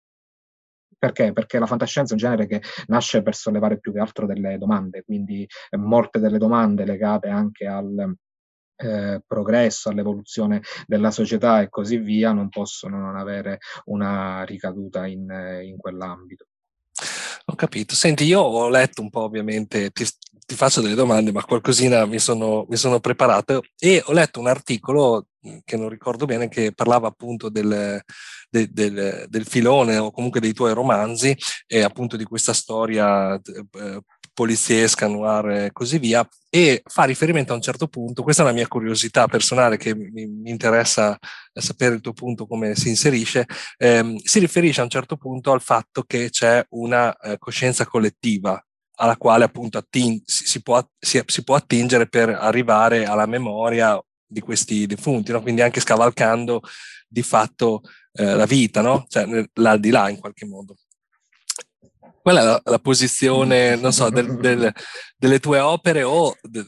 perché? 1.04 1.34
Perché 1.34 1.60
la 1.60 1.66
fantascienza 1.66 2.12
è 2.12 2.16
un 2.16 2.22
genere 2.22 2.48
che 2.48 2.62
nasce 2.88 3.22
per 3.22 3.36
sollevare 3.36 3.78
più 3.78 3.92
che 3.92 4.00
altro 4.00 4.26
delle 4.26 4.58
domande, 4.58 5.04
quindi 5.04 5.46
eh, 5.70 5.76
molte 5.76 6.18
delle 6.20 6.38
domande 6.38 6.86
legate 6.86 7.28
anche 7.28 7.68
al 7.68 8.16
eh, 8.78 9.22
progresso, 9.28 9.90
all'evoluzione 9.90 10.62
della 10.88 11.12
società 11.12 11.60
e 11.60 11.68
così 11.68 11.98
via, 11.98 12.32
non 12.32 12.48
possono 12.48 13.00
non 13.00 13.18
avere 13.18 13.58
una 13.86 14.46
ricaduta 14.46 15.06
in, 15.06 15.28
in 15.64 15.76
quell'ambito. 15.76 16.46
Ho 17.48 17.56
capito. 17.56 17.96
Senti, 17.96 18.24
io 18.24 18.40
ho 18.40 18.70
letto 18.70 19.02
un 19.02 19.10
po', 19.10 19.24
ovviamente, 19.24 19.90
ti, 19.90 20.06
ti 20.46 20.56
faccio 20.56 20.82
delle 20.82 20.96
domande, 20.96 21.32
ma 21.32 21.44
qualcosina 21.44 22.06
mi 22.06 22.20
sono, 22.20 22.66
mi 22.70 22.76
sono 22.76 23.00
preparato. 23.00 23.62
E 23.78 24.02
ho 24.06 24.14
letto 24.14 24.40
un 24.40 24.48
articolo 24.48 25.28
che 25.64 25.78
non 25.78 25.90
ricordo 25.90 26.26
bene, 26.26 26.48
che 26.48 26.72
parlava 26.74 27.08
appunto 27.08 27.50
del, 27.50 28.02
del, 28.50 28.70
del, 28.72 29.26
del 29.28 29.46
filone 29.46 29.98
o 29.98 30.12
comunque 30.12 30.40
dei 30.40 30.54
tuoi 30.54 30.74
romanzi 30.74 31.36
e 31.68 31.82
appunto 31.84 32.16
di 32.16 32.24
questa 32.24 32.54
storia 32.54 33.36
eh, 33.36 34.02
poliziesca, 34.34 35.08
noir 35.08 35.50
e 35.66 35.72
così 35.72 36.00
via, 36.00 36.28
e 36.50 36.82
fa 36.86 37.04
riferimento 37.04 37.54
a 37.54 37.56
un 37.56 37.62
certo 37.62 37.88
punto, 37.88 38.24
questa 38.24 38.42
è 38.42 38.46
una 38.46 38.56
mia 38.56 38.68
curiosità 38.68 39.28
personale 39.28 39.78
che 39.78 39.96
mi, 39.96 40.10
mi 40.28 40.50
interessa 40.50 41.18
sapere 41.54 41.96
il 41.96 42.02
tuo 42.02 42.14
punto 42.14 42.48
come 42.48 42.76
si 42.76 42.90
inserisce, 42.90 43.46
ehm, 43.78 44.18
si 44.18 44.40
riferisce 44.40 44.82
a 44.82 44.86
un 44.86 44.90
certo 44.90 45.18
punto 45.18 45.52
al 45.52 45.62
fatto 45.62 46.04
che 46.04 46.30
c'è 46.30 46.66
una 46.70 47.16
eh, 47.18 47.38
coscienza 47.38 47.86
collettiva 47.86 48.64
alla 49.04 49.18
quale 49.18 49.44
appunto 49.44 49.78
atting- 49.78 50.22
si, 50.26 50.62
può, 50.62 50.82
si, 50.98 51.22
si, 51.26 51.44
può, 51.44 51.56
attingere 51.56 52.08
per 52.08 52.30
arrivare 52.30 53.06
alla 53.06 53.26
memoria 53.26 54.02
di 54.26 54.40
questi 54.40 54.86
defunti, 54.88 55.34
no? 55.34 55.42
quindi 55.42 55.62
anche 55.62 55.82
scavalcando 55.82 56.62
di 57.06 57.22
fatto 57.22 57.82
eh, 58.14 58.34
la 58.34 58.46
vita, 58.46 58.82
no? 58.82 59.06
cioè 59.10 59.26
l'aldilà 59.56 60.10
in 60.10 60.20
qualche 60.20 60.46
modo. 60.46 60.78
Qual 62.22 62.38
è 62.38 62.42
la, 62.42 62.62
la 62.64 62.80
posizione, 62.80 63.76
non 63.76 63.92
so, 63.92 64.10
del, 64.10 64.38
del, 64.38 64.74
delle 65.18 65.40
tue 65.40 65.60
opere 65.60 66.04
o 66.04 66.38
de, 66.42 66.66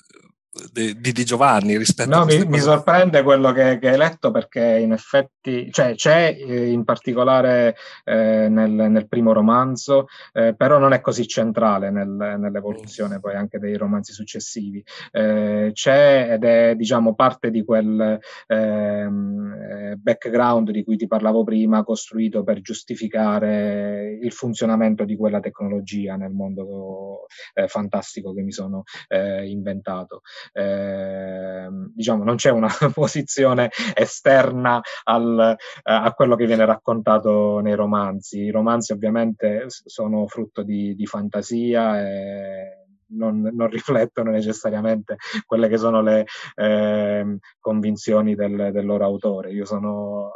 di, 0.72 1.12
di, 1.12 1.26
Giovanni 1.26 1.78
rispetto 1.78 2.10
no, 2.10 2.22
a 2.22 2.26
mi, 2.26 2.46
mi 2.46 2.60
sorprende 2.60 3.24
quello 3.24 3.52
che, 3.52 3.78
che, 3.78 3.90
hai 3.90 3.98
letto 3.98 4.32
perché 4.32 4.78
in 4.80 4.94
effetti 4.94 5.70
cioè, 5.72 5.96
c'è 5.96 6.36
eh, 6.38 6.70
in 6.72 6.86
particolare 6.86 7.76
eh, 8.06 8.48
nel, 8.50 8.72
nel, 8.72 9.08
primo 9.08 9.34
romanzo, 9.34 10.08
eh, 10.32 10.56
però 10.56 10.78
non 10.78 10.94
è 10.94 11.02
così 11.02 11.28
centrale 11.28 11.92
nel, 11.92 12.08
nell'evoluzione 12.08 13.20
poi 13.20 13.36
anche 13.36 13.60
dei 13.60 13.76
romanzi 13.76 14.14
successivi. 14.14 14.84
Eh, 15.12 15.72
c'è 15.74 16.30
ed 16.32 16.44
è 16.44 16.76
diciamo 16.76 17.16
parte 17.16 17.52
di 17.52 17.64
quel 17.66 18.20
ehm, 18.48 19.54
eh, 19.54 19.96
background 19.98 20.72
di 20.72 20.84
cui 20.84 20.96
ti 20.96 21.08
parlavo 21.08 21.44
prima, 21.44 21.84
costruito 21.84 22.44
per 22.44 22.62
giustificare 22.62 24.18
il 24.22 24.32
funzionamento 24.32 25.04
di 25.04 25.18
quella 25.18 25.42
tecnologia 25.42 26.16
nel 26.16 26.32
mondo 26.32 27.26
eh, 27.54 27.68
fantastico 27.68 28.34
che 28.34 28.42
mi 28.42 28.52
sono 28.52 28.84
inventato 29.08 30.22
eh, 30.54 31.68
diciamo, 31.94 32.24
non 32.24 32.36
c'è 32.36 32.50
una 32.50 32.70
posizione 32.94 33.70
esterna 33.94 34.82
al, 35.04 35.56
a 35.84 36.14
quello 36.14 36.36
che 36.36 36.46
viene 36.46 36.66
raccontato 36.66 37.60
nei 37.60 37.76
romanzi. 37.76 38.44
I 38.44 38.52
romanzi 38.52 38.92
ovviamente 38.92 39.66
sono 39.68 40.28
frutto 40.28 40.64
di, 40.64 40.96
di 40.96 41.06
fantasia 41.06 42.00
e 42.00 42.86
non, 43.08 43.42
non, 43.54 43.70
riflettono 43.70 44.32
necessariamente 44.32 45.18
quelle 45.46 45.68
che 45.68 45.78
sono 45.78 46.02
le 46.02 46.26
eh, 46.56 47.38
convinzioni 47.60 48.36
del, 48.36 48.72
del, 48.72 48.86
loro 48.86 49.06
autore. 49.06 49.52
Io 49.52 49.66
sono 49.66 50.32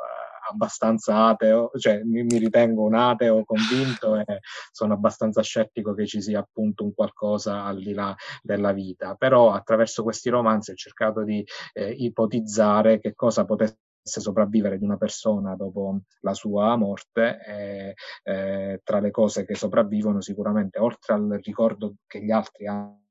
abbastanza 0.49 1.27
ateo, 1.27 1.71
cioè 1.77 2.03
mi, 2.03 2.23
mi, 2.23 2.37
ritengo 2.37 2.83
un 2.83 2.95
ateo 2.95 3.43
convinto 3.45 4.15
e 4.15 4.39
sono 4.71 4.93
abbastanza 4.93 5.41
scettico 5.41 5.93
che 5.93 6.05
ci 6.05 6.21
sia 6.21 6.39
appunto 6.39 6.83
un 6.83 6.93
qualcosa 6.93 7.63
al 7.63 7.79
di 7.81 7.93
là 7.93 8.15
della 8.41 8.71
vita. 8.71 9.15
Però 9.15 9.51
attraverso 9.51 10.03
questi 10.03 10.29
romanzi 10.29 10.71
ho 10.71 10.75
cercato 10.75 11.23
di 11.23 11.45
eh, 11.73 11.91
ipotizzare 11.91 12.99
che 12.99 13.13
cosa 13.15 13.45
potesse 13.45 13.77
sopravvivere 14.01 14.77
di 14.77 14.85
una 14.85 14.97
persona 14.97 15.55
dopo 15.55 15.99
la 16.21 16.33
sua 16.33 16.75
morte 16.75 17.39
e 17.45 17.93
eh, 18.23 18.81
tra 18.83 18.99
le 18.99 19.11
cose 19.11 19.45
che 19.45 19.55
sopravvivono 19.55 20.21
sicuramente 20.21 20.79
oltre 20.79 21.13
al 21.13 21.39
ricordo 21.43 21.95
che 22.07 22.23
gli 22.23 22.31
altri 22.31 22.65
hanno 22.65 22.79
anno 22.79 23.08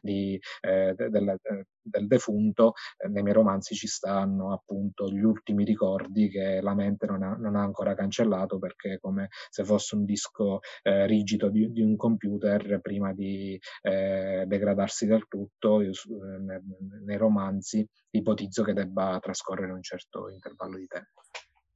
di, 0.00 0.40
eh, 0.60 0.94
del, 0.96 1.36
del, 1.82 2.06
defunto, 2.06 2.74
eh, 2.98 3.08
nei 3.08 3.22
miei 3.22 3.34
romanzi 3.34 3.74
ci 3.74 3.86
stanno 3.86 4.52
appunto 4.52 5.08
gli 5.08 5.22
ultimi 5.22 5.64
ricordi 5.64 6.28
che 6.28 6.60
la 6.60 6.74
mente 6.74 7.06
non 7.06 7.22
ha, 7.22 7.34
non 7.34 7.56
ha 7.56 7.62
ancora 7.62 7.94
cancellato 7.94 8.58
perché 8.58 8.98
come 9.00 9.28
se 9.50 9.64
fosse 9.64 9.96
un 9.96 10.04
disco 10.04 10.60
eh, 10.82 11.06
rigido 11.06 11.48
di, 11.48 11.70
di, 11.72 11.82
un 11.82 11.96
computer 11.96 12.80
prima 12.80 13.12
di 13.12 13.58
eh, 13.82 14.44
degradarsi 14.46 15.06
del 15.06 15.26
tutto, 15.28 15.80
io, 15.80 15.92
nei, 16.40 16.60
nei 17.04 17.16
romanzi 17.16 17.86
ipotizzo 18.10 18.62
che 18.62 18.72
debba 18.72 19.18
trascorrere 19.20 19.72
un 19.72 19.82
certo 19.82 20.28
intervallo 20.28 20.76
di 20.76 20.86
tempo 20.86 21.22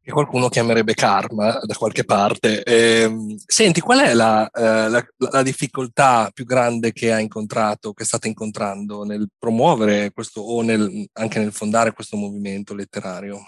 che 0.07 0.13
qualcuno 0.13 0.49
chiamerebbe 0.49 0.95
karma 0.95 1.59
da 1.65 1.75
qualche 1.75 2.05
parte. 2.05 2.63
Eh, 2.63 3.37
senti, 3.45 3.81
qual 3.81 3.99
è 3.99 4.15
la, 4.15 4.49
eh, 4.49 4.89
la, 4.89 5.05
la, 5.33 5.43
difficoltà 5.43 6.31
più 6.33 6.45
grande 6.45 6.93
che 6.93 7.13
hai 7.13 7.23
incontrato, 7.23 7.93
che 7.93 8.05
state 8.05 8.29
incontrando 8.29 9.03
nel 9.03 9.29
promuovere 9.37 10.13
questo 10.13 10.43
o 10.43 10.63
nel, 10.63 11.09
anche 11.15 11.41
nel 11.41 11.53
fondare 11.53 11.93
questo 11.93 12.17
movimento 12.17 12.73
letterario? 12.73 13.41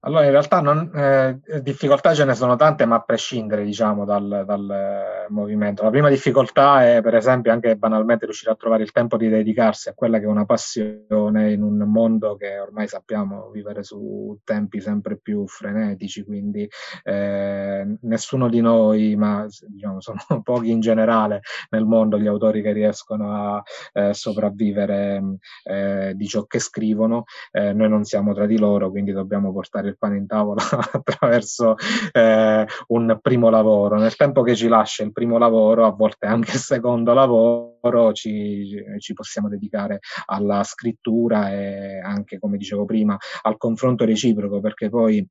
Allora, 0.00 0.24
in 0.24 0.30
realtà 0.30 0.60
non, 0.60 0.90
eh, 0.94 1.40
difficoltà 1.62 2.14
ce 2.14 2.24
ne 2.24 2.34
sono 2.34 2.56
tante, 2.56 2.84
ma 2.84 2.96
a 2.96 3.00
prescindere 3.00 3.64
diciamo, 3.64 4.04
dal, 4.04 4.44
dal, 4.46 5.26
movimento. 5.28 5.82
La 5.82 5.90
prima 5.90 6.08
difficoltà 6.08 6.86
è, 6.86 7.02
per 7.02 7.14
esempio, 7.14 7.50
anche 7.50 7.76
banalmente 7.76 8.24
riuscire 8.24 8.52
a 8.52 8.54
trovare 8.54 8.84
il 8.84 8.92
tempo 8.92 9.16
di 9.16 9.28
dedicarsi 9.28 9.88
a 9.88 9.94
quella 9.94 10.18
che 10.18 10.24
è 10.24 10.28
una 10.28 10.44
passione 10.44 11.52
in 11.52 11.62
un 11.62 11.78
mondo 11.78 12.36
che 12.36 12.58
ormai 12.58 12.86
sappiamo 12.86 13.50
vivere 13.50 13.82
su 13.82 14.38
tempi 14.44 14.80
sempre 14.80 15.18
più 15.18 15.46
frenetici, 15.48 16.24
quindi 16.24 16.68
eh, 17.02 17.96
nessuno 18.02 18.48
di 18.48 18.60
noi, 18.60 19.16
ma 19.16 19.46
diciamo, 19.66 20.00
sono 20.00 20.18
pochi 20.42 20.70
in 20.70 20.80
generale 20.80 21.40
nel 21.70 21.84
mondo 21.84 22.18
gli 22.18 22.26
autori 22.26 22.62
che 22.62 22.72
riescono 22.72 23.56
a 23.56 23.62
eh, 23.92 24.14
sopravvivere 24.14 25.38
eh, 25.64 26.12
di 26.14 26.26
ciò 26.26 26.44
che 26.44 26.58
scrivono. 26.60 27.24
Eh, 27.50 27.72
noi 27.72 27.88
non 27.88 28.04
siamo 28.04 28.34
tra 28.34 28.46
di 28.46 28.58
loro, 28.58 28.90
quindi 28.90 29.12
dobbiamo 29.12 29.52
portare 29.52 29.85
il 29.88 29.98
pane 29.98 30.16
in 30.16 30.26
tavola 30.26 30.62
attraverso 30.92 31.76
eh, 32.12 32.66
un 32.88 33.18
primo 33.20 33.50
lavoro. 33.50 33.96
Nel 33.96 34.16
tempo 34.16 34.42
che 34.42 34.54
ci 34.54 34.68
lascia 34.68 35.02
il 35.02 35.12
primo 35.12 35.38
lavoro, 35.38 35.86
a 35.86 35.90
volte 35.90 36.26
anche 36.26 36.52
il 36.52 36.58
secondo 36.58 37.12
lavoro, 37.12 38.12
ci, 38.12 38.82
ci 38.98 39.12
possiamo 39.12 39.48
dedicare 39.48 40.00
alla 40.26 40.62
scrittura 40.64 41.52
e 41.52 42.00
anche, 42.00 42.38
come 42.38 42.56
dicevo 42.56 42.84
prima, 42.84 43.16
al 43.42 43.56
confronto 43.56 44.04
reciproco, 44.04 44.60
perché 44.60 44.88
poi 44.88 45.26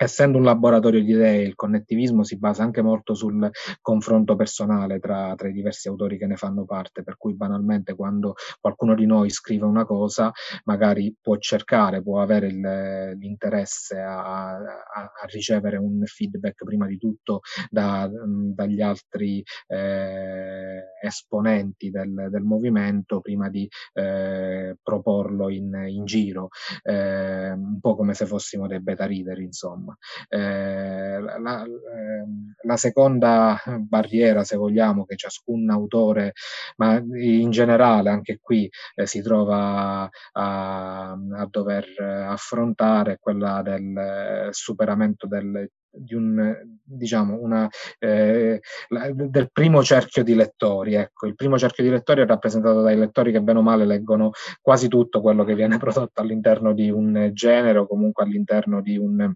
essendo 0.00 0.38
un 0.38 0.44
laboratorio 0.44 1.02
di 1.02 1.10
idee, 1.10 1.42
il 1.42 1.56
connettivismo 1.56 2.22
si 2.22 2.38
basa 2.38 2.62
anche 2.62 2.82
molto 2.82 3.14
sul 3.14 3.50
confronto 3.80 4.36
personale 4.36 5.00
tra, 5.00 5.34
tra, 5.34 5.48
i 5.48 5.52
diversi 5.52 5.88
autori 5.88 6.16
che 6.16 6.26
ne 6.26 6.36
fanno 6.36 6.64
parte, 6.64 7.02
per 7.02 7.16
cui 7.16 7.34
banalmente 7.34 7.96
quando 7.96 8.34
qualcuno 8.60 8.94
di 8.94 9.06
noi 9.06 9.28
scrive 9.30 9.64
una 9.64 9.84
cosa, 9.84 10.30
magari 10.64 11.14
può 11.20 11.36
cercare, 11.38 12.00
può 12.00 12.20
avere 12.20 12.46
il, 12.46 13.16
l'interesse 13.18 13.98
a, 13.98 14.50
a, 14.50 14.62
a, 14.94 15.26
ricevere 15.26 15.78
un 15.78 16.02
feedback 16.04 16.62
prima 16.64 16.86
di 16.86 16.96
tutto 16.96 17.40
da, 17.68 18.08
dagli 18.08 18.80
altri 18.80 19.42
eh, 19.66 20.82
esponenti 21.02 21.90
del, 21.90 22.28
del, 22.30 22.42
movimento 22.42 23.20
prima 23.20 23.48
di 23.48 23.68
eh, 23.94 24.76
proporlo 24.80 25.48
in, 25.48 25.86
in 25.88 26.04
giro, 26.04 26.50
eh, 26.82 27.50
un 27.50 27.80
po' 27.80 27.96
come 27.96 28.14
se 28.14 28.26
fossimo 28.26 28.68
dei 28.68 28.80
beta 28.80 29.04
reader, 29.06 29.40
insomma 29.40 29.87
insomma. 29.88 29.96
Eh, 30.28 31.20
la, 31.20 31.64
ehm, 31.64 32.54
la, 32.62 32.76
seconda 32.76 33.60
barriera, 33.78 34.44
se 34.44 34.56
vogliamo, 34.56 35.04
che 35.04 35.16
ciascun 35.16 35.70
autore, 35.70 36.32
ma 36.76 36.96
in 36.96 37.50
generale 37.50 38.10
anche 38.10 38.38
qui 38.40 38.68
eh, 38.94 39.06
si 39.06 39.22
trova 39.22 40.08
a, 40.32 41.10
a, 41.12 41.46
dover 41.50 41.86
affrontare, 42.00 43.14
è 43.14 43.18
quella 43.18 43.62
del 43.62 44.48
superamento 44.50 45.26
del 45.26 45.70
di 45.90 46.14
un, 46.14 46.54
diciamo, 46.82 47.38
una, 47.40 47.68
eh, 47.98 48.60
la, 48.88 49.10
del 49.12 49.50
primo 49.52 49.82
cerchio 49.82 50.22
di 50.22 50.34
lettori. 50.34 50.94
Ecco, 50.94 51.26
il 51.26 51.34
primo 51.34 51.58
cerchio 51.58 51.84
di 51.84 51.90
lettori 51.90 52.22
è 52.22 52.26
rappresentato 52.26 52.82
dai 52.82 52.96
lettori 52.96 53.32
che 53.32 53.40
bene 53.40 53.58
o 53.58 53.62
male 53.62 53.84
leggono 53.84 54.30
quasi 54.60 54.88
tutto 54.88 55.20
quello 55.20 55.44
che 55.44 55.54
viene 55.54 55.78
prodotto 55.78 56.20
all'interno 56.20 56.72
di 56.72 56.90
un 56.90 57.30
genere 57.32 57.78
o 57.78 57.86
comunque 57.86 58.24
all'interno 58.24 58.80
di 58.80 58.96
un 58.96 59.32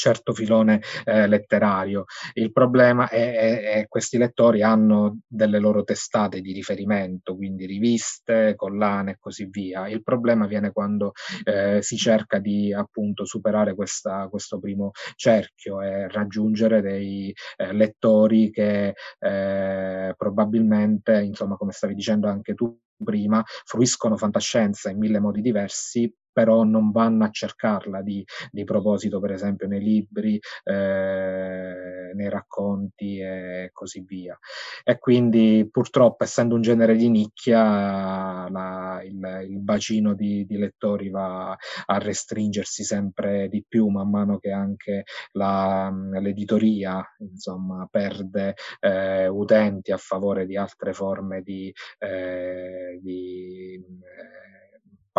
certo 0.00 0.32
filone 0.32 0.80
eh, 1.04 1.26
letterario. 1.26 2.04
Il 2.32 2.52
problema 2.52 3.08
è 3.08 3.80
che 3.80 3.86
questi 3.86 4.16
lettori 4.16 4.62
hanno 4.62 5.18
delle 5.26 5.58
loro 5.58 5.84
testate 5.84 6.40
di 6.40 6.52
riferimento, 6.52 7.36
quindi 7.36 7.66
riviste, 7.66 8.54
collane 8.56 9.12
e 9.12 9.16
così 9.20 9.46
via. 9.50 9.88
Il 9.88 10.02
problema 10.02 10.46
viene 10.46 10.72
quando 10.72 11.12
eh, 11.44 11.82
si 11.82 11.96
cerca 11.96 12.38
di 12.38 12.72
appunto 12.72 13.26
superare 13.26 13.74
questa, 13.74 14.26
questo 14.28 14.58
primo 14.58 14.90
cerchio 15.16 15.82
e 15.82 16.08
raggiungere 16.08 16.80
dei 16.80 17.34
eh, 17.56 17.72
lettori 17.72 18.50
che 18.50 18.94
eh, 19.18 20.14
probabilmente, 20.16 21.20
insomma, 21.20 21.56
come 21.56 21.72
stavi 21.72 21.94
dicendo 21.94 22.26
anche 22.26 22.54
tu, 22.54 22.74
prima, 23.02 23.42
fruiscono 23.64 24.16
fantascienza 24.16 24.90
in 24.90 24.98
mille 24.98 25.20
modi 25.20 25.40
diversi, 25.40 26.12
però 26.32 26.62
non 26.62 26.90
vanno 26.90 27.24
a 27.24 27.30
cercarla 27.30 28.02
di, 28.02 28.24
di 28.50 28.64
proposito, 28.64 29.20
per 29.20 29.32
esempio, 29.32 29.66
nei 29.66 29.80
libri, 29.80 30.40
eh, 30.64 32.12
nei 32.14 32.28
racconti 32.28 33.18
e 33.18 33.70
così 33.72 34.02
via. 34.06 34.38
E 34.84 34.98
quindi 34.98 35.68
purtroppo, 35.70 36.24
essendo 36.24 36.54
un 36.54 36.62
genere 36.62 36.96
di 36.96 37.08
nicchia, 37.08 38.48
la, 38.48 39.02
il, 39.04 39.46
il, 39.48 39.60
bacino 39.60 40.14
di, 40.14 40.46
di, 40.46 40.56
lettori 40.56 41.10
va 41.10 41.50
a 41.50 41.98
restringersi 41.98 42.84
sempre 42.84 43.48
di 43.48 43.64
più 43.66 43.88
man 43.88 44.08
mano 44.10 44.38
che 44.38 44.50
anche 44.50 45.04
la, 45.32 45.92
l'editoria 46.12 47.04
insomma, 47.18 47.86
perde 47.90 48.54
eh, 48.80 49.26
utenti 49.28 49.92
a 49.92 49.96
favore 49.96 50.46
di 50.46 50.56
altre 50.56 50.92
forme 50.92 51.42
di, 51.42 51.72
eh, 51.98 52.89
di 52.98 53.78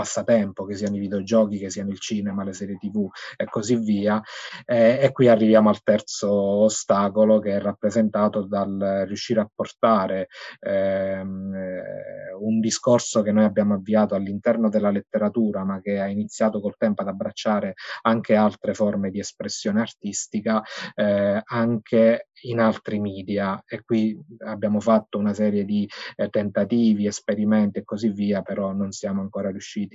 passatempo, 0.02 0.66
che 0.66 0.76
siano 0.76 0.96
i 0.96 1.00
videogiochi, 1.00 1.60
che 1.60 1.70
siano 1.70 1.92
il 1.92 2.00
cinema, 2.00 2.44
le 2.44 2.54
serie 2.54 2.78
tv 2.78 3.08
e 3.38 3.46
così 3.46 3.76
via. 3.76 4.20
Eh, 4.66 4.98
e 5.00 5.12
qui 5.12 5.28
arriviamo 5.28 5.70
al 5.70 5.84
terzo 5.84 6.32
ostacolo 6.32 7.40
che 7.40 7.52
è 7.52 7.62
rappresentato 7.62 8.42
dal 8.42 9.04
riuscire 9.06 9.42
a 9.42 9.50
portare 9.54 10.28
ehm, 10.60 11.54
eh, 11.54 12.34
un 12.40 12.60
discorso 12.60 13.22
che 13.22 13.32
noi 13.32 13.44
abbiamo 13.44 13.76
avviato 13.76 14.16
all'interno 14.16 14.70
della 14.70 14.90
letteratura, 14.90 15.64
ma 15.64 15.80
che 15.80 16.00
ha 16.00 16.08
iniziato 16.08 16.60
col 16.60 16.78
tempo 16.78 17.04
ad 17.04 17.10
abbracciare 17.10 17.76
anche 18.02 18.36
altre 18.36 18.74
forme 18.74 19.12
di 19.12 19.20
espressione 19.20 19.82
artistica, 19.82 20.64
eh, 20.96 21.42
anche 21.44 22.30
in 22.44 22.60
altri 22.60 23.00
media 23.00 23.62
e 23.68 23.84
qui 23.84 24.18
abbiamo 24.46 24.80
fatto 24.80 25.18
una 25.18 25.34
serie 25.34 25.66
di 25.66 25.88
eh, 26.16 26.30
tentativi, 26.30 27.06
esperimenti 27.06 27.80
e 27.80 27.84
così 27.84 28.10
via, 28.10 28.42
però 28.42 28.72
non 28.72 28.92
siamo 28.92 29.22
ancora 29.22 29.52
riusciti 29.52 29.91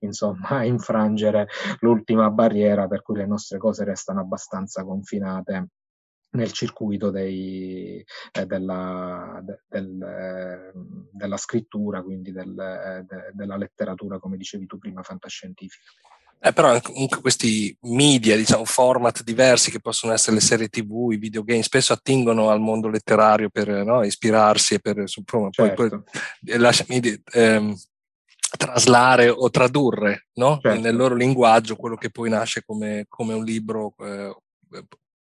insomma 0.00 0.48
a 0.48 0.64
infrangere 0.64 1.48
l'ultima 1.80 2.30
barriera 2.30 2.86
per 2.86 3.02
cui 3.02 3.16
le 3.16 3.26
nostre 3.26 3.58
cose 3.58 3.84
restano 3.84 4.20
abbastanza 4.20 4.84
confinate 4.84 5.68
nel 6.36 6.52
circuito 6.52 7.10
dei, 7.10 8.04
eh, 8.32 8.46
della, 8.46 9.40
de, 9.42 9.62
del, 9.66 10.02
eh, 10.02 10.72
della, 11.10 11.36
scrittura, 11.36 12.02
quindi 12.02 12.30
del, 12.30 12.58
eh, 12.58 13.04
de, 13.08 13.30
della 13.32 13.56
letteratura, 13.56 14.18
come 14.18 14.36
dicevi 14.36 14.66
tu 14.66 14.78
prima, 14.78 15.02
fantascientifica. 15.02 15.92
Eh, 16.38 16.52
però 16.52 16.78
comunque 16.82 17.22
questi 17.22 17.76
media, 17.82 18.36
diciamo, 18.36 18.64
format 18.66 19.22
diversi 19.22 19.70
che 19.70 19.80
possono 19.80 20.12
essere 20.12 20.36
le 20.36 20.42
serie 20.42 20.68
tv, 20.68 21.10
i 21.10 21.16
videogame, 21.16 21.62
spesso 21.62 21.94
attingono 21.94 22.50
al 22.50 22.60
mondo 22.60 22.88
letterario 22.88 23.48
per 23.48 23.68
no, 23.68 24.04
ispirarsi 24.04 24.74
e 24.74 24.78
per 24.80 24.98
insomma, 24.98 25.48
certo. 25.50 25.74
poi, 25.74 25.88
poi 25.88 26.00
eh, 26.44 26.58
lasciami 26.58 27.22
ehm, 27.32 27.74
traslare 28.56 29.28
o 29.28 29.50
tradurre 29.50 30.28
no? 30.34 30.58
certo. 30.62 30.80
nel 30.80 30.94
loro 30.94 31.14
linguaggio 31.14 31.76
quello 31.76 31.96
che 31.96 32.10
poi 32.10 32.28
nasce 32.30 32.62
come, 32.64 33.06
come 33.08 33.34
un 33.34 33.44
libro 33.44 33.94
eh, 33.98 34.36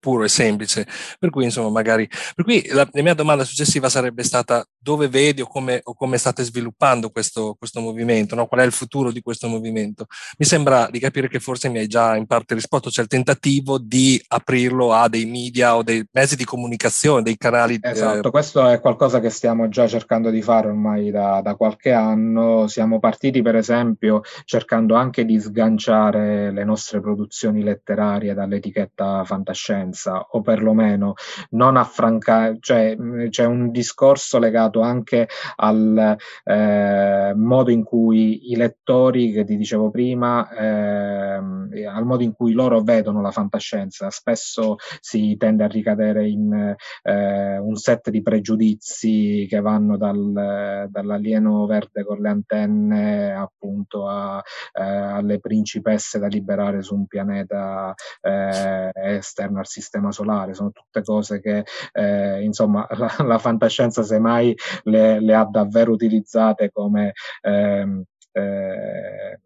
puro 0.05 0.25
e 0.25 0.29
semplice. 0.29 0.87
Per 1.19 1.31
cui, 1.31 1.45
insomma, 1.45 1.71
magari. 1.71 2.07
Per 2.07 2.45
cui 2.45 2.67
la, 2.69 2.87
la 2.93 3.03
mia 3.03 3.15
domanda 3.15 3.45
successiva 3.45 3.89
sarebbe 3.89 4.23
stata: 4.23 4.63
dove 4.85 5.09
vedi 5.09 5.41
o 5.41 5.47
come, 5.47 5.81
o 5.83 5.95
come 5.95 6.19
state 6.19 6.43
sviluppando 6.43 7.09
questo, 7.09 7.57
questo 7.59 7.81
movimento? 7.81 8.35
No? 8.35 8.47
Qual 8.47 8.61
è 8.61 8.65
il 8.65 8.73
futuro 8.73 9.11
di 9.11 9.23
questo 9.23 9.49
movimento? 9.49 10.07
Mi 10.37 10.45
sembra 10.45 10.89
di 10.91 10.99
capire 10.99 11.27
che 11.29 11.41
forse 11.41 11.71
mi 11.71 11.79
hai 11.79 11.87
già 11.87 12.15
in 12.17 12.27
parte 12.27 12.53
risposto, 12.55 12.91
cioè 12.91 13.05
il 13.05 13.11
tentativo 13.11 13.79
di 13.79 14.23
aprirlo 14.29 14.93
a 14.93 15.09
dei 15.09 15.25
media 15.25 15.75
o 15.75 15.83
dei 15.83 16.07
mezzi 16.13 16.37
di 16.37 16.45
comunicazione, 16.45 17.23
dei 17.23 17.39
canali. 17.39 17.79
Eh, 17.81 17.91
esatto, 17.91 18.29
eh... 18.29 18.31
questo 18.31 18.69
è 18.69 18.79
qualcosa 18.79 19.21
che 19.21 19.31
stiamo 19.31 19.69
già 19.71 19.89
cercando 19.89 20.29
di 20.29 20.43
fare 20.43 20.69
ormai 20.69 21.11
da, 21.11 21.41
da 21.41 21.55
qualche 21.55 21.93
anno. 21.93 22.67
Siamo 22.67 23.01
partiti, 23.01 23.41
per 23.41 23.57
esempio, 23.57 24.21
cercando 24.45 24.97
anche 24.97 25.25
di 25.25 25.41
sganciare 25.41 26.53
le 26.53 26.65
nostre 26.65 27.01
produzioni 27.01 27.63
letterarie 27.63 28.35
dall'etichetta 28.35 29.25
fantascienza 29.25 30.27
o 30.33 30.43
perlomeno 30.43 31.15
non 31.51 31.79
affrancare, 31.79 32.59
cioè 32.61 32.95
c'è 33.31 33.45
un 33.47 33.71
discorso 33.71 34.39
legato 34.39 34.74
anche 34.81 35.29
al 35.57 36.17
eh, 36.45 37.33
modo 37.35 37.71
in 37.71 37.85
cui 37.85 38.51
i 38.53 38.57
lettori, 38.57 39.33
che 39.33 39.45
ti 39.45 39.57
dicevo 39.57 39.91
prima, 39.91 40.49
eh, 40.51 41.87
al 41.87 42.05
modo 42.05 42.23
in 42.23 42.33
cui 42.35 42.53
loro 42.53 42.83
vedono 42.83 43.21
la 43.21 43.31
fantascienza. 43.31 44.11
Spesso 44.11 44.77
si 45.01 45.37
tende 45.37 45.65
a 45.65 45.69
ricadere 45.69 46.29
in 46.29 46.75
eh, 47.03 47.59
un 47.59 47.77
set 47.77 48.11
di 48.11 48.23
pregiudizi 48.23 49.47
che 49.49 49.61
vanno 49.61 49.97
dal, 49.97 50.89
dall'alieno 50.91 51.67
verde 51.67 52.05
con 52.05 52.19
le 52.19 52.29
antenne 52.29 53.33
appunto 53.35 54.07
a, 54.09 54.43
eh, 54.73 54.83
alle 54.83 55.39
principesse 55.41 56.19
da 56.19 56.27
liberare 56.27 56.83
su 56.83 56.95
un 56.95 57.07
pianeta 57.07 57.95
eh, 58.21 58.91
esterno 58.95 59.59
al 59.59 59.67
sistema 59.67 59.83
sistema 59.85 60.11
solare, 60.11 60.55
sono 60.55 60.71
tutte 60.71 61.03
cose 61.03 61.41
che 61.41 61.65
eh, 61.93 62.43
insomma 62.43 62.87
la, 62.97 63.15
la, 63.19 63.39
fantascienza 63.39 64.03
semmai 64.03 64.57
le, 64.85 65.21
le, 65.21 65.35
ha 65.35 65.45
davvero 65.45 65.93
utilizzate 65.93 66.71
come 66.71 67.13
ehm, 67.43 68.03
eh, 68.33 69.41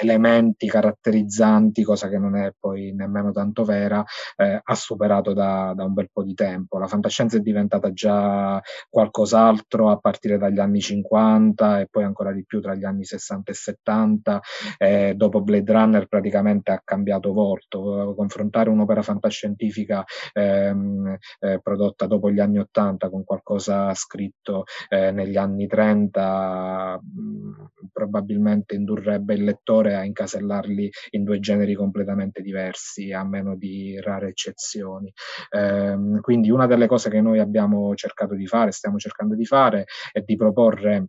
elementi 0.00 0.66
caratterizzanti, 0.66 1.82
cosa 1.82 2.08
che 2.08 2.18
non 2.18 2.36
è 2.36 2.52
poi 2.58 2.92
nemmeno 2.94 3.32
tanto 3.32 3.64
vera, 3.64 4.04
eh, 4.36 4.60
ha 4.62 4.74
superato 4.74 5.32
da, 5.32 5.72
da, 5.74 5.84
un 5.84 5.92
bel 5.92 6.10
po' 6.12 6.22
di 6.22 6.34
tempo. 6.34 6.78
La 6.78 6.86
fantascienza 6.86 7.36
è 7.36 7.40
diventata 7.40 7.92
già 7.92 8.60
qualcos'altro 8.88 9.90
a 9.90 9.98
partire 9.98 10.38
dagli 10.38 10.58
anni 10.58 10.80
50 10.80 11.80
e 11.80 11.88
poi 11.90 12.04
ancora 12.04 12.32
di 12.32 12.44
più 12.44 12.60
tra 12.60 12.74
gli 12.74 12.84
anni 12.84 13.04
60 13.04 13.50
e 13.50 13.54
70. 13.54 14.40
Eh, 14.78 15.14
dopo 15.16 15.42
Blade 15.42 15.72
Runner 15.72 16.06
praticamente 16.06 16.72
ha 16.72 16.80
cambiato 16.84 17.32
volto. 17.32 18.14
Confrontare 18.16 18.70
un'opera 18.70 19.02
fantascientifica 19.02 20.04
ehm, 20.32 21.16
eh, 21.40 21.60
prodotta 21.62 22.06
dopo 22.06 22.30
gli 22.30 22.40
anni 22.40 22.58
80 22.58 23.10
con 23.10 23.24
qualcosa 23.24 23.94
scritto 23.94 24.64
eh, 24.88 25.10
negli 25.10 25.36
anni 25.36 25.66
30 25.66 27.00
mh, 27.02 27.20
mm, 27.20 27.52
probabilmente 27.92 28.74
indurrebbe 28.74 29.34
il 29.34 29.44
lettore 29.44 29.79
a 29.88 30.04
incasellarli 30.04 30.90
in 31.10 31.24
due 31.24 31.40
generi 31.40 31.74
completamente 31.74 32.42
diversi, 32.42 33.12
a 33.12 33.24
meno 33.24 33.56
di 33.56 34.00
rare 34.00 34.28
eccezioni. 34.28 35.12
Eh, 35.50 35.96
quindi 36.20 36.50
una 36.50 36.66
delle 36.66 36.86
cose 36.86 37.10
che 37.10 37.20
noi 37.20 37.38
abbiamo 37.38 37.94
cercato 37.94 38.34
di 38.34 38.46
fare, 38.46 38.72
stiamo 38.72 38.98
cercando 38.98 39.34
di 39.34 39.44
fare, 39.44 39.86
è 40.12 40.20
di 40.20 40.36
proporre 40.36 41.06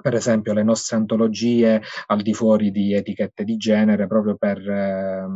per 0.00 0.14
esempio 0.14 0.52
le 0.52 0.62
nostre 0.62 0.96
antologie 0.96 1.80
al 2.06 2.20
di 2.22 2.34
fuori 2.34 2.70
di 2.70 2.94
etichette 2.94 3.44
di 3.44 3.56
genere, 3.56 4.06
proprio 4.06 4.36
per 4.36 4.58
eh, 4.58 5.26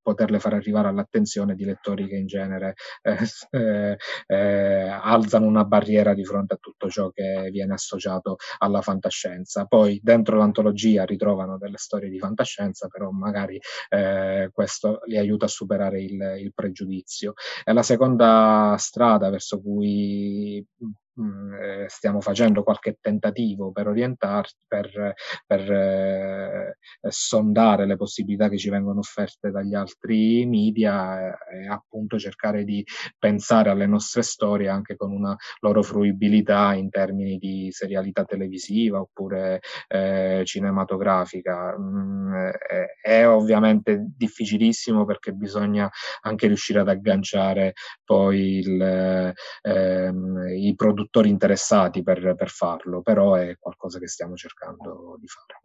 poterle 0.00 0.40
far 0.40 0.54
arrivare 0.54 0.88
all'attenzione 0.88 1.54
di 1.54 1.64
lettori 1.64 2.08
che 2.08 2.16
in 2.16 2.26
genere 2.26 2.74
eh, 3.02 3.18
eh, 3.50 3.96
eh, 4.26 4.88
alzano 4.88 5.46
una 5.46 5.64
barriera 5.64 6.14
di 6.14 6.24
fronte 6.24 6.54
a 6.54 6.58
tutto 6.58 6.88
ciò 6.88 7.10
che 7.10 7.48
viene 7.50 7.74
associato 7.74 8.36
alla 8.58 8.80
fantascienza. 8.80 9.66
Poi 9.66 10.00
dentro 10.02 10.36
l'antologia 10.36 11.04
ritrovano 11.04 11.58
delle 11.58 11.78
storie 11.78 12.08
di 12.08 12.18
fantascienza, 12.18 12.88
però 12.88 13.10
magari 13.10 13.60
eh, 13.90 14.50
questo 14.52 15.00
li 15.06 15.18
aiuta 15.18 15.44
a 15.44 15.48
superare 15.48 16.00
il, 16.02 16.36
il 16.40 16.52
pregiudizio. 16.54 17.34
E 17.64 17.72
la 17.72 17.82
seconda 17.82 18.74
strada 18.78 19.30
verso 19.30 19.60
cui 19.60 20.64
Mm, 21.18 21.54
eh, 21.54 21.84
stiamo 21.88 22.20
facendo 22.20 22.62
qualche 22.62 22.98
tentativo 23.00 23.72
per 23.72 23.88
orientarci, 23.88 24.54
per, 24.66 25.14
per 25.46 25.72
eh, 25.72 26.76
sondare 27.08 27.86
le 27.86 27.96
possibilità 27.96 28.50
che 28.50 28.58
ci 28.58 28.68
vengono 28.68 28.98
offerte 28.98 29.50
dagli 29.50 29.72
altri 29.74 30.44
media 30.44 31.34
e 31.48 31.68
appunto 31.68 32.18
cercare 32.18 32.64
di 32.64 32.84
pensare 33.18 33.70
alle 33.70 33.86
nostre 33.86 34.20
storie 34.20 34.68
anche 34.68 34.94
con 34.96 35.10
una 35.10 35.34
loro 35.60 35.82
fruibilità 35.82 36.74
in 36.74 36.90
termini 36.90 37.38
di 37.38 37.68
serialità 37.70 38.24
televisiva 38.24 39.00
oppure 39.00 39.60
eh, 39.88 40.42
cinematografica. 40.44 41.74
Mm, 41.78 42.34
è, 42.34 42.86
è 43.00 43.26
ovviamente 43.26 44.04
difficilissimo 44.14 45.06
perché 45.06 45.32
bisogna 45.32 45.88
anche 46.22 46.46
riuscire 46.46 46.80
ad 46.80 46.88
agganciare 46.90 47.72
poi 48.04 48.58
il, 48.58 49.34
ehm, 49.62 50.48
i 50.58 50.74
produttori 50.74 51.04
produttori 51.06 51.28
interessati 51.28 52.02
per, 52.02 52.34
per 52.36 52.50
farlo, 52.50 53.02
però 53.02 53.34
è 53.34 53.56
qualcosa 53.58 53.98
che 53.98 54.08
stiamo 54.08 54.34
cercando 54.34 55.16
di 55.18 55.26
fare. 55.26 55.60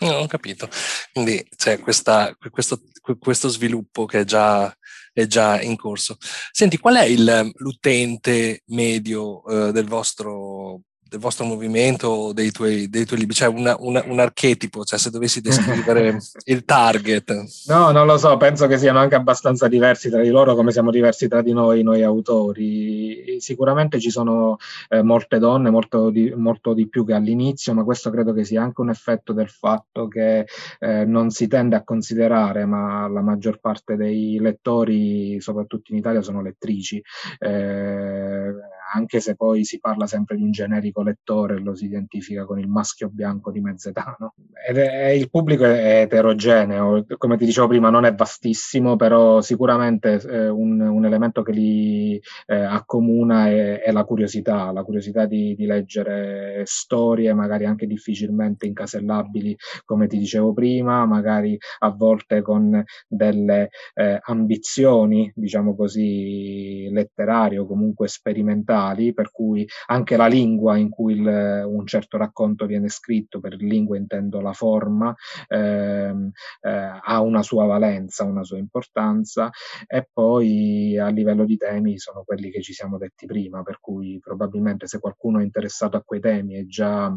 No, 0.00 0.22
ho 0.22 0.26
capito. 0.26 0.68
Quindi 1.12 1.46
c'è 1.56 1.78
questa, 1.78 2.34
questo, 2.50 2.80
questo, 3.18 3.48
sviluppo 3.48 4.06
che 4.06 4.20
è 4.20 4.24
già, 4.24 4.74
è 5.12 5.26
già, 5.26 5.60
in 5.60 5.76
corso. 5.76 6.16
Senti, 6.50 6.78
qual 6.78 6.96
è 6.96 7.04
il, 7.04 7.50
l'utente 7.56 8.62
medio 8.66 9.44
eh, 9.44 9.72
del 9.72 9.86
vostro 9.86 10.82
del 11.10 11.18
vostro 11.18 11.44
movimento, 11.44 12.32
dei 12.32 12.52
tuoi, 12.52 12.88
dei 12.88 13.04
tuoi 13.04 13.18
libri? 13.18 13.34
C'è 13.34 13.46
cioè 13.46 13.58
una, 13.58 13.74
una, 13.80 14.04
un 14.06 14.20
archetipo, 14.20 14.84
cioè 14.84 14.96
se 14.96 15.10
dovessi 15.10 15.40
descrivere 15.40 16.18
il 16.46 16.64
target? 16.64 17.66
No, 17.66 17.90
non 17.90 18.06
lo 18.06 18.16
so, 18.16 18.36
penso 18.36 18.68
che 18.68 18.78
siano 18.78 19.00
anche 19.00 19.16
abbastanza 19.16 19.66
diversi 19.66 20.08
tra 20.08 20.22
di 20.22 20.28
loro 20.28 20.54
come 20.54 20.70
siamo 20.70 20.92
diversi 20.92 21.26
tra 21.26 21.42
di 21.42 21.52
noi, 21.52 21.82
noi 21.82 22.04
autori. 22.04 23.38
Sicuramente 23.40 23.98
ci 23.98 24.10
sono 24.10 24.56
eh, 24.88 25.02
molte 25.02 25.38
donne, 25.40 25.70
molto 25.70 26.10
di, 26.10 26.32
molto 26.36 26.74
di, 26.74 26.88
più 26.88 27.04
che 27.04 27.14
all'inizio, 27.14 27.74
ma 27.74 27.82
questo 27.82 28.10
credo 28.10 28.32
che 28.32 28.44
sia 28.44 28.62
anche 28.62 28.80
un 28.80 28.90
effetto 28.90 29.32
del 29.32 29.48
fatto 29.48 30.06
che 30.06 30.46
eh, 30.78 31.04
non 31.04 31.30
si 31.30 31.48
tende 31.48 31.74
a 31.74 31.82
considerare, 31.82 32.64
ma 32.66 33.08
la 33.08 33.20
maggior 33.20 33.58
parte 33.58 33.96
dei 33.96 34.38
lettori, 34.38 35.40
soprattutto 35.40 35.90
in 35.90 35.98
Italia, 35.98 36.22
sono 36.22 36.40
lettrici. 36.40 37.02
Eh, 37.40 38.52
anche 38.92 39.20
se 39.20 39.36
poi 39.36 39.64
si 39.64 39.78
parla 39.78 40.06
sempre 40.06 40.36
di 40.36 40.42
un 40.42 40.50
generico 40.50 41.02
lettore 41.02 41.56
e 41.56 41.60
lo 41.60 41.74
si 41.74 41.84
identifica 41.84 42.44
con 42.44 42.58
il 42.58 42.68
maschio 42.68 43.08
bianco 43.08 43.50
di 43.50 43.60
mezz'età. 43.60 44.16
No? 44.18 44.34
Ed 44.68 44.78
è, 44.78 45.08
il 45.08 45.30
pubblico 45.30 45.64
è 45.64 46.02
eterogeneo, 46.02 47.04
come 47.16 47.36
ti 47.36 47.44
dicevo 47.44 47.68
prima, 47.68 47.90
non 47.90 48.04
è 48.04 48.14
vastissimo, 48.14 48.96
però 48.96 49.40
sicuramente 49.40 50.20
eh, 50.20 50.48
un, 50.48 50.80
un, 50.80 51.04
elemento 51.04 51.42
che 51.42 51.52
li 51.52 52.20
eh, 52.46 52.54
accomuna 52.54 53.48
è, 53.48 53.80
è, 53.80 53.92
la 53.92 54.04
curiosità, 54.04 54.70
la 54.72 54.82
curiosità 54.82 55.26
di, 55.26 55.54
di, 55.54 55.66
leggere 55.66 56.62
storie, 56.64 57.32
magari 57.32 57.66
anche 57.66 57.86
difficilmente 57.86 58.66
incasellabili, 58.66 59.56
come 59.84 60.06
ti 60.06 60.18
dicevo 60.18 60.52
prima, 60.52 61.06
magari 61.06 61.56
a 61.80 61.90
volte 61.90 62.42
con 62.42 62.82
delle 63.06 63.70
eh, 63.94 64.18
ambizioni, 64.22 65.30
diciamo 65.34 65.76
così, 65.76 66.88
letterarie 66.90 67.58
o 67.58 67.66
comunque 67.66 68.08
sperimentali 68.08 68.79
culturali, 68.80 69.12
per 69.12 69.30
cui 69.30 69.66
anche 69.86 70.16
la 70.16 70.26
lingua 70.26 70.76
in 70.76 70.88
cui 70.88 71.14
il, 71.14 71.64
un 71.66 71.86
certo 71.86 72.16
racconto 72.16 72.66
viene 72.66 72.88
scritto, 72.88 73.40
per 73.40 73.54
lingua 73.56 73.96
intendo 73.96 74.40
la 74.40 74.52
forma, 74.52 75.14
ehm, 75.48 76.30
eh, 76.62 77.00
ha 77.02 77.20
una 77.20 77.42
sua 77.42 77.66
valenza, 77.66 78.24
una 78.24 78.44
sua 78.44 78.58
importanza 78.58 79.50
e 79.86 80.08
poi 80.12 80.98
a 80.98 81.08
livello 81.08 81.44
di 81.44 81.56
temi 81.56 81.98
sono 81.98 82.22
quelli 82.24 82.50
che 82.50 82.62
ci 82.62 82.72
siamo 82.72 82.98
detti 82.98 83.26
prima, 83.26 83.62
per 83.62 83.78
cui 83.80 84.18
probabilmente 84.20 84.86
se 84.86 84.98
qualcuno 84.98 85.40
è 85.40 85.42
interessato 85.42 85.96
a 85.96 86.02
quei 86.02 86.20
temi 86.20 86.56
e 86.56 86.66
già 86.66 87.14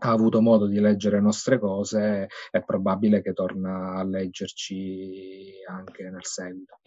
ha 0.00 0.10
avuto 0.10 0.40
modo 0.40 0.66
di 0.66 0.78
leggere 0.78 1.20
nostre 1.20 1.58
cose, 1.58 2.28
è 2.50 2.62
probabile 2.62 3.20
che 3.22 3.32
torna 3.32 3.94
a 3.94 4.04
leggerci 4.04 5.54
anche 5.68 6.04
nel 6.04 6.24
seguito. 6.24 6.78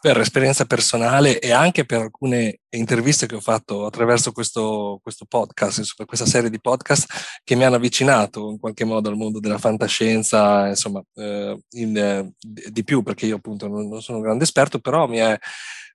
Per 0.00 0.18
esperienza 0.20 0.66
personale 0.66 1.38
e 1.38 1.50
anche 1.50 1.86
per 1.86 2.02
alcune 2.02 2.60
interviste 2.70 3.26
che 3.26 3.36
ho 3.36 3.40
fatto 3.40 3.86
attraverso 3.86 4.32
questo, 4.32 5.00
questo 5.02 5.24
podcast, 5.26 6.04
questa 6.04 6.26
serie 6.26 6.50
di 6.50 6.60
podcast 6.60 7.40
che 7.42 7.54
mi 7.54 7.64
hanno 7.64 7.76
avvicinato 7.76 8.50
in 8.50 8.58
qualche 8.58 8.84
modo 8.84 9.08
al 9.08 9.16
mondo 9.16 9.40
della 9.40 9.58
fantascienza, 9.58 10.68
insomma, 10.68 11.02
eh, 11.14 11.58
in, 11.70 11.96
eh, 11.96 12.32
di 12.38 12.84
più, 12.84 13.02
perché 13.02 13.26
io 13.26 13.36
appunto 13.36 13.66
non, 13.66 13.88
non 13.88 14.02
sono 14.02 14.18
un 14.18 14.24
grande 14.24 14.44
esperto, 14.44 14.78
però 14.78 15.06
mi, 15.06 15.18
è, 15.18 15.38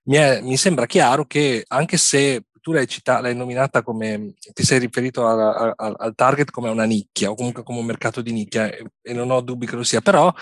mi, 0.04 0.16
è, 0.16 0.40
mi 0.40 0.56
sembra 0.56 0.86
chiaro 0.86 1.24
che 1.26 1.64
anche 1.68 1.96
se 1.96 2.44
tu 2.64 2.72
l'hai, 2.72 2.86
citata, 2.86 3.20
l'hai 3.20 3.36
nominata 3.36 3.82
come, 3.82 4.32
ti 4.54 4.64
sei 4.64 4.78
riferito 4.78 5.26
a, 5.26 5.74
a, 5.76 5.94
al 5.98 6.14
target 6.14 6.50
come 6.50 6.70
una 6.70 6.84
nicchia 6.84 7.30
o 7.30 7.34
comunque 7.34 7.62
come 7.62 7.78
un 7.78 7.84
mercato 7.84 8.22
di 8.22 8.32
nicchia 8.32 8.70
e, 8.72 8.86
e 9.02 9.12
non 9.12 9.30
ho 9.30 9.42
dubbi 9.42 9.66
che 9.66 9.76
lo 9.76 9.82
sia, 9.82 10.00
però 10.00 10.32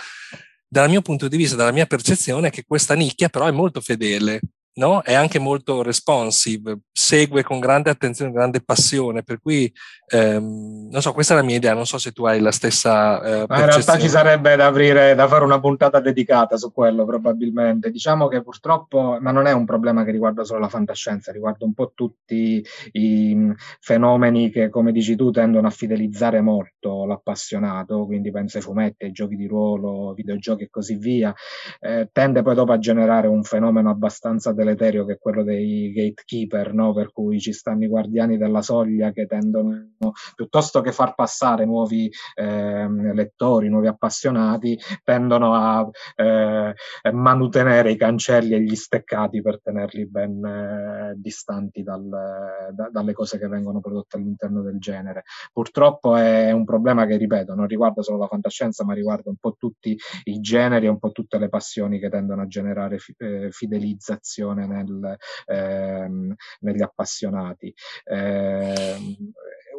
dal 0.65 0.87
mio 0.87 1.01
punto 1.01 1.27
di 1.27 1.35
vista, 1.35 1.57
dalla 1.57 1.73
mia 1.73 1.85
percezione, 1.85 2.47
è 2.47 2.49
che 2.49 2.63
questa 2.65 2.93
nicchia 2.93 3.27
però 3.27 3.45
è 3.45 3.51
molto 3.51 3.81
fedele 3.81 4.39
no? 4.75 5.01
è 5.01 5.13
anche 5.13 5.39
molto 5.39 5.81
responsive, 5.81 6.79
segue 6.91 7.43
con 7.43 7.59
grande 7.59 7.89
attenzione, 7.89 8.31
grande 8.31 8.61
passione, 8.61 9.23
per 9.23 9.39
cui 9.41 9.71
ehm, 10.07 10.89
non 10.89 11.01
so, 11.01 11.13
questa 11.13 11.33
è 11.33 11.37
la 11.37 11.43
mia 11.43 11.55
idea, 11.55 11.73
non 11.73 11.85
so 11.85 11.97
se 11.97 12.11
tu 12.11 12.25
hai 12.25 12.39
la 12.39 12.51
stessa 12.51 13.21
eh, 13.21 13.39
in 13.41 13.65
realtà 13.65 13.97
ci 13.97 14.09
sarebbe 14.09 14.55
da 14.55 14.67
aprire, 14.67 15.15
da 15.15 15.27
fare 15.27 15.43
una 15.43 15.59
puntata 15.59 15.99
dedicata 15.99 16.57
su 16.57 16.71
quello 16.71 17.05
probabilmente. 17.05 17.89
Diciamo 17.89 18.27
che 18.27 18.41
purtroppo, 18.41 19.17
ma 19.19 19.31
non 19.31 19.45
è 19.45 19.51
un 19.51 19.65
problema 19.65 20.03
che 20.03 20.11
riguarda 20.11 20.43
solo 20.43 20.59
la 20.59 20.69
fantascienza, 20.69 21.31
riguarda 21.31 21.65
un 21.65 21.73
po' 21.73 21.91
tutti 21.95 22.65
i 22.93 23.33
mm, 23.35 23.51
fenomeni 23.79 24.49
che, 24.49 24.69
come 24.69 24.91
dici 24.91 25.15
tu, 25.15 25.31
tendono 25.31 25.67
a 25.67 25.71
fidelizzare 25.71 26.41
molto 26.41 27.05
l'appassionato, 27.05 28.05
quindi 28.05 28.31
penso 28.31 28.57
ai 28.57 28.63
fumetti, 28.63 29.05
ai 29.05 29.11
giochi 29.11 29.35
di 29.35 29.47
ruolo, 29.47 30.13
videogiochi 30.13 30.63
e 30.63 30.69
così 30.69 30.95
via, 30.95 31.33
eh, 31.79 32.09
tende 32.11 32.41
poi 32.41 32.55
dopo 32.55 32.71
a 32.71 32.79
generare 32.79 33.27
un 33.27 33.43
fenomeno 33.43 33.89
abbastanza 33.89 34.51
deleterio 34.63 35.05
che 35.05 35.13
è 35.13 35.17
quello 35.19 35.43
dei 35.43 35.91
gatekeeper, 35.91 36.73
no? 36.73 36.93
per 36.93 37.11
cui 37.11 37.39
ci 37.39 37.53
stanno 37.53 37.83
i 37.83 37.87
guardiani 37.87 38.37
della 38.37 38.61
soglia 38.61 39.11
che 39.11 39.25
tendono, 39.25 39.91
piuttosto 40.35 40.81
che 40.81 40.91
far 40.91 41.13
passare 41.15 41.65
nuovi 41.65 42.09
eh, 42.35 42.87
lettori, 43.13 43.69
nuovi 43.69 43.87
appassionati, 43.87 44.77
tendono 45.03 45.53
a 45.53 45.89
eh, 46.15 46.73
manutenere 47.11 47.91
i 47.91 47.97
cancelli 47.97 48.53
e 48.53 48.61
gli 48.61 48.75
steccati 48.75 49.41
per 49.41 49.61
tenerli 49.61 50.07
ben 50.07 50.43
eh, 50.43 51.13
distanti 51.17 51.83
dal, 51.83 52.07
da, 52.71 52.89
dalle 52.89 53.13
cose 53.13 53.37
che 53.37 53.47
vengono 53.47 53.79
prodotte 53.79 54.17
all'interno 54.17 54.61
del 54.61 54.79
genere. 54.79 55.23
Purtroppo 55.51 56.15
è 56.15 56.51
un 56.51 56.65
problema 56.65 57.05
che, 57.05 57.17
ripeto, 57.17 57.53
non 57.55 57.67
riguarda 57.67 58.01
solo 58.01 58.17
la 58.17 58.27
fantascienza, 58.27 58.83
ma 58.83 58.93
riguarda 58.93 59.29
un 59.29 59.37
po' 59.37 59.55
tutti 59.57 59.97
i 60.25 60.39
generi 60.39 60.85
e 60.85 60.89
un 60.89 60.99
po' 60.99 61.11
tutte 61.11 61.37
le 61.37 61.49
passioni 61.49 61.99
che 61.99 62.09
tendono 62.09 62.41
a 62.41 62.47
generare 62.47 62.97
fi- 62.97 63.15
eh, 63.17 63.49
fidelizzazione 63.51 64.52
passione 64.53 64.67
nel, 64.67 65.17
ehm, 65.45 66.35
negli 66.59 66.81
appassionati. 66.81 67.73
Eh, 68.03 68.97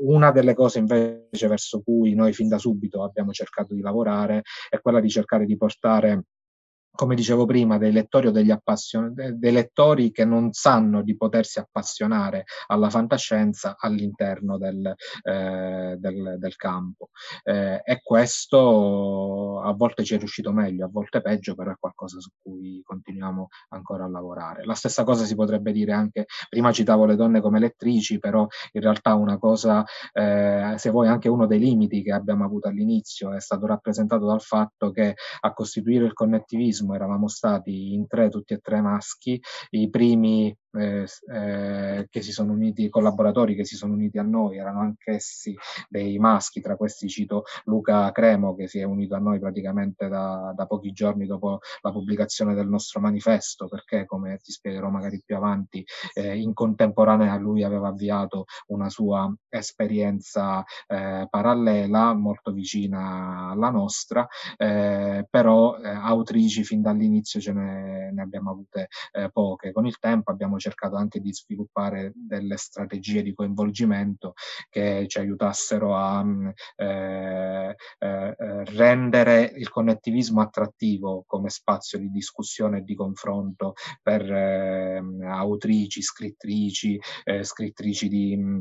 una 0.00 0.32
delle 0.32 0.54
cose 0.54 0.78
invece 0.80 1.46
verso 1.46 1.80
cui 1.82 2.14
noi 2.14 2.32
fin 2.32 2.48
da 2.48 2.58
subito 2.58 3.04
abbiamo 3.04 3.32
cercato 3.32 3.74
di 3.74 3.80
lavorare 3.80 4.42
è 4.68 4.80
quella 4.80 5.00
di 5.00 5.08
cercare 5.08 5.46
di 5.46 5.56
portare 5.56 6.24
come 6.94 7.16
dicevo 7.16 7.44
prima, 7.44 7.76
dei 7.76 7.90
lettori 7.92 8.28
o 8.28 8.30
degli 8.30 8.50
appassionati, 8.50 9.36
dei 9.36 9.52
lettori 9.52 10.12
che 10.12 10.24
non 10.24 10.52
sanno 10.52 11.02
di 11.02 11.16
potersi 11.16 11.58
appassionare 11.58 12.44
alla 12.68 12.88
fantascienza 12.88 13.76
all'interno 13.78 14.58
del, 14.58 14.94
eh, 15.22 15.96
del, 15.98 16.36
del 16.38 16.56
campo. 16.56 17.10
Eh, 17.42 17.82
e 17.84 18.00
questo 18.02 19.60
a 19.60 19.72
volte 19.72 20.04
ci 20.04 20.14
è 20.14 20.18
riuscito 20.18 20.52
meglio, 20.52 20.86
a 20.86 20.88
volte 20.90 21.20
peggio, 21.20 21.54
però 21.54 21.72
è 21.72 21.76
qualcosa 21.78 22.20
su 22.20 22.30
cui 22.40 22.80
continuiamo 22.84 23.48
ancora 23.70 24.04
a 24.04 24.08
lavorare. 24.08 24.64
La 24.64 24.74
stessa 24.74 25.02
cosa 25.02 25.24
si 25.24 25.34
potrebbe 25.34 25.72
dire 25.72 25.92
anche, 25.92 26.26
prima 26.48 26.70
citavo 26.70 27.06
le 27.06 27.16
donne 27.16 27.40
come 27.40 27.58
lettrici, 27.58 28.20
però 28.20 28.46
in 28.72 28.80
realtà 28.80 29.14
una 29.14 29.38
cosa, 29.38 29.84
eh, 30.12 30.74
se 30.76 30.90
vuoi 30.90 31.08
anche 31.08 31.28
uno 31.28 31.46
dei 31.46 31.58
limiti 31.58 32.02
che 32.02 32.12
abbiamo 32.12 32.44
avuto 32.44 32.68
all'inizio 32.68 33.32
è 33.32 33.40
stato 33.40 33.66
rappresentato 33.66 34.26
dal 34.26 34.40
fatto 34.40 34.90
che 34.92 35.16
a 35.40 35.52
costituire 35.52 36.04
il 36.04 36.12
connettivismo 36.12 36.83
eravamo 36.92 37.28
stati 37.28 37.94
in 37.94 38.06
tre, 38.06 38.28
tutti 38.28 38.52
e 38.52 38.58
tre 38.58 38.80
maschi, 38.80 39.40
i 39.70 39.88
primi 39.88 40.54
eh, 40.74 41.06
eh, 41.32 42.06
che 42.10 42.22
si 42.22 42.32
sono 42.32 42.52
uniti, 42.52 42.88
collaboratori 42.88 43.54
che 43.54 43.64
si 43.64 43.76
sono 43.76 43.92
uniti 43.94 44.18
a 44.18 44.22
noi, 44.22 44.58
erano 44.58 44.80
anch'essi 44.80 45.56
dei 45.88 46.18
maschi, 46.18 46.60
tra 46.60 46.76
questi 46.76 47.08
cito 47.08 47.44
Luca 47.64 48.10
Cremo 48.12 48.54
che 48.54 48.66
si 48.66 48.80
è 48.80 48.84
unito 48.84 49.14
a 49.14 49.18
noi 49.18 49.38
praticamente 49.38 50.08
da, 50.08 50.52
da 50.54 50.66
pochi 50.66 50.92
giorni 50.92 51.26
dopo 51.26 51.60
la 51.80 51.92
pubblicazione 51.92 52.54
del 52.54 52.68
nostro 52.68 53.00
manifesto, 53.00 53.68
perché 53.68 54.04
come 54.04 54.38
ti 54.42 54.52
spiegherò 54.52 54.88
magari 54.88 55.22
più 55.24 55.36
avanti, 55.36 55.84
eh, 56.14 56.38
in 56.38 56.52
contemporanea 56.52 57.36
lui 57.36 57.62
aveva 57.62 57.88
avviato 57.88 58.44
una 58.68 58.88
sua 58.88 59.32
esperienza 59.48 60.64
eh, 60.86 61.26
parallela, 61.30 62.14
molto 62.14 62.52
vicina 62.52 63.50
alla 63.50 63.70
nostra, 63.70 64.26
però 64.56 65.74
autrici 65.74 66.64
fin 66.64 66.82
dall'inizio 66.82 67.40
ce 67.40 67.52
ne, 67.52 68.12
ne 68.12 68.22
abbiamo 68.22 68.50
avute 68.50 68.88
poche. 69.32 69.72
Con 69.72 69.86
il 69.86 69.98
tempo 69.98 70.30
abbiamo 70.30 70.56
cercato 70.64 70.96
anche 70.96 71.20
di 71.20 71.32
sviluppare 71.32 72.12
delle 72.14 72.56
strategie 72.56 73.22
di 73.22 73.34
coinvolgimento 73.34 74.32
che 74.70 75.04
ci 75.08 75.18
aiutassero 75.18 75.94
a 75.94 76.24
mm, 76.24 76.48
eh, 76.76 77.74
eh, 77.98 78.34
eh, 78.38 78.64
rendere 78.64 79.52
il 79.56 79.68
connettivismo 79.68 80.40
attrattivo 80.40 81.24
come 81.26 81.50
spazio 81.50 81.98
di 81.98 82.10
discussione 82.10 82.78
e 82.78 82.82
di 82.82 82.94
confronto 82.94 83.74
per 84.02 84.22
eh, 84.30 85.02
autrici, 85.24 86.00
scrittrici, 86.00 86.98
eh, 87.24 87.44
scrittrici 87.44 88.08
di 88.08 88.36
mm, 88.36 88.58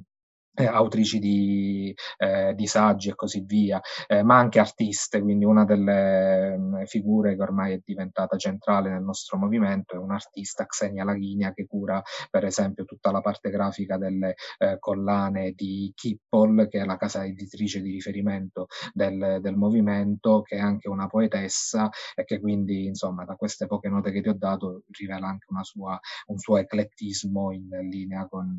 eh, 0.56 0.66
autrici 0.66 1.20
di, 1.20 1.94
eh, 2.18 2.54
di, 2.56 2.68
saggi 2.68 3.10
e 3.10 3.16
così 3.16 3.44
via, 3.46 3.82
eh, 4.08 4.24
ma 4.24 4.38
anche 4.38 4.60
artiste, 4.60 5.22
quindi 5.22 5.46
una 5.46 5.66
delle 5.66 6.58
mh, 6.58 6.78
mm, 6.82 6.84
figure 6.84 7.36
che 7.36 7.42
ormai 7.42 7.74
è 7.74 7.82
diventata 7.84 8.38
centrale 8.38 8.90
nel 8.90 9.02
nostro 9.02 9.38
movimento 9.38 9.96
è 9.96 9.98
un'artista, 9.98 10.66
Xenia 10.66 11.04
Laghinia, 11.04 11.54
che 11.54 11.66
cura 11.66 12.02
per 12.30 12.46
esempio 12.46 12.86
tutta 12.86 13.12
la 13.12 13.22
parte 13.22 13.50
grafica 13.50 13.98
delle 13.98 14.36
eh, 14.58 14.78
collane 14.80 15.52
di 15.52 15.92
Kippol, 15.96 16.68
che 16.70 16.82
è 16.82 16.86
la 16.86 16.98
casa 16.98 17.26
editrice 17.26 17.82
di 17.82 17.92
riferimento 17.92 18.68
del, 18.94 19.40
del, 19.42 19.56
movimento, 19.56 20.42
che 20.42 20.58
è 20.58 20.60
anche 20.60 20.90
una 20.90 21.08
poetessa 21.08 21.90
e 22.16 22.24
che 22.26 22.40
quindi 22.40 22.86
insomma 22.86 23.24
da 23.26 23.36
queste 23.36 23.68
poche 23.68 23.90
note 23.90 24.12
che 24.12 24.22
ti 24.22 24.30
ho 24.30 24.36
dato 24.36 24.84
rivela 24.92 25.28
anche 25.28 25.46
sua, 25.64 26.00
un 26.28 26.38
suo 26.38 26.58
eclettismo 26.58 27.52
in 27.52 27.70
linea 27.90 28.28
con 28.28 28.58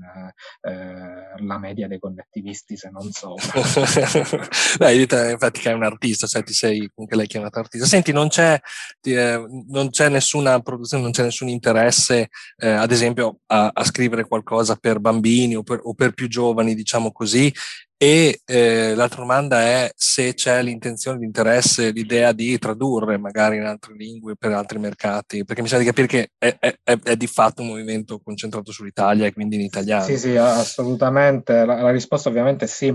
eh, 0.63 0.71
eh, 0.71 1.43
la 1.43 1.59
media 1.59 1.84
media 1.85 1.89
dei 1.89 1.99
connettivisti, 1.99 2.77
se 2.77 2.91
non 2.91 3.11
so. 3.11 3.35
Beh, 4.79 4.95
infatti 4.95 5.61
che 5.61 5.71
è 5.71 5.75
un 5.75 5.85
artista, 5.85 6.27
cioè 6.27 6.43
ti 6.43 6.53
sei 6.53 6.91
comunque 6.93 7.17
lei 7.17 7.27
chiamata 7.27 7.61
artista. 7.61 7.87
Senti, 7.87 8.13
non 8.13 8.29
c'è, 8.29 8.59
eh, 9.03 9.45
non 9.69 9.91
c'è 9.91 10.09
nessuna 10.09 10.61
produzione, 10.61 11.03
non 11.03 11.13
c'è 11.13 11.23
nessun 11.23 11.49
interesse, 11.49 12.29
eh, 12.57 12.69
ad 12.69 12.91
esempio, 12.91 13.41
a, 13.47 13.71
a, 13.73 13.85
scrivere 13.85 14.27
qualcosa 14.27 14.77
per 14.77 14.99
bambini 14.99 15.57
o 15.57 15.63
per, 15.63 15.81
o 15.83 15.95
per 15.95 16.13
più 16.13 16.29
giovani, 16.29 16.75
diciamo 16.75 17.13
così, 17.13 17.53
e 17.97 18.41
eh, 18.45 18.95
l'altra 18.95 19.21
domanda 19.21 19.61
è 19.61 19.91
se 19.95 20.35
c'è 20.35 20.63
l'intenzione, 20.63 21.19
l'interesse, 21.19 21.91
l'idea 21.91 22.33
di 22.33 22.59
tradurre 22.59 23.17
magari 23.19 23.57
in 23.57 23.65
altre 23.65 23.95
lingue 23.95 24.35
per 24.37 24.53
altri 24.53 24.79
mercati, 24.79 25.45
perché 25.45 25.63
mi 25.63 25.69
sa 25.69 25.79
di 25.79 25.85
capire 25.85 26.07
che 26.07 26.31
è, 26.37 26.57
è, 26.59 26.77
è, 26.83 27.17
di 27.17 27.27
fatto 27.27 27.63
un 27.63 27.69
movimento 27.69 28.21
concentrato 28.23 28.73
sull'Italia 28.73 29.27
e 29.27 29.33
quindi 29.33 29.57
in 29.57 29.63
italiano. 29.63 30.05
Sì, 30.05 30.19
sì, 30.19 30.37
assolutamente. 30.37 31.65
La, 31.65 31.81
la 31.81 31.91
risposta 31.91 32.29
ovviamente 32.29 32.65
è 32.65 32.69
sì 32.69 32.95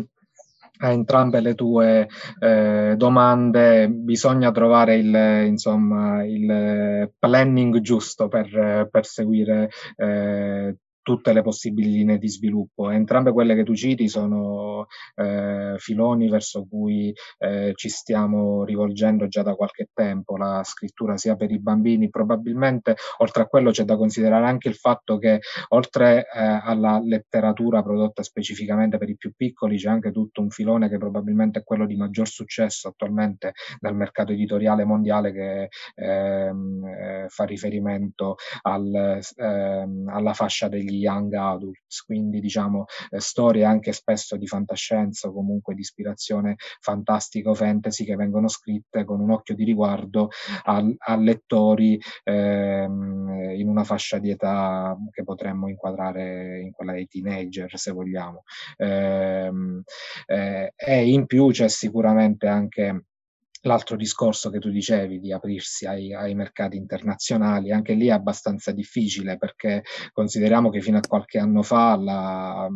a 0.82 0.92
entrambe 0.92 1.42
le 1.42 1.56
tue 1.56 2.08
eh, 2.40 2.94
domande 2.96 3.90
bisogna 3.90 4.52
trovare 4.52 4.96
il, 4.96 5.46
insomma, 5.48 6.24
il 6.24 7.12
planning 7.18 7.80
giusto 7.82 8.28
per, 8.28 8.88
per 8.90 9.06
seguire 9.06 9.70
eh, 9.98 10.76
tutte 11.10 11.34
le 11.34 11.42
possibili 11.42 11.90
linee 11.90 12.20
di 12.20 12.30
sviluppo. 12.30 12.92
Entrambe 12.92 13.32
quelle 13.32 13.56
che 13.56 13.64
tu 13.64 13.74
citi 13.74 14.08
sono 14.08 14.86
eh, 15.16 15.74
filoni 15.80 16.30
verso 16.30 16.68
cui 16.70 17.12
eh, 17.40 17.72
ci 17.74 17.90
stiamo 17.90 18.64
rivolgendo 18.64 19.28
già 19.28 19.42
da 19.42 19.56
qualche 19.56 19.90
tempo, 19.92 20.38
la 20.38 20.62
scrittura 20.64 21.18
sia 21.18 21.36
per 21.36 21.50
i 21.50 21.60
bambini, 21.60 22.12
probabilmente 22.12 22.96
oltre 23.18 23.42
a 23.42 23.48
quello 23.48 23.72
c'è 23.72 23.86
da 23.86 23.98
considerare 23.98 24.46
anche 24.46 24.70
il 24.70 24.76
fatto 24.76 25.18
che 25.18 25.40
oltre 25.70 26.28
eh, 26.32 26.60
alla 26.62 27.02
letteratura 27.04 27.82
prodotta 27.82 28.22
specificamente 28.22 29.00
per 29.00 29.10
i 29.10 29.18
più 29.18 29.34
piccoli 29.36 29.78
c'è 29.78 29.90
anche 29.90 30.12
tutto 30.12 30.42
un 30.42 30.52
filone 30.52 30.90
che 30.90 31.00
probabilmente 31.00 31.60
è 31.60 31.64
quello 31.64 31.88
di 31.88 31.96
maggior 31.96 32.28
successo 32.28 32.90
attualmente 32.90 33.54
nel 33.80 33.96
mercato 33.96 34.32
editoriale 34.32 34.86
mondiale 34.86 35.32
che 35.32 35.70
ehm, 35.96 36.86
eh, 36.86 37.26
fa 37.30 37.46
riferimento 37.46 38.36
al, 38.62 39.20
ehm, 39.38 40.08
alla 40.08 40.34
fascia 40.34 40.68
degli 40.68 40.99
young 41.00 41.34
adults, 41.34 42.02
quindi 42.04 42.40
diciamo 42.40 42.86
eh, 43.10 43.20
storie 43.20 43.64
anche 43.64 43.92
spesso 43.92 44.36
di 44.38 44.48
fantascienza 44.48 45.28
o 45.28 45.34
comunque 45.34 45.74
di 45.74 45.82
ispirazione 45.82 46.56
fantastica 46.80 47.50
o 47.50 47.54
fantasy 47.54 48.06
che 48.06 48.16
vengono 48.16 48.48
scritte 48.48 49.06
con 49.06 49.20
un 49.20 49.32
occhio 49.32 49.56
di 49.56 49.64
riguardo 49.64 50.30
a, 50.64 51.16
lettori 51.18 52.00
ehm, 52.24 53.54
in 53.56 53.68
una 53.68 53.84
fascia 53.84 54.20
di 54.20 54.30
età 54.30 54.98
che 55.12 55.24
potremmo 55.24 55.68
inquadrare 55.68 56.60
in 56.62 56.72
quella 56.72 56.94
dei 56.94 57.08
teenager 57.08 57.78
se 57.78 57.92
vogliamo. 57.92 58.44
Ehm, 58.78 59.84
eh, 60.26 60.74
e 60.76 61.10
in 61.10 61.26
più 61.26 61.50
c'è 61.50 61.68
sicuramente 61.68 62.48
anche 62.48 63.06
l'altro 63.62 63.96
discorso 63.96 64.50
che 64.50 64.60
tu 64.60 64.70
dicevi 64.70 65.20
di 65.20 65.34
aprirsi 65.34 65.86
ai, 65.86 66.14
ai, 66.14 66.34
mercati 66.36 66.78
internazionali, 66.78 67.72
anche 67.72 67.94
lì 67.94 68.08
è 68.08 68.12
abbastanza 68.12 68.72
difficile 68.72 69.38
perché 69.38 69.84
consideriamo 70.12 70.70
che 70.70 70.82
fino 70.82 70.98
a 70.98 71.08
qualche 71.08 71.40
anno 71.40 71.62
fa 71.62 71.96
la, 71.98 72.70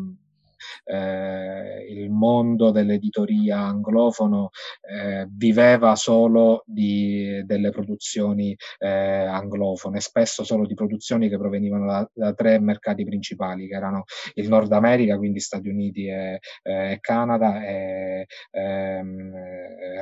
eh, 0.86 1.86
il 1.89 2.09
mondo 2.09 2.72
dell'editoria 2.72 3.59
anglofono 3.59 4.49
eh, 4.82 5.28
viveva 5.30 5.95
solo 5.95 6.64
di, 6.66 7.41
delle 7.45 7.70
produzioni 7.72 8.55
eh, 8.80 8.88
anglofone, 8.89 9.99
spesso 9.99 10.43
solo 10.43 10.66
di 10.66 10.74
produzioni 10.74 11.30
che 11.30 11.38
provenivano 11.38 11.86
da, 11.86 12.09
da, 12.14 12.34
tre 12.34 12.59
mercati 12.59 13.03
principali, 13.03 13.68
che 13.68 13.76
erano 13.76 14.03
il 14.36 14.47
Nord 14.47 14.72
America, 14.72 15.18
quindi 15.18 15.39
Stati 15.39 15.70
Uniti 15.70 16.07
e, 16.07 16.39
e 16.61 16.97
Canada, 16.99 17.64
e 17.66 18.28
ehm, 18.51 19.32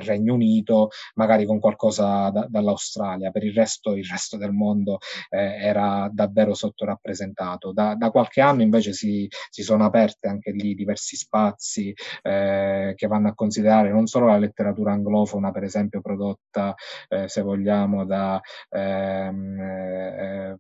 Regno 0.04 0.34
Unito, 0.34 0.90
magari 1.16 1.46
con 1.46 1.60
qualcosa 1.60 2.30
da, 2.30 2.46
dall'Australia. 2.50 3.32
Per 3.32 3.44
il 3.44 3.54
resto, 3.54 3.96
il 3.96 4.06
resto 4.06 4.38
del 4.38 4.52
mondo 4.52 5.00
eh, 5.30 5.40
era 5.40 6.10
davvero 6.12 6.54
sottorappresentato. 6.54 7.72
Da, 7.74 7.96
da 7.96 8.10
qualche 8.10 8.42
anno 8.42 8.62
invece 8.62 8.94
si, 8.94 9.28
si 9.50 9.64
sono 9.64 9.86
aperte 9.86 10.28
anche 10.28 10.51
anche 10.52 10.54
lì 10.54 10.76
diversi 10.76 11.16
spazi 11.16 11.94
eh, 12.22 12.94
che 12.96 13.08
vanno 13.08 13.30
a 13.30 13.34
considerare 13.34 13.92
non 13.92 14.06
solo 14.06 14.28
la 14.28 14.38
letteratura 14.38 14.92
anglofona, 14.92 15.52
per 15.52 15.64
esempio 15.64 16.02
prodotta, 16.02 16.76
eh, 17.08 17.28
se 17.28 17.42
vogliamo, 17.42 18.06
da 18.06 18.40
ehm, 18.70 19.60
eh, 19.60 20.58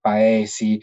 paesi 0.00 0.80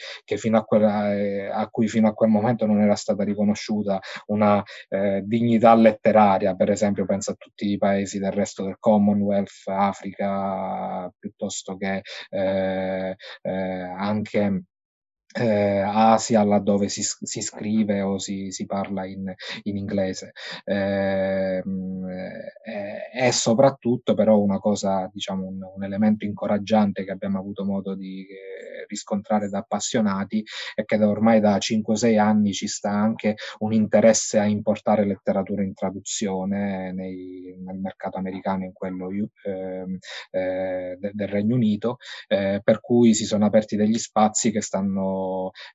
a, 0.52 0.64
quella, 0.64 1.14
eh, 1.14 1.48
a, 1.48 1.68
cui 1.70 1.88
fino 1.88 2.08
a 2.08 2.14
quel 2.14 2.30
momento 2.30 2.66
non 2.66 2.82
era 2.82 2.96
stata 2.96 3.24
riconosciuta 3.24 4.00
una 4.28 4.62
eh, 4.90 5.22
dignità 5.26 5.74
letteraria, 5.76 6.56
per 6.56 6.70
esempio 6.72 7.06
penso 7.06 7.32
a 7.32 7.36
tutti 7.38 7.70
i 7.72 7.78
paesi 7.78 8.20
del 8.20 8.32
resto 8.32 8.64
del 8.64 8.78
Commonwealth, 8.80 9.68
Africa, 9.68 11.12
piuttosto 11.18 11.78
che 11.78 12.02
eh, 12.30 13.16
anche 13.42 14.64
eh, 15.34 15.80
Asia 15.80 16.44
laddove 16.44 16.90
si, 16.90 17.04
si, 17.04 17.42
scrive 17.42 18.02
o 18.02 18.18
si, 18.18 18.52
si 18.52 18.66
parla 18.66 19.06
in, 19.06 19.34
in 19.64 19.78
inglese. 19.78 20.34
Ehm, 20.66 22.06
eh, 22.64 23.32
soprattutto 23.32 24.14
però 24.14 24.40
una 24.40 24.60
cosa 24.60 25.10
diciamo 25.12 25.46
un, 25.46 25.60
un, 25.76 25.84
elemento 25.84 26.26
incoraggiante 26.26 27.04
che 27.04 27.12
abbiamo 27.12 27.40
avuto 27.40 27.64
modo 27.64 27.96
di 27.96 28.22
eh, 28.22 28.86
riscontrare 28.88 29.50
da 29.50 29.60
appassionati 29.60 30.44
è 30.76 30.84
che 30.84 31.02
ormai 31.04 31.40
da 31.40 31.58
5-6 31.58 32.20
anni 32.20 32.52
ci 32.54 32.68
sta 32.68 32.92
anche 32.92 33.36
un 33.60 33.74
interesse 33.74 34.40
a 34.40 34.46
importare 34.46 35.06
letteratura 35.06 35.64
in 35.64 35.74
traduzione 35.74 36.92
nei, 36.92 37.56
nel 37.64 37.78
mercato 37.78 38.18
americano 38.18 38.66
in 38.66 38.74
quello 38.74 39.10
ehm, 39.10 39.98
eh, 40.32 40.98
del 41.00 41.28
Regno 41.28 41.56
Unito 41.56 41.98
eh, 42.28 42.62
per 42.64 42.82
cui 42.82 43.14
si 43.14 43.26
sono 43.26 43.46
aperti 43.46 43.76
degli 43.76 43.98
spazi 43.98 44.52
che 44.52 44.62
stanno 44.62 45.21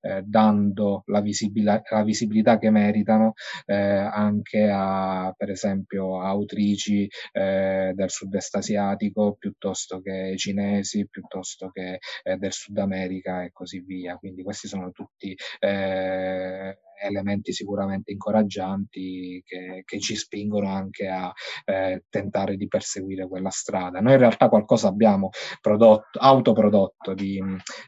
eh, 0.00 0.22
dando 0.24 1.02
la, 1.06 1.20
visibil- 1.20 1.82
la, 1.90 2.02
visibilità 2.02 2.58
che 2.58 2.70
meritano 2.70 3.34
eh, 3.66 3.74
anche 3.74 4.68
a, 4.72 5.32
per 5.36 5.50
esempio, 5.50 6.20
autrici 6.20 7.08
eh, 7.32 7.92
del 7.94 8.10
sud-est 8.10 8.56
asiatico 8.56 9.36
piuttosto 9.38 10.00
che 10.00 10.34
cinesi, 10.36 11.08
piuttosto 11.08 11.70
che 11.70 11.98
eh, 12.22 12.36
del 12.36 12.52
Sud 12.52 12.78
America 12.78 13.42
e 13.42 13.52
così 13.52 13.80
via. 13.80 14.16
Quindi 14.16 14.42
questi 14.42 14.68
sono 14.68 14.90
tutti 14.90 15.36
eh, 15.60 16.78
elementi 17.00 17.52
sicuramente 17.52 18.12
incoraggianti 18.12 19.42
che, 19.44 19.82
che, 19.84 20.00
ci 20.00 20.16
spingono 20.16 20.68
anche 20.68 21.08
a 21.08 21.32
eh, 21.64 22.04
tentare 22.08 22.56
di 22.56 22.68
perseguire 22.68 23.28
quella 23.28 23.50
strada. 23.50 24.00
Noi 24.00 24.12
in 24.12 24.18
realtà 24.18 24.48
qualcosa 24.48 24.88
abbiamo 24.88 25.30
prodotto, 25.60 26.18
autoprodotto 26.18 27.14
di 27.14 27.40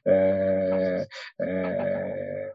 eh, 0.03 1.07
eh, 1.37 2.53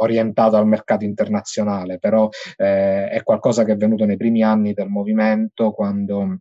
orientato 0.00 0.56
al 0.56 0.66
mercato 0.66 1.04
internazionale, 1.04 1.98
però 1.98 2.28
eh, 2.56 3.08
è 3.08 3.22
qualcosa 3.22 3.64
che 3.64 3.72
è 3.72 3.76
venuto 3.76 4.04
nei 4.04 4.16
primi 4.16 4.42
anni 4.42 4.72
del 4.72 4.88
movimento 4.88 5.72
quando 5.72 6.38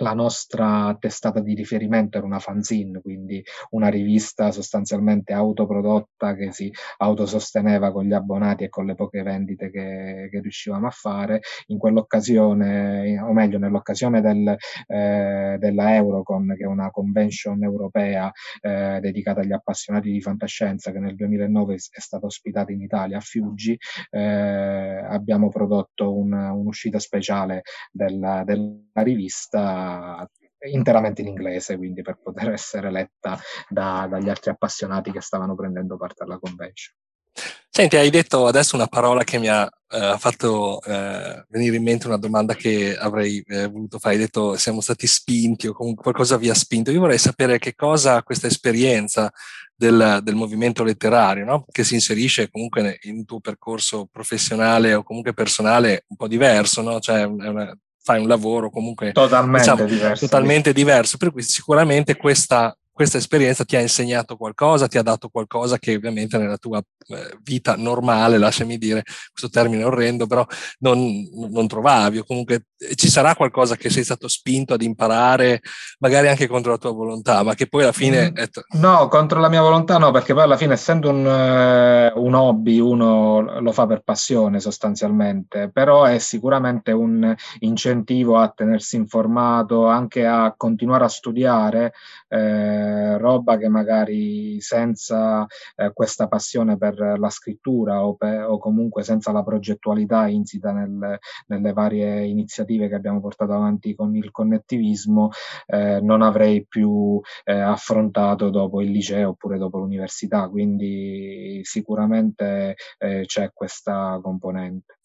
la 0.00 0.14
nostra 0.14 0.96
testata 0.98 1.40
di 1.40 1.54
riferimento 1.54 2.18
era 2.18 2.26
una 2.26 2.38
fanzine, 2.38 3.00
quindi 3.00 3.42
una 3.70 3.88
rivista 3.88 4.50
sostanzialmente 4.50 5.32
autoprodotta 5.32 6.34
che 6.34 6.52
si 6.52 6.72
autososteneva 6.98 7.92
con 7.92 8.04
gli 8.04 8.12
abbonati 8.12 8.64
e 8.64 8.68
con 8.68 8.86
le 8.86 8.94
poche 8.94 9.22
vendite 9.22 9.70
che, 9.70 10.28
che 10.30 10.40
riuscivamo 10.40 10.86
a 10.86 10.90
fare. 10.90 11.40
In 11.66 11.78
quell'occasione, 11.78 13.20
o 13.20 13.32
meglio, 13.32 13.58
nell'occasione 13.58 14.20
del, 14.20 14.56
eh, 14.86 15.56
della 15.58 15.94
Eurocon, 15.94 16.54
che 16.56 16.64
è 16.64 16.66
una 16.66 16.90
convention 16.90 17.62
europea 17.62 18.30
eh, 18.60 18.98
dedicata 19.00 19.40
agli 19.40 19.52
appassionati 19.52 20.10
di 20.10 20.20
fantascienza, 20.20 20.92
che 20.92 20.98
nel 20.98 21.14
2009 21.14 21.74
è 21.74 22.00
stata 22.00 22.26
ospitata 22.26 22.72
in 22.72 22.82
Italia 22.82 23.18
a 23.18 23.20
Fiuggi, 23.20 23.78
eh, 24.10 24.20
abbiamo 24.20 25.48
prodotto 25.48 26.16
un, 26.16 26.32
un'uscita 26.32 26.98
speciale 26.98 27.62
della, 27.92 28.42
della 28.44 29.02
rivista 29.02 29.89
interamente 30.68 31.22
in 31.22 31.28
inglese, 31.28 31.76
quindi 31.76 32.02
per 32.02 32.18
poter 32.22 32.50
essere 32.52 32.90
letta 32.90 33.38
da, 33.68 34.06
dagli 34.10 34.28
altri 34.28 34.50
appassionati 34.50 35.10
che 35.10 35.20
stavano 35.20 35.54
prendendo 35.54 35.96
parte 35.96 36.22
alla 36.22 36.38
convention. 36.38 36.94
Senti, 37.72 37.96
hai 37.96 38.10
detto 38.10 38.46
adesso 38.46 38.74
una 38.74 38.88
parola 38.88 39.22
che 39.22 39.38
mi 39.38 39.46
ha 39.46 39.70
eh, 39.88 40.16
fatto 40.18 40.82
eh, 40.82 41.44
venire 41.48 41.76
in 41.76 41.84
mente 41.84 42.08
una 42.08 42.16
domanda 42.16 42.54
che 42.54 42.96
avrei 42.96 43.42
eh, 43.46 43.68
voluto 43.68 44.00
fare. 44.00 44.16
Hai 44.16 44.20
detto 44.20 44.56
siamo 44.56 44.80
stati 44.80 45.06
spinti 45.06 45.68
o 45.68 45.72
comunque 45.72 46.02
qualcosa 46.02 46.36
vi 46.36 46.50
ha 46.50 46.54
spinto. 46.54 46.90
Io 46.90 46.98
vorrei 46.98 47.18
sapere 47.18 47.58
che 47.58 47.76
cosa 47.76 48.24
questa 48.24 48.48
esperienza 48.48 49.32
del, 49.72 50.18
del 50.22 50.34
movimento 50.34 50.82
letterario, 50.82 51.44
no? 51.44 51.64
che 51.70 51.84
si 51.84 51.94
inserisce 51.94 52.50
comunque 52.50 52.98
in 53.02 53.18
un 53.18 53.24
tuo 53.24 53.40
percorso 53.40 54.08
professionale 54.10 54.92
o 54.92 55.04
comunque 55.04 55.32
personale 55.32 56.04
un 56.08 56.16
po' 56.16 56.26
diverso, 56.26 56.82
no? 56.82 56.98
cioè 56.98 57.22
una, 57.22 57.72
fai 58.02 58.20
un 58.20 58.28
lavoro 58.28 58.70
comunque 58.70 59.12
totalmente, 59.12 59.70
diciamo, 59.70 59.84
diverso, 59.88 60.24
totalmente 60.26 60.72
diverso. 60.72 61.16
Per 61.16 61.32
cui 61.32 61.42
sicuramente 61.42 62.16
questa 62.16 62.74
questa 63.00 63.16
esperienza 63.16 63.64
ti 63.64 63.76
ha 63.76 63.80
insegnato 63.80 64.36
qualcosa, 64.36 64.86
ti 64.86 64.98
ha 64.98 65.02
dato 65.02 65.30
qualcosa 65.30 65.78
che 65.78 65.94
ovviamente 65.94 66.36
nella 66.36 66.58
tua 66.58 66.82
eh, 67.08 67.38
vita 67.42 67.74
normale, 67.74 68.36
lasciami 68.36 68.76
dire 68.76 69.02
questo 69.32 69.48
termine 69.48 69.84
orrendo, 69.84 70.26
però 70.26 70.44
non, 70.80 71.26
non, 71.50 71.66
trovavi 71.66 72.18
o 72.18 72.24
comunque 72.24 72.66
eh, 72.76 72.94
ci 72.96 73.08
sarà 73.08 73.34
qualcosa 73.34 73.76
che 73.76 73.88
sei 73.88 74.04
stato 74.04 74.28
spinto 74.28 74.74
ad 74.74 74.82
imparare, 74.82 75.62
magari 76.00 76.28
anche 76.28 76.46
contro 76.46 76.72
la 76.72 76.76
tua 76.76 76.92
volontà, 76.92 77.42
ma 77.42 77.54
che 77.54 77.68
poi 77.68 77.84
alla 77.84 77.92
fine... 77.92 78.32
Mm, 78.32 78.34
t- 78.34 78.66
no, 78.76 79.08
contro 79.08 79.40
la 79.40 79.48
mia 79.48 79.62
volontà 79.62 79.96
no, 79.96 80.10
perché 80.10 80.34
poi 80.34 80.42
alla 80.42 80.58
fine 80.58 80.74
essendo 80.74 81.08
un, 81.08 81.24
uh, 81.24 82.22
un 82.22 82.34
hobby 82.34 82.80
uno 82.80 83.60
lo 83.60 83.72
fa 83.72 83.86
per 83.86 84.02
passione 84.02 84.60
sostanzialmente, 84.60 85.70
però 85.72 86.04
è 86.04 86.18
sicuramente 86.18 86.92
un 86.92 87.34
incentivo 87.60 88.36
a 88.36 88.52
tenersi 88.54 88.96
informato, 88.96 89.86
anche 89.86 90.26
a 90.26 90.52
continuare 90.54 91.04
a 91.04 91.08
studiare. 91.08 91.94
Eh, 92.30 93.10
eh, 93.10 93.18
roba 93.18 93.56
che 93.56 93.68
magari 93.68 94.60
senza 94.60 95.46
eh, 95.76 95.92
questa 95.92 96.28
passione 96.28 96.76
per 96.76 96.98
la 97.18 97.30
scrittura 97.30 98.04
o, 98.06 98.14
per, 98.14 98.44
o, 98.44 98.58
comunque 98.58 99.02
senza 99.02 99.32
la 99.32 99.42
progettualità 99.42 100.28
insita 100.28 100.72
nel, 100.72 101.18
nelle 101.46 101.72
varie 101.72 102.24
iniziative 102.24 102.88
che 102.88 102.94
abbiamo 102.94 103.20
portato 103.20 103.52
avanti 103.52 103.94
con 103.94 104.14
il 104.14 104.30
connettivismo 104.30 105.30
eh, 105.66 106.00
non 106.00 106.22
avrei 106.22 106.66
più 106.66 107.20
eh, 107.44 107.58
affrontato 107.58 108.50
dopo 108.50 108.80
il 108.80 108.90
liceo 108.90 109.30
oppure 109.30 109.58
dopo 109.58 109.78
l'università, 109.78 110.48
quindi 110.48 111.60
sicuramente 111.62 112.76
eh, 112.98 113.24
c'è 113.26 113.50
questa 113.52 114.18
componente. 114.22 114.98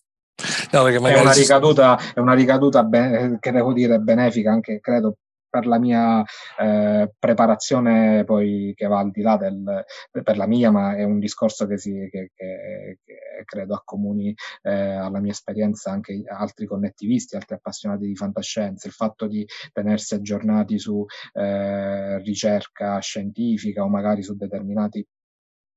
No, 0.71 0.87
è, 0.87 0.97
una 0.97 1.31
ricaduta, 1.31 1.97
è 2.13 2.19
una 2.19 2.33
ricaduta 2.33 2.83
ben, 2.83 3.37
che 3.39 3.51
devo 3.51 3.71
dire 3.71 3.99
benefica 3.99 4.51
anche 4.51 4.79
credo 4.81 5.17
per 5.55 5.67
la 5.67 5.79
mia 5.79 6.21
eh, 6.59 7.13
preparazione 7.17 8.25
poi 8.25 8.73
che 8.75 8.87
va 8.87 8.99
al 8.99 9.11
di 9.11 9.21
là 9.21 9.37
del, 9.37 9.85
per 10.11 10.35
la 10.35 10.47
mia, 10.47 10.69
ma 10.69 10.97
è 10.97 11.03
un 11.03 11.19
discorso 11.19 11.65
che, 11.65 11.77
si, 11.77 11.91
che, 12.11 12.31
che, 12.35 12.99
che 13.05 13.43
credo 13.45 13.73
accomuni 13.73 14.35
eh, 14.63 14.71
alla 14.71 15.21
mia 15.21 15.31
esperienza 15.31 15.91
anche 15.91 16.23
altri 16.27 16.65
connettivisti, 16.65 17.35
altri 17.35 17.55
appassionati 17.55 18.05
di 18.05 18.15
fantascienza, 18.17 18.87
il 18.87 18.93
fatto 18.93 19.27
di 19.27 19.45
tenersi 19.71 20.13
aggiornati 20.13 20.77
su 20.77 21.05
eh, 21.33 22.17
ricerca 22.19 22.99
scientifica 22.99 23.81
o 23.83 23.87
magari 23.87 24.23
su 24.23 24.35
determinati 24.35 25.05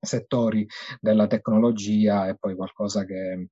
settori 0.01 0.67
della 1.01 1.29
tecnologia 1.29 2.27
è 2.27 2.35
poi 2.37 2.57
qualcosa 2.57 3.05
che, 3.05 3.49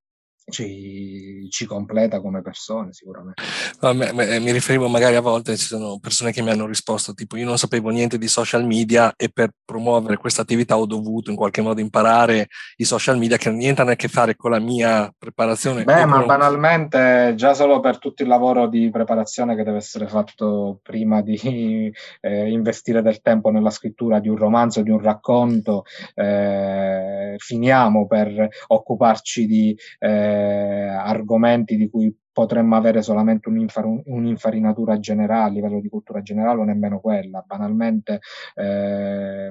ci, 0.49 1.49
ci, 1.51 1.67
completa 1.67 2.21
come 2.21 2.41
persone 2.41 2.93
sicuramente. 2.93 3.43
No, 3.81 3.93
me, 3.95 4.13
me, 4.13 4.39
mi 4.39 4.53
riferivo 4.53 4.89
magari 4.89 5.17
a 5.17 5.21
volte, 5.21 5.57
ci 5.57 5.67
sono 5.67 5.99
persone 5.99 6.31
che 6.31 6.41
mi 6.41 6.51
hanno 6.51 6.67
risposto 6.67 7.15
tipo 7.15 7.37
io 7.37 7.47
non 7.47 7.59
sapevo 7.59 7.91
niente 7.91 8.17
di 8.17 8.29
social 8.29 8.65
media 8.65 9.13
e 9.17 9.29
per 9.29 9.51
promuovere 9.65 10.17
questa 10.17 10.43
attività 10.43 10.79
ho 10.79 10.87
dovuto 10.87 11.31
in 11.31 11.37
qualche 11.37 11.63
modo 11.63 11.81
imparare 11.81 12.47
i 12.77 12.85
social 12.85 13.19
media 13.19 13.37
che 13.37 13.51
niente 13.51 13.81
hanno 13.83 13.91
a 13.91 13.97
che 13.97 14.07
fare 14.07 14.37
con 14.37 14.53
la 14.53 14.61
mia 14.61 15.13
preparazione. 15.17 15.83
Beh, 15.83 16.05
ma 16.05 16.19
con... 16.19 16.27
banalmente 16.27 17.35
già 17.37 17.53
solo 17.53 17.81
per 17.81 17.99
tutto 17.99 18.23
il 18.23 18.29
lavoro 18.29 18.69
di 18.69 18.89
preparazione 18.91 19.57
che 19.57 19.65
deve 19.65 19.79
essere 19.79 20.07
fatto 20.07 20.79
prima 20.83 21.23
di 21.23 21.91
eh, 22.21 22.51
investire 22.51 23.03
del 23.03 23.21
tempo 23.21 23.51
nella 23.51 23.71
scrittura 23.71 24.21
di 24.21 24.29
un 24.29 24.37
romanzo, 24.37 24.83
di 24.83 24.91
un 24.91 25.01
racconto, 25.01 25.85
eh, 26.15 27.35
finiamo 27.37 28.07
per 28.07 28.49
occuparci 28.69 29.47
di... 29.47 29.77
Eh, 29.99 30.35
argomenti 30.37 31.77
di 31.77 31.89
cui 31.89 32.15
potremmo 32.37 32.77
avere 32.77 33.01
solamente 33.01 33.49
un'infarinatura 33.49 34.99
generale 34.99 35.45
a 35.45 35.53
livello 35.53 35.81
di 35.81 35.89
cultura 35.89 36.21
generale 36.21 36.61
o 36.61 36.65
nemmeno 36.65 37.01
quella, 37.01 37.43
banalmente 37.47 38.21
eh, 38.57 39.51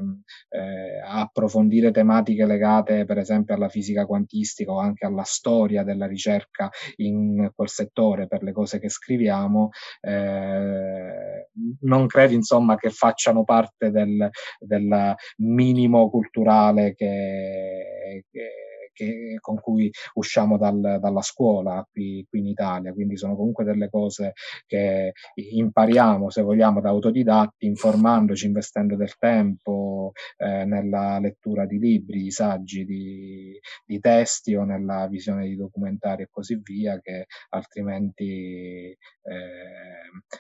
eh, 0.50 1.02
approfondire 1.04 1.90
tematiche 1.90 2.46
legate 2.46 3.06
per 3.06 3.18
esempio 3.18 3.56
alla 3.56 3.70
fisica 3.70 4.06
quantistica 4.06 4.72
o 4.72 4.78
anche 4.78 5.04
alla 5.04 5.24
storia 5.24 5.84
della 5.84 6.06
ricerca 6.06 6.70
in 6.98 7.50
quel 7.56 7.70
settore 7.70 8.28
per 8.28 8.44
le 8.44 8.52
cose 8.52 8.78
che 8.78 8.90
scriviamo, 8.90 9.70
eh, 10.02 11.50
non 11.82 12.06
credo 12.06 12.34
insomma 12.34 12.76
che 12.76 12.92
facciano 12.92 13.44
parte 13.44 13.90
del, 13.90 14.30
del 14.60 15.16
minimo 15.38 16.08
culturale 16.12 16.94
che, 16.94 18.26
che 18.30 18.65
che, 18.96 19.38
con 19.40 19.60
cui 19.60 19.92
usciamo 20.14 20.58
dal, 20.58 20.98
dalla 21.00 21.22
scuola 21.22 21.86
qui, 21.92 22.26
qui, 22.28 22.40
in 22.40 22.48
Italia, 22.48 22.94
quindi 22.94 23.18
sono 23.18 23.36
comunque 23.36 23.66
delle 23.66 23.90
cose 23.90 24.34
che 24.66 25.12
impariamo, 25.36 26.30
se 26.30 26.42
vogliamo, 26.42 26.80
da 26.82 26.90
autodidatti, 26.90 27.66
informandoci, 27.66 28.46
investendo 28.46 28.96
del 28.96 29.18
tempo 29.18 30.14
eh, 30.38 30.66
nella 30.66 31.20
lettura 31.20 31.66
di 31.66 31.78
libri, 31.78 32.24
di 32.24 32.32
saggi, 32.32 32.86
di, 32.86 33.60
di, 33.86 34.00
testi 34.00 34.56
o 34.56 34.64
nella 34.64 35.08
visione 35.08 35.48
di 35.48 35.56
documentari 35.56 36.24
e 36.24 36.30
così 36.32 36.60
via, 36.64 37.00
che 37.02 37.26
altrimenti 37.50 38.96
eh, 38.96 38.98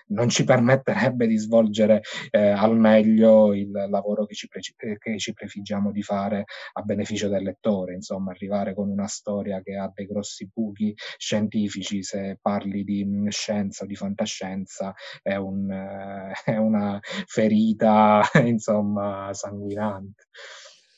non 0.07 0.29
ci 0.29 0.43
permetterebbe 0.43 1.27
di 1.27 1.37
svolgere 1.37 2.01
eh, 2.31 2.49
al 2.49 2.77
meglio 2.77 3.53
il 3.53 3.71
lavoro 3.71 4.25
che 4.25 4.33
ci, 4.33 4.47
pre- 4.47 4.97
che 4.97 5.17
ci 5.17 5.33
prefiggiamo 5.33 5.91
di 5.91 6.01
fare 6.01 6.45
a 6.73 6.81
beneficio 6.81 7.27
del 7.27 7.43
lettore, 7.43 7.93
insomma, 7.93 8.33
arrivare 8.45 8.73
con 8.73 8.89
una 8.89 9.07
storia 9.07 9.61
che 9.61 9.75
ha 9.75 9.91
dei 9.93 10.05
grossi 10.05 10.49
buchi 10.51 10.93
scientifici, 11.17 12.03
se 12.03 12.37
parli 12.41 12.83
di 12.83 13.03
mm, 13.03 13.27
scienza 13.27 13.83
o 13.83 13.87
di 13.87 13.95
fantascienza, 13.95 14.93
è, 15.21 15.35
un, 15.35 15.71
eh, 15.71 16.33
è 16.45 16.57
una 16.57 16.99
ferita, 17.01 18.21
insomma, 18.45 19.29
sanguinante. 19.33 20.27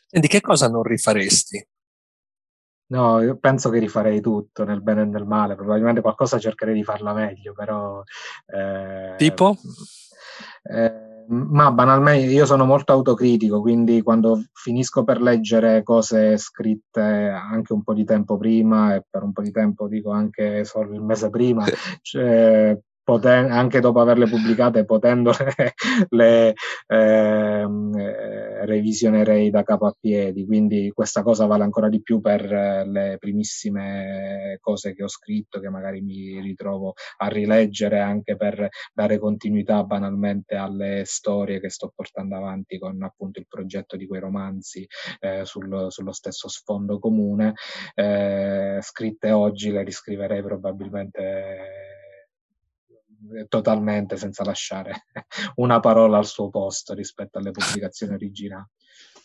E 0.10 0.20
di 0.20 0.28
che 0.28 0.42
cosa 0.42 0.70
non 0.70 0.84
rifaresti? 0.84 1.68
No, 2.90 3.22
io 3.22 3.38
penso 3.38 3.70
che 3.70 3.80
rifarei 3.80 4.22
tutto 4.22 4.64
nel 4.64 4.82
bene 4.82 5.02
e 5.02 5.06
nel 5.06 5.26
male, 5.26 5.56
probabilmente 5.56 6.00
qualcosa 6.00 6.40
cercherei 6.40 6.74
di 6.74 6.86
farla 6.86 7.14
meglio, 7.14 7.52
però... 7.52 8.02
Eh, 8.46 9.16
tipo? 9.18 9.58
Eh, 10.64 11.07
ma 11.28 11.72
banalmente 11.72 12.32
io 12.32 12.46
sono 12.46 12.66
molto 12.66 12.94
autocritico, 12.94 13.62
quindi 13.62 14.02
quando 14.02 14.44
finisco 14.54 15.04
per 15.04 15.22
leggere 15.22 15.84
cose 15.84 16.38
scritte 16.38 17.02
anche 17.02 17.74
un 17.74 17.84
po' 17.84 17.94
di 17.94 18.06
tempo 18.06 18.38
prima, 18.38 18.96
e 18.96 19.04
per 19.10 19.24
un 19.24 19.34
po' 19.34 19.42
di 19.42 19.52
tempo 19.52 19.88
dico 19.88 20.12
anche 20.12 20.64
solo 20.66 20.94
il 20.94 21.02
mese 21.02 21.30
prima, 21.30 21.66
cioè, 22.02 22.78
poten- 23.08 23.52
anche 23.52 23.80
dopo 23.80 24.02
averle 24.02 24.28
pubblicate, 24.28 24.84
potendole 24.84 25.54
le 26.10 26.54
ehm, 26.88 27.98
eh, 27.98 28.66
revisionerei 28.66 29.50
da 29.50 29.64
capo 29.64 29.86
a 29.86 29.96
piedi, 29.98 30.46
quindi 30.46 30.92
questa 30.94 31.24
cosa 31.24 31.46
vale 31.46 31.64
ancora 31.64 31.88
di 31.88 32.02
più 32.02 32.20
per 32.20 32.52
eh, 32.52 32.86
le 32.86 33.16
primissime 33.18 34.58
cose 34.60 34.94
che 34.94 35.04
ho 35.04 35.08
scritto, 35.08 35.62
che 35.62 35.70
magari 35.70 36.02
mi 36.02 36.42
ritrovo 36.42 36.96
a 37.20 37.28
rileggere 37.30 38.02
anche 38.02 38.36
per 38.36 38.68
dare 38.94 39.20
continuità 39.20 39.86
banalmente 39.86 40.56
alle 40.56 41.04
storie 41.06 41.62
che 41.62 41.70
sto 41.70 41.94
portando 41.96 42.36
avanti 42.36 42.78
con 42.78 43.02
appunto 43.02 43.40
il 43.40 43.48
progetto 43.48 43.96
di 43.96 44.06
quei 44.06 44.20
romanzi 44.20 44.86
eh, 45.22 45.46
sul, 45.46 45.86
sullo 45.90 46.12
stesso 46.12 46.50
sfondo 46.50 47.00
comune. 47.00 47.54
Eh, 47.96 48.80
scritte 48.82 49.32
oggi 49.32 49.72
le 49.72 49.84
riscriverei 49.84 50.42
probabilmente 50.44 51.97
totalmente 53.48 54.18
senza 54.18 54.44
lasciare 54.44 55.06
una 55.56 55.80
parola 55.80 56.18
al 56.18 56.26
suo 56.26 56.50
posto 56.50 56.94
rispetto 56.94 57.38
alle 57.38 57.52
pubblicazioni 57.52 58.14
originali. 58.14 58.66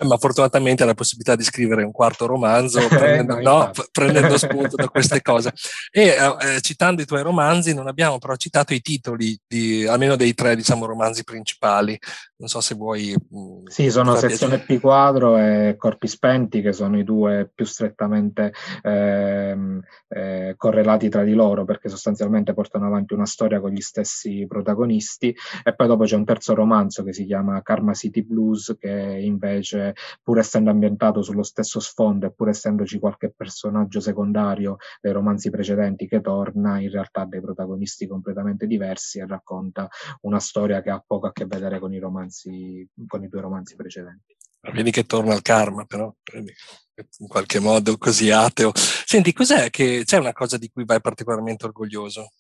Eh, 0.02 0.06
ma 0.06 0.16
fortunatamente 0.16 0.82
ha 0.82 0.86
la 0.86 0.94
possibilità 0.94 1.36
di 1.36 1.44
scrivere 1.44 1.84
un 1.84 1.92
quarto 1.92 2.26
romanzo 2.26 2.86
prendendo, 2.88 3.40
no, 3.40 3.70
prendendo 3.92 4.36
spunto 4.36 4.76
da 4.76 4.88
queste 4.88 5.22
cose. 5.22 5.52
E 5.90 6.08
eh, 6.08 6.60
citando 6.60 7.02
i 7.02 7.06
tuoi 7.06 7.22
romanzi, 7.22 7.72
non 7.72 7.86
abbiamo 7.86 8.18
però 8.18 8.34
citato 8.34 8.74
i 8.74 8.80
titoli 8.80 9.38
di 9.46 9.86
almeno 9.86 10.16
dei 10.16 10.34
tre 10.34 10.56
diciamo, 10.56 10.86
romanzi 10.86 11.22
principali. 11.24 11.98
Non 12.36 12.48
so 12.48 12.60
se 12.60 12.74
vuoi. 12.74 13.14
Mm, 13.14 13.66
sì, 13.66 13.90
sono 13.90 14.16
Sezione 14.16 14.58
P 14.58 14.80
quadro 14.80 15.38
e 15.38 15.76
Corpi 15.78 16.08
Spenti, 16.08 16.60
che 16.60 16.72
sono 16.72 16.98
i 16.98 17.04
due 17.04 17.48
più 17.54 17.64
strettamente 17.64 18.52
ehm, 18.82 19.80
eh, 20.08 20.54
correlati 20.56 21.08
tra 21.08 21.22
di 21.22 21.34
loro, 21.34 21.64
perché 21.64 21.88
sostanzialmente 21.88 22.52
portano 22.52 22.86
avanti 22.86 23.14
una 23.14 23.26
storia 23.26 23.60
con 23.60 23.70
gli 23.70 23.80
stessi 23.80 24.44
protagonisti. 24.48 25.36
E 25.62 25.74
poi 25.74 25.86
dopo 25.86 26.04
c'è 26.04 26.16
un 26.16 26.24
terzo 26.24 26.54
romanzo 26.54 27.04
che 27.04 27.12
si 27.12 27.24
chiama 27.24 27.62
Karma 27.62 27.94
City 27.94 28.22
Blues, 28.22 28.76
che 28.78 28.90
invece 28.90 29.61
pur 30.22 30.38
essendo 30.38 30.70
ambientato 30.70 31.22
sullo 31.22 31.42
stesso 31.42 31.80
sfondo 31.80 32.26
e 32.26 32.32
pur 32.32 32.48
essendoci 32.48 32.98
qualche 32.98 33.32
personaggio 33.34 34.00
secondario 34.00 34.76
dei 35.00 35.12
romanzi 35.12 35.50
precedenti 35.50 36.06
che 36.06 36.20
torna, 36.20 36.80
in 36.80 36.90
realtà 36.90 37.22
ha 37.22 37.26
dei 37.26 37.40
protagonisti 37.40 38.06
completamente 38.06 38.66
diversi 38.66 39.18
e 39.18 39.26
racconta 39.26 39.88
una 40.22 40.40
storia 40.40 40.82
che 40.82 40.90
ha 40.90 41.02
poco 41.04 41.26
a 41.26 41.32
che 41.32 41.46
vedere 41.46 41.78
con 41.78 41.92
i 41.92 41.98
romanzi, 41.98 42.88
con 43.06 43.22
i 43.22 43.28
due 43.28 43.40
romanzi 43.40 43.76
precedenti. 43.76 44.36
Vedi 44.72 44.92
che 44.92 45.04
torna 45.06 45.32
al 45.32 45.42
karma, 45.42 45.84
però 45.84 46.14
in 46.34 47.26
qualche 47.26 47.58
modo 47.58 47.98
così 47.98 48.30
ateo. 48.30 48.70
Senti, 48.74 49.32
cos'è 49.32 49.70
che 49.70 50.02
c'è 50.04 50.18
una 50.18 50.32
cosa 50.32 50.56
di 50.56 50.70
cui 50.70 50.84
vai 50.84 51.00
particolarmente 51.00 51.64
orgoglioso? 51.64 52.30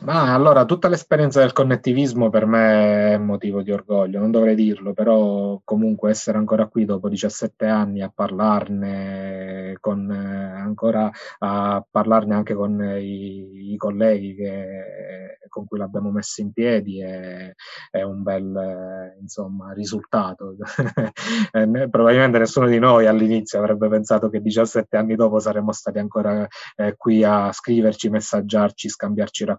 Ma 0.00 0.34
allora, 0.34 0.64
tutta 0.64 0.88
l'esperienza 0.88 1.40
del 1.40 1.52
connettivismo 1.52 2.28
per 2.30 2.46
me 2.46 3.14
è 3.14 3.18
motivo 3.18 3.62
di 3.62 3.72
orgoglio, 3.72 4.18
non 4.20 4.30
dovrei 4.30 4.54
dirlo, 4.54 4.92
però 4.92 5.60
comunque 5.64 6.10
essere 6.10 6.38
ancora 6.38 6.66
qui 6.66 6.84
dopo 6.84 7.08
17 7.08 7.66
anni 7.66 8.02
a 8.02 8.12
parlarne, 8.14 9.76
con, 9.80 10.10
eh, 10.10 10.60
ancora 10.60 11.10
a 11.38 11.84
parlarne 11.90 12.34
anche 12.34 12.54
con 12.54 12.80
i, 13.00 13.72
i 13.72 13.76
colleghi 13.76 14.34
che, 14.34 15.38
con 15.48 15.66
cui 15.66 15.78
l'abbiamo 15.78 16.10
messo 16.10 16.40
in 16.40 16.52
piedi 16.52 17.00
è, 17.00 17.52
è 17.90 18.02
un 18.02 18.22
bel 18.22 19.16
insomma, 19.20 19.72
risultato. 19.72 20.54
Probabilmente 21.90 22.38
nessuno 22.38 22.66
di 22.66 22.78
noi 22.78 23.06
all'inizio 23.06 23.58
avrebbe 23.58 23.88
pensato 23.88 24.28
che 24.28 24.40
17 24.40 24.96
anni 24.96 25.16
dopo 25.16 25.38
saremmo 25.38 25.72
stati 25.72 25.98
ancora 25.98 26.46
eh, 26.76 26.94
qui 26.96 27.24
a 27.24 27.50
scriverci, 27.52 28.10
messaggiarci, 28.10 28.88
scambiarci 28.88 29.44
racconti, 29.44 29.57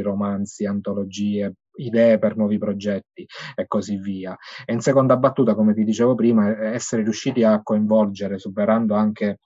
romanzi, 0.00 0.66
antologie, 0.66 1.54
idee 1.76 2.18
per 2.18 2.36
nuovi 2.36 2.58
progetti 2.58 3.26
e 3.54 3.66
così 3.66 3.96
via. 3.96 4.36
E 4.64 4.72
in 4.72 4.80
seconda 4.80 5.16
battuta, 5.16 5.54
come 5.54 5.74
ti 5.74 5.84
dicevo 5.84 6.14
prima, 6.14 6.72
essere 6.72 7.02
riusciti 7.02 7.42
a 7.42 7.62
coinvolgere, 7.62 8.38
superando 8.38 8.94
anche 8.94 9.38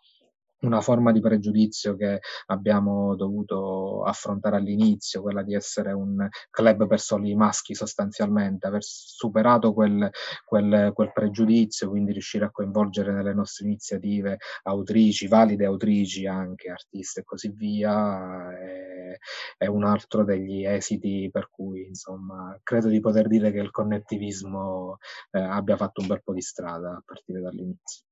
una 0.61 0.80
forma 0.80 1.12
di 1.12 1.20
pregiudizio 1.20 1.94
che 1.96 2.20
abbiamo 2.46 3.14
dovuto 3.14 4.02
affrontare 4.04 4.56
all'inizio, 4.56 5.22
quella 5.22 5.42
di 5.42 5.54
essere 5.54 5.92
un 5.92 6.26
club 6.50 6.86
per 6.86 7.00
soli 7.00 7.34
maschi 7.34 7.74
sostanzialmente, 7.74 8.66
aver 8.66 8.82
superato 8.82 9.72
quel, 9.72 10.11
quel, 10.44 10.90
quel 10.94 11.12
pregiudizio, 11.12 11.88
quindi 11.90 12.12
riuscire 12.12 12.44
a 12.46 12.50
coinvolgere 12.50 13.12
nelle 13.12 13.34
nostre 13.34 13.66
iniziative 13.66 14.38
autrici, 14.64 15.28
valide 15.28 15.66
autrici 15.66 16.26
anche, 16.26 16.70
artiste 16.70 17.20
e 17.20 17.24
così 17.24 17.50
via, 17.50 18.50
è, 18.59 19.16
è 19.59 19.66
un 19.66 19.84
altro 19.84 20.24
degli 20.24 20.64
esiti 20.64 21.28
per 21.30 21.50
cui 21.50 21.86
insomma 21.86 22.59
credo 22.62 22.88
di 22.88 23.00
poter 23.00 23.28
dire 23.28 23.52
che 23.52 23.61
il 23.61 23.70
connettivismo 23.70 24.98
eh, 25.32 25.40
abbia 25.40 25.76
fatto 25.76 26.00
un 26.00 26.09
bel 26.09 26.22
po' 26.22 26.32
di 26.32 26.42
strada 26.42 26.90
a 26.90 27.02
partire 27.04 27.40
dall'inizio. 27.40 28.07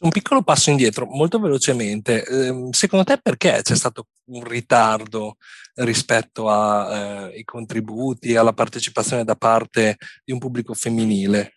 Un 0.00 0.10
piccolo 0.10 0.42
passo 0.42 0.70
indietro, 0.70 1.06
molto 1.06 1.38
velocemente. 1.38 2.24
Ehm, 2.24 2.70
secondo 2.70 3.04
te 3.04 3.18
perché 3.22 3.60
c'è 3.62 3.76
stato 3.76 4.08
un 4.26 4.44
ritardo 4.44 5.36
rispetto 5.74 6.48
ai 6.50 7.38
eh, 7.38 7.44
contributi, 7.44 8.36
alla 8.36 8.52
partecipazione 8.52 9.24
da 9.24 9.36
parte 9.36 9.96
di 10.24 10.32
un 10.32 10.38
pubblico 10.38 10.74
femminile? 10.74 11.54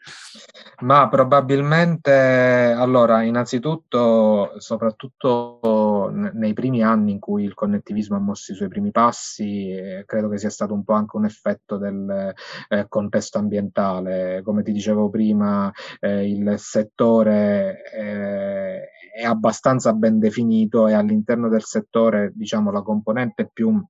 Ma 0.81 1.07
probabilmente, 1.09 2.11
allora, 2.11 3.23
innanzitutto, 3.23 4.53
soprattutto 4.57 6.11
nei 6.11 6.53
primi 6.53 6.83
anni 6.83 7.11
in 7.11 7.19
cui 7.19 7.43
il 7.43 7.53
connettivismo 7.53 8.15
ha 8.15 8.19
mosso 8.19 8.51
i 8.51 8.55
suoi 8.55 8.67
primi 8.67 8.91
passi, 8.91 9.69
eh, 9.69 10.03
credo 10.05 10.29
che 10.29 10.37
sia 10.37 10.49
stato 10.49 10.73
un 10.73 10.83
po' 10.83 10.93
anche 10.93 11.15
un 11.15 11.25
effetto 11.25 11.77
del 11.77 12.33
eh, 12.69 12.85
contesto 12.87 13.37
ambientale. 13.37 14.41
Come 14.43 14.63
ti 14.63 14.71
dicevo 14.71 15.09
prima, 15.09 15.71
eh, 15.99 16.29
il 16.29 16.55
settore 16.57 17.84
eh, 17.93 18.89
è 19.13 19.23
abbastanza 19.23 19.93
ben 19.93 20.19
definito 20.19 20.87
e 20.87 20.93
all'interno 20.93 21.49
del 21.49 21.63
settore, 21.63 22.31
diciamo, 22.33 22.71
la 22.71 22.81
componente 22.81 23.49
più 23.51 23.81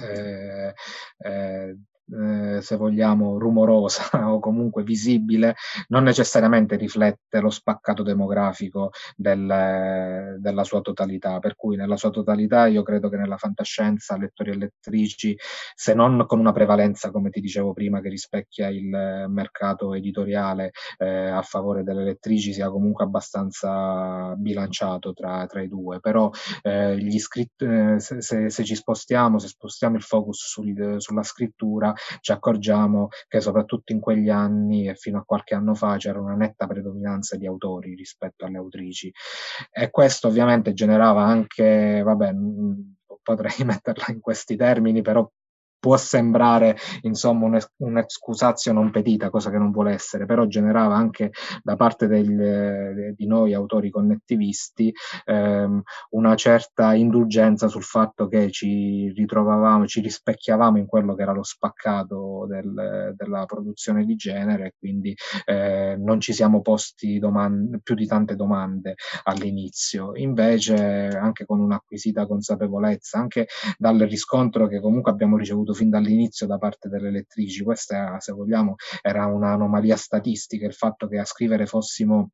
eh, 0.00 0.72
eh, 1.18 1.78
eh, 2.12 2.60
se 2.60 2.76
vogliamo, 2.76 3.38
rumorosa 3.38 4.10
o 4.32 4.38
comunque 4.38 4.82
visibile, 4.82 5.54
non 5.88 6.02
necessariamente 6.04 6.76
riflette 6.76 7.40
lo 7.40 7.50
spaccato 7.50 8.02
demografico 8.02 8.90
del, 9.16 10.36
della 10.38 10.64
sua 10.64 10.80
totalità. 10.80 11.38
Per 11.38 11.56
cui 11.56 11.76
nella 11.76 11.96
sua 11.96 12.10
totalità 12.10 12.66
io 12.66 12.82
credo 12.82 13.08
che 13.08 13.16
nella 13.16 13.36
fantascienza 13.36 14.16
lettori 14.16 14.50
e 14.50 14.56
lettrici, 14.56 15.36
se 15.74 15.94
non 15.94 16.24
con 16.26 16.38
una 16.38 16.52
prevalenza, 16.52 17.10
come 17.10 17.30
ti 17.30 17.40
dicevo 17.40 17.72
prima, 17.72 18.00
che 18.00 18.08
rispecchia 18.08 18.68
il 18.68 19.26
mercato 19.28 19.94
editoriale 19.94 20.72
eh, 20.98 21.28
a 21.28 21.42
favore 21.42 21.82
delle 21.82 22.04
lettrici, 22.04 22.52
sia 22.52 22.70
comunque 22.70 23.04
abbastanza 23.04 24.34
bilanciato 24.36 25.12
tra, 25.12 25.46
tra 25.46 25.62
i 25.62 25.68
due. 25.68 26.00
Però 26.00 26.30
eh, 26.62 26.96
gli 26.98 27.18
scritt- 27.18 27.62
eh, 27.62 27.98
se, 27.98 28.20
se, 28.20 28.50
se, 28.50 28.64
ci 28.64 28.74
spostiamo, 28.74 29.38
se 29.38 29.48
spostiamo 29.48 29.96
il 29.96 30.02
focus 30.02 30.48
sul, 30.48 30.96
sulla 30.98 31.22
scrittura, 31.22 31.92
ci 32.20 32.32
accorgiamo 32.32 33.08
che 33.28 33.40
soprattutto 33.40 33.92
in 33.92 34.00
quegli 34.00 34.28
anni 34.28 34.88
e 34.88 34.94
fino 34.94 35.18
a 35.18 35.24
qualche 35.24 35.54
anno 35.54 35.74
fa 35.74 35.96
c'era 35.96 36.20
una 36.20 36.34
netta 36.34 36.66
predominanza 36.66 37.36
di 37.36 37.46
autori 37.46 37.94
rispetto 37.94 38.44
alle 38.44 38.58
autrici. 38.58 39.12
E 39.70 39.90
questo 39.90 40.28
ovviamente 40.28 40.72
generava 40.72 41.22
anche, 41.24 42.02
vabbè, 42.02 42.34
potrei 43.22 43.54
metterla 43.64 44.06
in 44.08 44.20
questi 44.20 44.56
termini, 44.56 45.02
però 45.02 45.28
può 45.82 45.96
sembrare 45.96 46.76
insomma 47.00 47.60
un'excusatio 47.78 48.72
non 48.72 48.92
petita, 48.92 49.30
cosa 49.30 49.50
che 49.50 49.58
non 49.58 49.72
vuole 49.72 49.92
essere, 49.92 50.26
però 50.26 50.46
generava 50.46 50.94
anche 50.94 51.32
da 51.60 51.74
parte 51.74 52.06
del, 52.06 53.14
di 53.16 53.26
noi 53.26 53.52
autori 53.52 53.90
connettivisti 53.90 54.94
ehm, 55.24 55.82
una 56.10 56.34
certa 56.36 56.94
indulgenza 56.94 57.66
sul 57.66 57.82
fatto 57.82 58.28
che 58.28 58.52
ci 58.52 59.10
ritrovavamo, 59.10 59.86
ci 59.88 60.00
rispecchiavamo 60.00 60.78
in 60.78 60.86
quello 60.86 61.16
che 61.16 61.22
era 61.22 61.32
lo 61.32 61.42
spaccato 61.42 62.46
del, 62.48 63.14
della 63.16 63.44
produzione 63.46 64.04
di 64.04 64.14
genere 64.14 64.74
quindi 64.78 65.16
eh, 65.46 65.96
non 65.98 66.20
ci 66.20 66.32
siamo 66.32 66.60
posti 66.62 67.18
domande, 67.18 67.80
più 67.82 67.96
di 67.96 68.06
tante 68.06 68.36
domande 68.36 68.94
all'inizio. 69.24 70.14
Invece 70.16 71.08
anche 71.08 71.44
con 71.44 71.60
un'acquisita 71.60 72.26
consapevolezza, 72.26 73.18
anche 73.18 73.46
dal 73.78 73.98
riscontro 73.98 74.66
che 74.68 74.80
comunque 74.80 75.10
abbiamo 75.10 75.36
ricevuto 75.36 75.71
avuto 75.72 75.74
fin 75.74 75.90
dall'inizio 75.90 76.46
da 76.46 76.58
parte 76.58 76.88
delle 76.88 77.10
lettrici. 77.10 77.62
Questa, 77.64 78.20
se 78.20 78.32
vogliamo, 78.32 78.76
era 79.00 79.26
un'anomalia 79.26 79.96
statistica, 79.96 80.66
il 80.66 80.74
fatto 80.74 81.08
che 81.08 81.18
a 81.18 81.24
scrivere 81.24 81.66
fossimo 81.66 82.30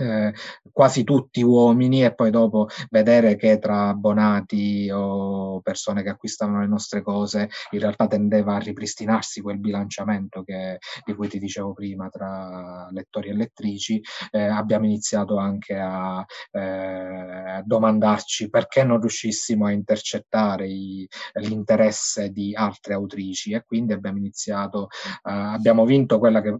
eh, 0.00 0.32
quasi 0.72 1.04
tutti 1.04 1.42
uomini 1.42 2.04
e 2.04 2.14
poi 2.14 2.30
dopo 2.30 2.68
vedere 2.90 3.36
che 3.36 3.58
tra 3.58 3.88
abbonati 3.88 4.90
o 4.90 5.60
persone 5.60 6.02
che 6.02 6.08
acquistavano 6.08 6.60
le 6.60 6.66
nostre 6.66 7.02
cose 7.02 7.50
in 7.70 7.80
realtà 7.80 8.06
tendeva 8.06 8.56
a 8.56 8.58
ripristinarsi 8.58 9.40
quel 9.40 9.58
bilanciamento 9.58 10.42
che, 10.42 10.78
di 11.04 11.14
cui 11.14 11.28
ti 11.28 11.38
dicevo 11.38 11.72
prima 11.72 12.08
tra 12.08 12.88
lettori 12.90 13.28
e 13.28 13.34
lettrici, 13.34 14.02
eh, 14.30 14.42
abbiamo 14.42 14.86
iniziato 14.86 15.36
anche 15.36 15.76
a 15.78 16.24
eh, 16.52 17.62
domandarci 17.64 18.48
perché 18.48 18.84
non 18.84 19.00
riuscissimo 19.00 19.66
a 19.66 19.72
intercettare 19.72 20.68
i, 20.68 21.08
l'interesse 21.34 22.30
di 22.30 22.54
altre 22.54 22.94
autrici 22.94 23.52
e 23.52 23.64
quindi 23.64 23.92
abbiamo 23.92 24.18
iniziato, 24.18 24.88
eh, 25.24 25.30
abbiamo 25.30 25.84
vinto 25.84 26.18
quella 26.18 26.40
che 26.40 26.58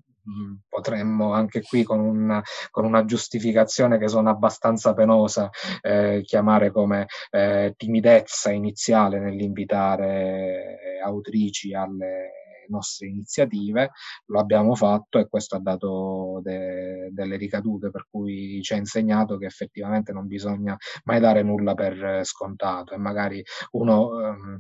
potremmo 0.68 1.32
anche 1.32 1.62
qui 1.62 1.82
con 1.82 2.00
una, 2.00 2.42
con 2.70 2.84
una, 2.84 3.04
giustificazione 3.04 3.98
che 3.98 4.08
sono 4.08 4.30
abbastanza 4.30 4.94
penosa 4.94 5.50
eh, 5.80 6.22
chiamare 6.24 6.70
come 6.70 7.06
eh, 7.30 7.74
timidezza 7.76 8.50
iniziale 8.50 9.18
nell'invitare 9.18 10.98
autrici 11.02 11.74
alle, 11.74 12.49
nostre 12.70 13.08
iniziative, 13.08 13.90
lo 14.26 14.40
abbiamo 14.40 14.74
fatto 14.74 15.18
e 15.18 15.28
questo 15.28 15.56
ha 15.56 15.60
dato 15.60 16.40
de- 16.42 17.10
delle 17.12 17.36
ricadute 17.36 17.90
per 17.90 18.06
cui 18.10 18.60
ci 18.62 18.74
ha 18.74 18.76
insegnato 18.76 19.36
che 19.36 19.46
effettivamente 19.46 20.12
non 20.12 20.26
bisogna 20.26 20.76
mai 21.04 21.20
dare 21.20 21.42
nulla 21.42 21.74
per 21.74 22.24
scontato 22.24 22.94
e 22.94 22.98
magari 22.98 23.42
uno 23.72 24.20
ehm, 24.20 24.58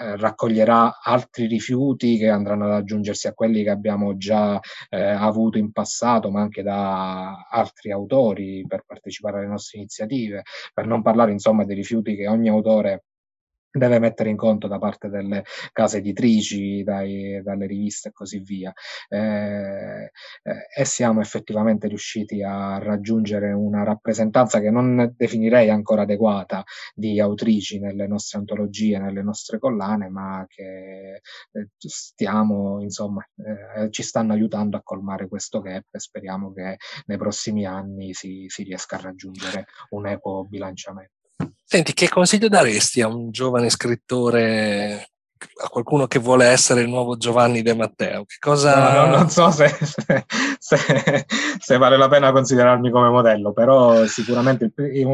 eh, 0.00 0.16
raccoglierà 0.16 1.00
altri 1.02 1.46
rifiuti 1.46 2.18
che 2.18 2.28
andranno 2.28 2.66
ad 2.66 2.72
aggiungersi 2.72 3.26
a 3.28 3.32
quelli 3.34 3.62
che 3.62 3.70
abbiamo 3.70 4.16
già 4.16 4.58
eh, 4.88 5.00
avuto 5.00 5.58
in 5.58 5.72
passato, 5.72 6.30
ma 6.30 6.40
anche 6.40 6.62
da 6.62 7.46
altri 7.50 7.92
autori 7.92 8.64
per 8.66 8.84
partecipare 8.86 9.38
alle 9.38 9.46
nostre 9.48 9.78
iniziative, 9.78 10.42
per 10.72 10.86
non 10.86 11.02
parlare 11.02 11.32
insomma 11.32 11.64
dei 11.64 11.76
rifiuti 11.76 12.16
che 12.16 12.28
ogni 12.28 12.48
autore 12.48 13.04
deve 13.72 13.98
mettere 13.98 14.28
in 14.28 14.36
conto 14.36 14.68
da 14.68 14.78
parte 14.78 15.08
delle 15.08 15.44
case 15.72 15.98
editrici, 15.98 16.82
dai, 16.82 17.40
dalle 17.42 17.66
riviste 17.66 18.08
e 18.08 18.12
così 18.12 18.38
via. 18.40 18.72
Eh, 19.08 20.10
eh, 20.42 20.66
e 20.76 20.84
siamo 20.84 21.20
effettivamente 21.20 21.88
riusciti 21.88 22.42
a 22.42 22.78
raggiungere 22.78 23.52
una 23.52 23.82
rappresentanza 23.82 24.60
che 24.60 24.70
non 24.70 25.14
definirei 25.16 25.70
ancora 25.70 26.02
adeguata 26.02 26.62
di 26.94 27.18
autrici 27.20 27.78
nelle 27.78 28.06
nostre 28.06 28.38
antologie, 28.38 28.98
nelle 28.98 29.22
nostre 29.22 29.58
collane, 29.58 30.08
ma 30.08 30.44
che 30.48 31.20
eh, 31.52 31.68
stiamo, 31.78 32.82
insomma, 32.82 33.26
eh, 33.36 33.90
ci 33.90 34.02
stanno 34.02 34.32
aiutando 34.32 34.76
a 34.76 34.82
colmare 34.82 35.28
questo 35.28 35.60
gap 35.60 35.84
e 35.90 35.98
speriamo 35.98 36.52
che 36.52 36.76
nei 37.06 37.16
prossimi 37.18 37.64
anni 37.66 38.12
si, 38.14 38.46
si 38.48 38.62
riesca 38.62 38.96
a 38.96 39.00
raggiungere 39.00 39.66
un 39.90 40.06
equo 40.06 40.44
bilanciamento. 40.44 41.21
Senti, 41.64 41.92
che 41.94 42.08
consiglio 42.08 42.48
daresti 42.48 43.00
a 43.00 43.08
un 43.08 43.30
giovane 43.30 43.70
scrittore, 43.70 45.12
a 45.62 45.68
qualcuno 45.68 46.06
che 46.06 46.18
vuole 46.18 46.46
essere 46.46 46.82
il 46.82 46.88
nuovo 46.88 47.16
Giovanni 47.16 47.62
De 47.62 47.74
Matteo? 47.74 48.24
Cosa... 48.38 48.92
No, 48.92 49.06
no, 49.06 49.16
non 49.16 49.30
so 49.30 49.50
se, 49.50 49.68
se, 49.68 50.26
se, 50.58 51.26
se, 51.58 51.76
vale 51.78 51.96
la 51.96 52.08
pena 52.08 52.32
considerarmi 52.32 52.90
come 52.90 53.08
modello, 53.08 53.52
però 53.52 54.06
sicuramente 54.06 54.72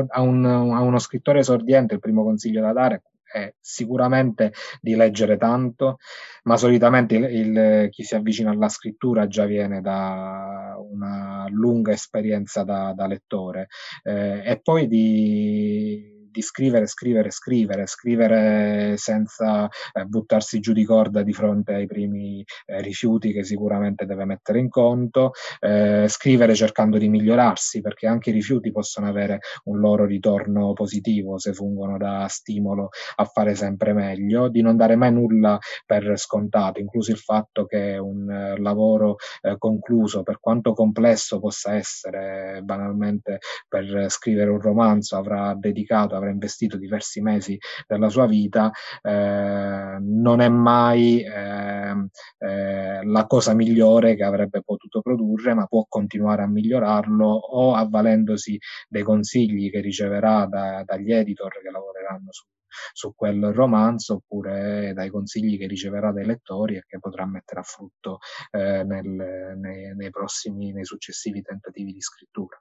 a, 0.08 0.20
un, 0.20 0.44
a 0.44 0.80
uno 0.80 0.98
scrittore 0.98 1.40
esordiente 1.40 1.94
il 1.94 2.00
primo 2.00 2.24
consiglio 2.24 2.60
da 2.60 2.72
dare 2.72 3.02
è 3.30 3.52
sicuramente 3.60 4.52
di 4.80 4.94
leggere 4.94 5.36
tanto, 5.36 5.98
ma 6.44 6.56
solitamente 6.56 7.14
il, 7.16 7.24
il, 7.24 7.88
chi 7.90 8.02
si 8.02 8.14
avvicina 8.14 8.50
alla 8.50 8.68
scrittura 8.68 9.26
già 9.26 9.44
viene 9.44 9.80
da 9.80 10.76
una 10.78 11.46
lunga 11.50 11.92
esperienza 11.92 12.64
da, 12.64 12.92
da 12.94 13.06
lettore. 13.06 13.68
Eh, 14.02 14.42
e 14.44 14.60
poi 14.60 14.86
di 14.86 16.17
di 16.38 16.42
scrivere, 16.42 16.86
scrivere, 16.86 17.30
scrivere, 17.30 17.86
scrivere 17.86 18.94
senza 18.96 19.68
eh, 19.92 20.04
buttarsi 20.04 20.60
giù 20.60 20.72
di 20.72 20.84
corda 20.84 21.22
di 21.22 21.32
fronte 21.32 21.74
ai 21.74 21.86
primi 21.86 22.44
eh, 22.66 22.80
rifiuti 22.80 23.32
che 23.32 23.42
sicuramente 23.42 24.06
deve 24.06 24.24
mettere 24.24 24.60
in 24.60 24.68
conto, 24.68 25.32
eh, 25.58 26.06
scrivere 26.08 26.54
cercando 26.54 26.96
di 26.96 27.08
migliorarsi 27.08 27.80
perché 27.80 28.06
anche 28.06 28.30
i 28.30 28.32
rifiuti 28.32 28.70
possono 28.70 29.08
avere 29.08 29.40
un 29.64 29.80
loro 29.80 30.04
ritorno 30.04 30.72
positivo 30.74 31.38
se 31.38 31.52
fungono 31.52 31.98
da 31.98 32.26
stimolo 32.28 32.90
a 33.16 33.24
fare 33.24 33.56
sempre 33.56 33.92
meglio, 33.92 34.48
di 34.48 34.62
non 34.62 34.76
dare 34.76 34.94
mai 34.94 35.12
nulla 35.12 35.58
per 35.84 36.16
scontato, 36.16 36.78
incluso 36.78 37.10
il 37.10 37.18
fatto 37.18 37.66
che 37.66 37.98
un 37.98 38.30
eh, 38.30 38.60
lavoro 38.60 39.16
eh, 39.42 39.56
concluso, 39.58 40.22
per 40.22 40.38
quanto 40.38 40.72
complesso 40.72 41.40
possa 41.40 41.74
essere 41.74 42.60
banalmente 42.62 43.38
per 43.66 44.06
scrivere 44.08 44.50
un 44.50 44.60
romanzo, 44.60 45.16
avrà 45.16 45.52
dedicato 45.54 46.14
avrà 46.14 46.27
investito 46.30 46.76
diversi 46.76 47.20
mesi 47.20 47.58
della 47.86 48.08
sua 48.08 48.26
vita, 48.26 48.70
eh, 49.02 49.96
non 50.00 50.40
è 50.40 50.48
mai 50.48 51.22
eh, 51.22 51.94
eh, 52.38 53.04
la 53.04 53.26
cosa 53.26 53.54
migliore 53.54 54.16
che 54.16 54.24
avrebbe 54.24 54.62
potuto 54.62 55.00
produrre, 55.00 55.54
ma 55.54 55.66
può 55.66 55.84
continuare 55.88 56.42
a 56.42 56.48
migliorarlo 56.48 57.26
o 57.26 57.74
avvalendosi 57.74 58.58
dei 58.88 59.02
consigli 59.02 59.70
che 59.70 59.80
riceverà 59.80 60.46
da, 60.46 60.82
dagli 60.84 61.12
editor 61.12 61.60
che 61.62 61.70
lavoreranno 61.70 62.28
su 62.30 62.44
su 62.92 63.14
quel 63.14 63.52
romanzo 63.52 64.14
oppure 64.14 64.92
dai 64.94 65.10
consigli 65.10 65.58
che 65.58 65.66
riceverà 65.66 66.12
dai 66.12 66.26
lettori 66.26 66.76
e 66.76 66.84
che 66.86 66.98
potrà 66.98 67.26
mettere 67.26 67.60
a 67.60 67.64
frutto 67.64 68.18
eh, 68.50 68.84
nel, 68.84 69.06
nei, 69.06 69.94
nei, 69.94 70.10
prossimi, 70.10 70.72
nei 70.72 70.84
successivi 70.84 71.42
tentativi 71.42 71.92
di 71.92 72.00
scrittura. 72.00 72.60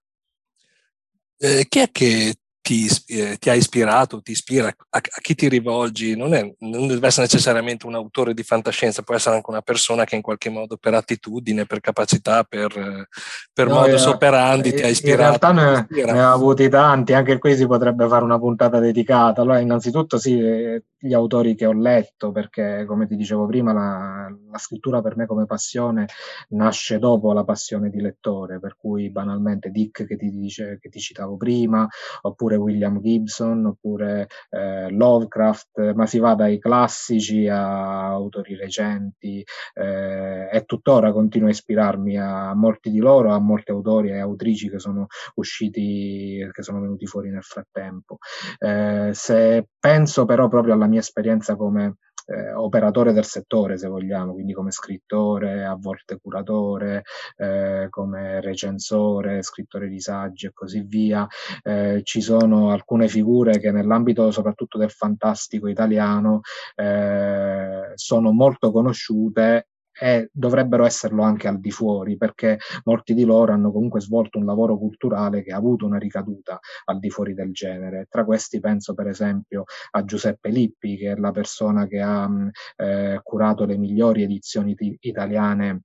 Eh, 1.39 1.65
chi 1.67 1.79
è 1.79 1.91
che 1.91 2.35
ti, 2.67 2.85
eh, 3.07 3.37
ti, 3.39 3.49
ha 3.49 3.53
ispirato, 3.53 4.21
ti 4.21 4.31
ispira, 4.31 4.67
a, 4.67 4.73
a, 4.89 5.21
chi 5.21 5.35
ti 5.35 5.47
rivolgi, 5.47 6.17
non, 6.17 6.33
è, 6.33 6.53
non, 6.59 6.87
deve 6.87 7.07
essere 7.07 7.21
necessariamente 7.21 7.87
un 7.87 7.95
autore 7.95 8.33
di 8.33 8.43
fantascienza, 8.43 9.03
può 9.03 9.15
essere 9.15 9.35
anche 9.35 9.49
una 9.49 9.61
persona 9.61 10.03
che 10.03 10.17
in 10.17 10.21
qualche 10.21 10.49
modo 10.49 10.75
per 10.75 10.93
attitudine, 10.93 11.65
per 11.65 11.79
capacità, 11.79 12.43
per, 12.43 13.07
per 13.53 13.67
no, 13.67 13.73
modus 13.73 14.03
eh, 14.03 14.09
operandi 14.09 14.73
ti 14.73 14.81
ha 14.81 14.87
ispirato. 14.87 15.21
In 15.21 15.55
realtà 15.55 15.87
ne, 15.87 16.11
ne, 16.11 16.19
ha 16.19 16.33
avuti 16.33 16.67
tanti, 16.67 17.13
anche 17.13 17.37
qui 17.37 17.55
si 17.55 17.65
potrebbe 17.65 18.05
fare 18.09 18.25
una 18.25 18.37
puntata 18.37 18.79
dedicata. 18.79 19.43
Allora, 19.43 19.59
innanzitutto 19.59 20.17
sì, 20.17 20.37
eh, 20.37 20.83
gli 20.99 21.13
autori 21.13 21.55
che 21.55 21.65
ho 21.65 21.73
letto, 21.73 22.31
perché 22.31 22.85
come 22.85 23.07
ti 23.07 23.15
dicevo 23.15 23.45
prima, 23.45 23.73
la, 23.73 24.35
la 24.51 24.57
scrittura 24.57 25.01
per 25.01 25.15
me 25.15 25.25
come 25.25 25.45
passione 25.45 26.07
nasce 26.49 26.97
dopo 26.97 27.33
la 27.33 27.43
passione 27.43 27.89
di 27.89 28.01
lettore, 28.01 28.59
per 28.59 28.75
cui 28.77 29.11
banalmente 29.11 29.69
Dick 29.69 30.05
che 30.05 30.15
ti, 30.15 30.29
dice, 30.29 30.77
che 30.79 30.89
ti 30.89 30.99
citavo 30.99 31.37
prima, 31.37 31.87
oppure 32.21 32.55
William 32.55 32.99
Gibson 33.01 33.65
oppure 33.65 34.27
eh, 34.49 34.89
Lovecraft, 34.89 35.93
ma 35.93 36.05
si 36.05 36.19
va 36.19 36.33
dai 36.35 36.59
classici 36.59 37.47
a 37.47 38.07
autori 38.07 38.55
recenti 38.55 39.43
eh, 39.73 40.49
e 40.51 40.63
tuttora 40.65 41.11
continuo 41.11 41.47
a 41.47 41.51
ispirarmi 41.51 42.17
a 42.17 42.53
molti 42.55 42.89
di 42.89 42.99
loro, 42.99 43.33
a 43.33 43.39
molti 43.39 43.71
autori 43.71 44.09
e 44.09 44.19
autrici 44.19 44.69
che 44.69 44.79
sono 44.79 45.07
usciti, 45.35 46.47
che 46.51 46.63
sono 46.63 46.81
venuti 46.81 47.05
fuori 47.05 47.29
nel 47.29 47.43
frattempo. 47.43 48.17
Eh, 48.57 49.11
se 49.13 49.67
penso 49.79 50.25
però 50.25 50.47
proprio 50.47 50.73
alla 50.73 50.86
mia 50.87 50.99
esperienza 50.99 51.55
come 51.55 51.97
eh, 52.27 52.53
operatore 52.53 53.13
del 53.13 53.25
settore, 53.25 53.77
se 53.77 53.87
vogliamo, 53.87 54.33
quindi 54.33 54.53
come 54.53 54.71
scrittore, 54.71 55.65
a 55.65 55.75
volte 55.79 56.19
curatore, 56.21 57.03
eh, 57.37 57.87
come 57.89 58.41
recensore, 58.41 59.41
scrittore 59.41 59.87
di 59.87 59.99
saggi 59.99 60.47
e 60.47 60.51
così 60.53 60.81
via. 60.81 61.25
Eh, 61.63 62.01
ci 62.03 62.21
sono 62.21 62.71
alcune 62.71 63.07
figure 63.07 63.59
che 63.59 63.71
nell'ambito 63.71 64.31
soprattutto 64.31 64.77
del 64.77 64.91
fantastico 64.91 65.67
italiano 65.67 66.41
eh, 66.75 67.91
sono 67.95 68.31
molto 68.31 68.71
conosciute 68.71 69.67
e 69.99 70.29
dovrebbero 70.31 70.85
esserlo 70.85 71.23
anche 71.23 71.47
al 71.47 71.59
di 71.59 71.71
fuori, 71.71 72.17
perché 72.17 72.59
molti 72.83 73.13
di 73.13 73.23
loro 73.23 73.53
hanno 73.53 73.71
comunque 73.71 74.01
svolto 74.01 74.37
un 74.37 74.45
lavoro 74.45 74.77
culturale 74.77 75.43
che 75.43 75.51
ha 75.51 75.57
avuto 75.57 75.85
una 75.85 75.97
ricaduta 75.97 76.59
al 76.85 76.99
di 76.99 77.09
fuori 77.09 77.33
del 77.33 77.51
genere. 77.51 78.07
Tra 78.09 78.25
questi 78.25 78.59
penso 78.59 78.93
per 78.93 79.07
esempio 79.07 79.65
a 79.91 80.03
Giuseppe 80.03 80.49
Lippi, 80.49 80.97
che 80.97 81.11
è 81.11 81.15
la 81.15 81.31
persona 81.31 81.87
che 81.87 81.99
ha 82.01 82.29
eh, 82.75 83.19
curato 83.23 83.65
le 83.65 83.77
migliori 83.77 84.23
edizioni 84.23 84.75
italiane 84.99 85.81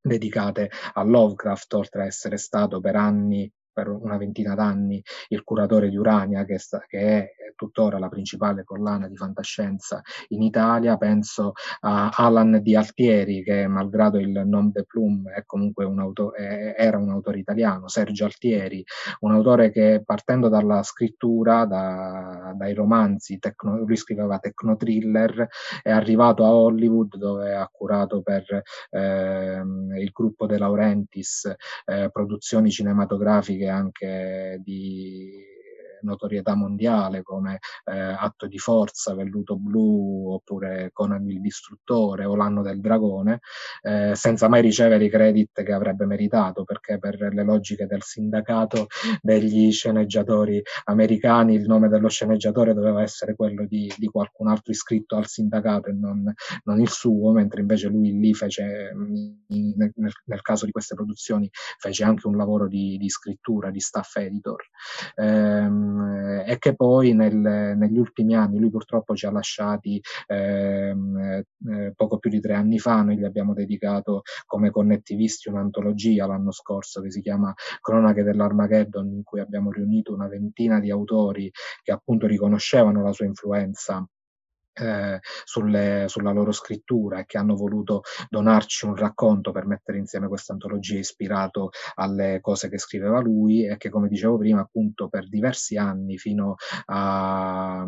dedicate 0.00 0.70
a 0.94 1.02
Lovecraft, 1.02 1.74
oltre 1.74 2.02
a 2.02 2.06
essere 2.06 2.36
stato 2.36 2.80
per 2.80 2.96
anni 2.96 3.50
per 3.76 3.88
una 3.88 4.16
ventina 4.16 4.54
d'anni 4.54 5.02
il 5.28 5.44
curatore 5.44 5.90
di 5.90 5.98
Urania, 5.98 6.46
che, 6.46 6.58
sta, 6.58 6.82
che, 6.86 6.98
è 6.98 7.30
tuttora 7.54 7.98
la 7.98 8.08
principale 8.08 8.64
collana 8.64 9.06
di 9.06 9.16
fantascienza 9.16 10.00
in 10.28 10.40
Italia. 10.40 10.96
Penso 10.96 11.52
a 11.80 12.08
Alan 12.10 12.60
Di 12.62 12.74
Altieri, 12.74 13.42
che 13.42 13.66
malgrado 13.66 14.18
il 14.18 14.44
nom 14.46 14.70
de 14.70 14.84
plume 14.84 15.34
è 15.34 15.44
comunque 15.44 15.84
un 15.84 16.00
autore, 16.00 16.74
era 16.74 16.96
un 16.96 17.10
autore 17.10 17.38
italiano, 17.38 17.88
Sergio 17.88 18.24
Altieri, 18.24 18.82
un 19.20 19.32
autore 19.32 19.70
che 19.70 20.02
partendo 20.02 20.48
dalla 20.48 20.82
scrittura, 20.82 21.66
da, 21.66 22.54
dai 22.56 22.72
romanzi, 22.72 23.38
tecno, 23.38 23.76
lui 23.84 23.96
scriveva 23.96 24.38
tecnotriller, 24.38 25.48
è 25.82 25.90
arrivato 25.90 26.46
a 26.46 26.54
Hollywood 26.54 27.16
dove 27.16 27.54
ha 27.54 27.68
curato 27.70 28.22
per 28.22 28.62
eh, 28.90 29.62
il 29.98 30.10
gruppo 30.12 30.46
De 30.46 30.56
Laurentiis 30.56 31.54
eh, 31.84 32.08
produzioni 32.10 32.70
cinematografiche 32.70 33.65
anche 33.68 34.60
di 34.64 35.55
notorietà 36.02 36.54
mondiale 36.54 37.22
come 37.22 37.58
eh, 37.84 37.98
Atto 37.98 38.46
di 38.46 38.58
Forza, 38.58 39.14
Velluto 39.14 39.56
Blu 39.56 40.32
oppure 40.32 40.90
Conan 40.92 41.28
il 41.28 41.40
Distruttore 41.40 42.24
o 42.24 42.36
L'anno 42.36 42.62
del 42.62 42.80
Dragone, 42.80 43.40
eh, 43.82 44.14
senza 44.14 44.48
mai 44.48 44.62
ricevere 44.62 45.04
i 45.04 45.10
credit 45.10 45.62
che 45.62 45.72
avrebbe 45.72 46.06
meritato, 46.06 46.64
perché 46.64 46.98
per 46.98 47.16
le 47.18 47.44
logiche 47.44 47.86
del 47.86 48.02
sindacato 48.02 48.86
degli 49.20 49.72
sceneggiatori 49.72 50.62
americani 50.84 51.54
il 51.54 51.66
nome 51.66 51.88
dello 51.88 52.08
sceneggiatore 52.08 52.74
doveva 52.74 53.02
essere 53.02 53.34
quello 53.34 53.66
di, 53.66 53.92
di 53.96 54.06
qualcun 54.06 54.48
altro 54.48 54.72
iscritto 54.72 55.16
al 55.16 55.26
sindacato 55.26 55.88
e 55.88 55.92
non, 55.92 56.32
non, 56.64 56.80
il 56.80 56.90
suo, 56.90 57.32
mentre 57.32 57.60
invece 57.60 57.88
lui 57.88 58.18
lì 58.18 58.34
fece, 58.34 58.92
nel, 58.94 59.92
nel, 59.94 60.42
caso 60.42 60.64
di 60.64 60.72
queste 60.72 60.94
produzioni, 60.94 61.48
fece 61.78 62.04
anche 62.04 62.26
un 62.26 62.36
lavoro 62.36 62.68
di, 62.68 62.96
di 62.96 63.08
scrittura, 63.08 63.70
di 63.70 63.80
staff 63.80 64.16
editor. 64.16 64.62
Ehm, 65.16 65.85
Ehm, 65.86 66.42
e 66.46 66.58
che 66.58 66.74
poi 66.74 67.12
nel, 67.14 67.34
negli 67.34 67.98
ultimi 67.98 68.34
anni, 68.34 68.58
lui 68.58 68.70
purtroppo 68.70 69.14
ci 69.14 69.26
ha 69.26 69.30
lasciati 69.30 70.00
ehm, 70.26 71.42
eh, 71.68 71.92
poco 71.94 72.18
più 72.18 72.30
di 72.30 72.40
tre 72.40 72.54
anni 72.54 72.78
fa, 72.78 73.02
noi 73.02 73.16
gli 73.18 73.24
abbiamo 73.24 73.54
dedicato 73.54 74.22
come 74.46 74.70
connettivisti 74.70 75.48
un'antologia 75.48 76.26
l'anno 76.26 76.52
scorso 76.52 77.00
che 77.00 77.10
si 77.10 77.20
chiama 77.20 77.54
Cronache 77.80 78.22
dell'Armageddon, 78.22 79.12
in 79.12 79.22
cui 79.22 79.40
abbiamo 79.40 79.70
riunito 79.70 80.12
una 80.12 80.28
ventina 80.28 80.80
di 80.80 80.90
autori 80.90 81.50
che 81.82 81.92
appunto 81.92 82.26
riconoscevano 82.26 83.02
la 83.02 83.12
sua 83.12 83.26
influenza 83.26 84.06
eh, 84.76 85.20
sulle, 85.44 86.04
sulla 86.08 86.32
loro 86.32 86.52
scrittura 86.52 87.20
e 87.20 87.24
che 87.26 87.38
hanno 87.38 87.54
voluto 87.54 88.02
donarci 88.28 88.86
un 88.86 88.94
racconto 88.94 89.52
per 89.52 89.66
mettere 89.66 89.98
insieme 89.98 90.28
questa 90.28 90.52
antologia 90.52 90.98
ispirato 90.98 91.70
alle 91.94 92.40
cose 92.40 92.68
che 92.68 92.78
scriveva 92.78 93.20
lui 93.20 93.66
e 93.66 93.76
che 93.76 93.88
come 93.88 94.08
dicevo 94.08 94.38
prima 94.38 94.60
appunto 94.60 95.08
per 95.08 95.28
diversi 95.28 95.76
anni 95.76 96.18
fino 96.18 96.56
a, 96.86 97.86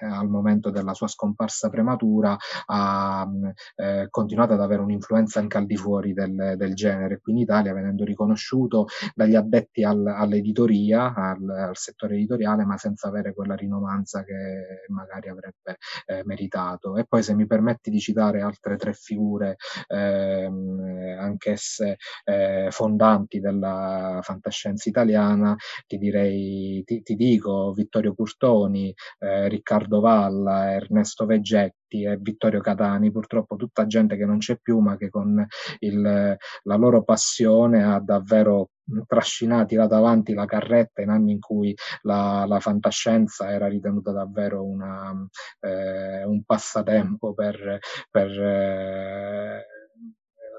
eh, 0.00 0.06
al 0.06 0.28
momento 0.28 0.70
della 0.70 0.94
sua 0.94 1.08
scomparsa 1.08 1.68
prematura 1.68 2.36
ha 2.66 3.28
eh, 3.76 4.06
continuato 4.10 4.54
ad 4.54 4.60
avere 4.60 4.82
un'influenza 4.82 5.40
anche 5.40 5.58
al 5.58 5.66
di 5.66 5.76
fuori 5.76 6.12
del, 6.12 6.54
del, 6.56 6.74
genere. 6.74 7.20
Qui 7.20 7.32
in 7.32 7.38
Italia 7.38 7.72
venendo 7.72 8.04
riconosciuto 8.04 8.86
dagli 9.14 9.34
addetti 9.34 9.82
al, 9.84 10.06
all'editoria 10.06 11.14
al, 11.14 11.48
al 11.48 11.76
settore 11.76 12.14
editoriale 12.14 12.64
ma 12.64 12.76
senza 12.76 13.08
avere 13.08 13.32
quella 13.34 13.54
rinomanza 13.54 14.24
che 14.24 14.84
magari 14.88 15.28
avrebbe 15.28 15.76
eh, 16.06 16.15
meritato. 16.24 16.96
E 16.96 17.04
poi 17.06 17.22
se 17.22 17.34
mi 17.34 17.46
permetti 17.46 17.90
di 17.90 18.00
citare 18.00 18.40
altre 18.40 18.76
tre 18.76 18.92
figure, 18.92 19.56
ehm, 19.88 21.16
anch'esse 21.18 21.96
eh, 22.24 22.68
fondanti 22.70 23.40
della 23.40 24.20
fantascienza 24.22 24.88
italiana, 24.88 25.54
ti 25.86 25.98
direi, 25.98 26.82
ti, 26.84 27.02
ti 27.02 27.14
dico 27.14 27.72
Vittorio 27.72 28.14
Curtoni, 28.14 28.94
eh, 29.18 29.48
Riccardo 29.48 30.00
Valla, 30.00 30.72
Ernesto 30.72 31.26
Veggetti 31.26 31.85
e 31.88 32.16
Vittorio 32.20 32.60
Catani, 32.60 33.10
purtroppo 33.10 33.56
tutta 33.56 33.86
gente 33.86 34.16
che 34.16 34.24
non 34.24 34.38
c'è 34.38 34.58
più, 34.58 34.78
ma 34.78 34.96
che 34.96 35.08
con 35.08 35.44
il, 35.80 36.36
la 36.62 36.74
loro 36.76 37.02
passione 37.02 37.84
ha 37.84 38.00
davvero 38.00 38.70
trascinati 39.06 39.74
là 39.74 39.86
davanti 39.86 40.32
la 40.32 40.44
carretta 40.44 41.02
in 41.02 41.08
anni 41.08 41.32
in 41.32 41.40
cui 41.40 41.74
la, 42.02 42.44
la 42.46 42.60
fantascienza 42.60 43.50
era 43.50 43.66
ritenuta 43.66 44.12
davvero 44.12 44.64
una, 44.64 45.12
eh, 45.60 46.24
un 46.24 46.44
passatempo 46.44 47.34
per, 47.34 47.78
per 48.10 48.30
eh, 48.30 49.66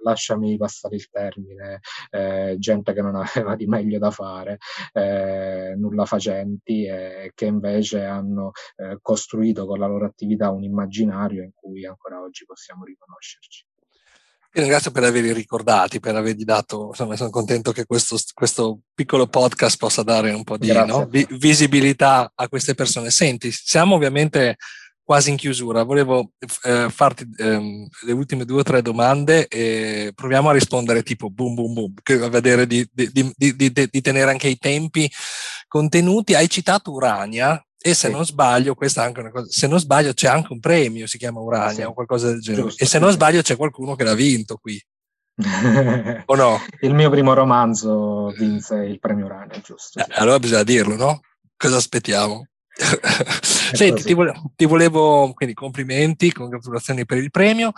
lasciami 0.02 0.58
passare 0.58 0.96
il 0.96 1.10
termine, 1.10 1.80
eh, 2.12 2.56
gente 2.58 2.94
che 2.94 3.02
non 3.02 3.16
aveva 3.22 3.56
di 3.56 3.66
meglio 3.66 4.00
da 4.00 4.12
fare, 4.12 4.58
eh, 4.94 5.74
nulla 5.76 6.06
facenti 6.06 6.86
e 6.86 7.32
che 7.34 7.46
invece 7.46 8.04
hanno 8.04 8.52
eh, 8.76 8.98
costruito 9.02 9.66
con 9.66 9.80
la 9.80 9.88
loro 9.88 10.06
attività 10.06 10.50
un 10.52 10.64
immaginario 10.64 11.44
in 11.44 11.52
cui 11.54 11.86
ancora 11.86 12.22
oggi 12.22 12.46
possiamo 12.46 12.84
riconoscerci. 12.84 13.66
Ti 14.50 14.64
ringrazio 14.64 14.92
per 14.92 15.04
averli 15.04 15.34
ricordati, 15.34 16.00
per 16.00 16.16
avergli 16.16 16.44
dato, 16.44 16.88
insomma, 16.88 17.16
sono 17.16 17.30
contento 17.30 17.72
che 17.72 17.86
questo, 17.86 18.18
questo 18.34 18.80
piccolo 18.96 19.28
podcast 19.28 19.78
possa 19.78 20.02
dare 20.04 20.32
un 20.32 20.44
po' 20.44 20.58
di 20.58 20.72
no, 20.72 21.06
vi, 21.06 21.28
visibilità 21.32 22.32
a 22.34 22.48
queste 22.48 22.74
persone. 22.74 23.12
Senti, 23.12 23.52
siamo 23.52 23.94
ovviamente 23.94 24.56
quasi 25.08 25.30
in 25.30 25.38
chiusura, 25.38 25.84
volevo 25.84 26.32
eh, 26.64 26.90
farti 26.90 27.26
ehm, 27.38 27.88
le 28.06 28.12
ultime 28.12 28.44
due 28.44 28.60
o 28.60 28.64
tre 28.64 28.82
domande 28.82 29.48
e 29.48 30.12
proviamo 30.14 30.50
a 30.50 30.52
rispondere 30.52 31.02
tipo 31.02 31.30
boom 31.30 31.56
boom 31.56 31.74
boom, 31.74 31.94
a 32.24 32.28
vedere 32.28 32.68
di, 32.68 32.86
di, 32.92 33.32
di, 33.34 33.72
di 33.72 34.02
tenere 34.02 34.30
anche 34.30 34.50
i 34.50 34.58
tempi 34.58 35.10
contenuti. 35.70 36.34
Hai 36.34 36.50
citato 36.50 36.92
Urania, 36.92 37.58
e 37.80 37.94
se 37.94 38.08
sì. 38.08 38.12
non 38.12 38.26
sbaglio, 38.26 38.76
questa 38.76 39.04
è 39.04 39.06
anche 39.06 39.22
una 39.22 39.32
cosa, 39.32 39.48
se 39.50 39.66
non 39.68 39.80
sbaglio 39.80 40.12
c'è 40.12 40.28
anche 40.28 40.52
un 40.52 40.60
premio, 40.60 41.08
si 41.08 41.18
chiama 41.18 41.40
Urania 41.40 41.74
sì. 41.74 41.82
o 41.84 41.94
qualcosa 41.94 42.28
del 42.28 42.42
genere. 42.42 42.64
Giusto, 42.64 42.84
e 42.84 42.86
se 42.86 43.00
non 43.00 43.12
sbaglio 43.14 43.42
c'è 43.42 43.56
qualcuno 43.56 43.96
che 43.96 44.04
l'ha 44.04 44.14
vinto 44.14 44.58
qui. 44.58 44.78
o 46.26 46.36
no? 46.36 46.60
Il 46.82 46.94
mio 46.94 47.10
primo 47.10 47.34
romanzo 47.34 48.34
vinse 48.38 48.76
il 48.84 49.00
premio 49.00 49.24
Urania, 49.28 49.62
giusto? 49.62 50.00
Eh, 50.00 50.06
allora 50.16 50.38
bisogna 50.38 50.64
dirlo, 50.64 50.98
no? 50.98 51.22
Cosa 51.56 51.78
aspettiamo? 51.78 52.46
Senti, 53.74 54.04
ti 54.04 54.14
volevo, 54.14 54.52
ti 54.56 54.66
volevo, 54.66 55.34
quindi 55.34 55.56
complimenti, 55.56 56.32
congratulazioni 56.32 57.06
per 57.06 57.18
il 57.18 57.32
premio, 57.32 57.72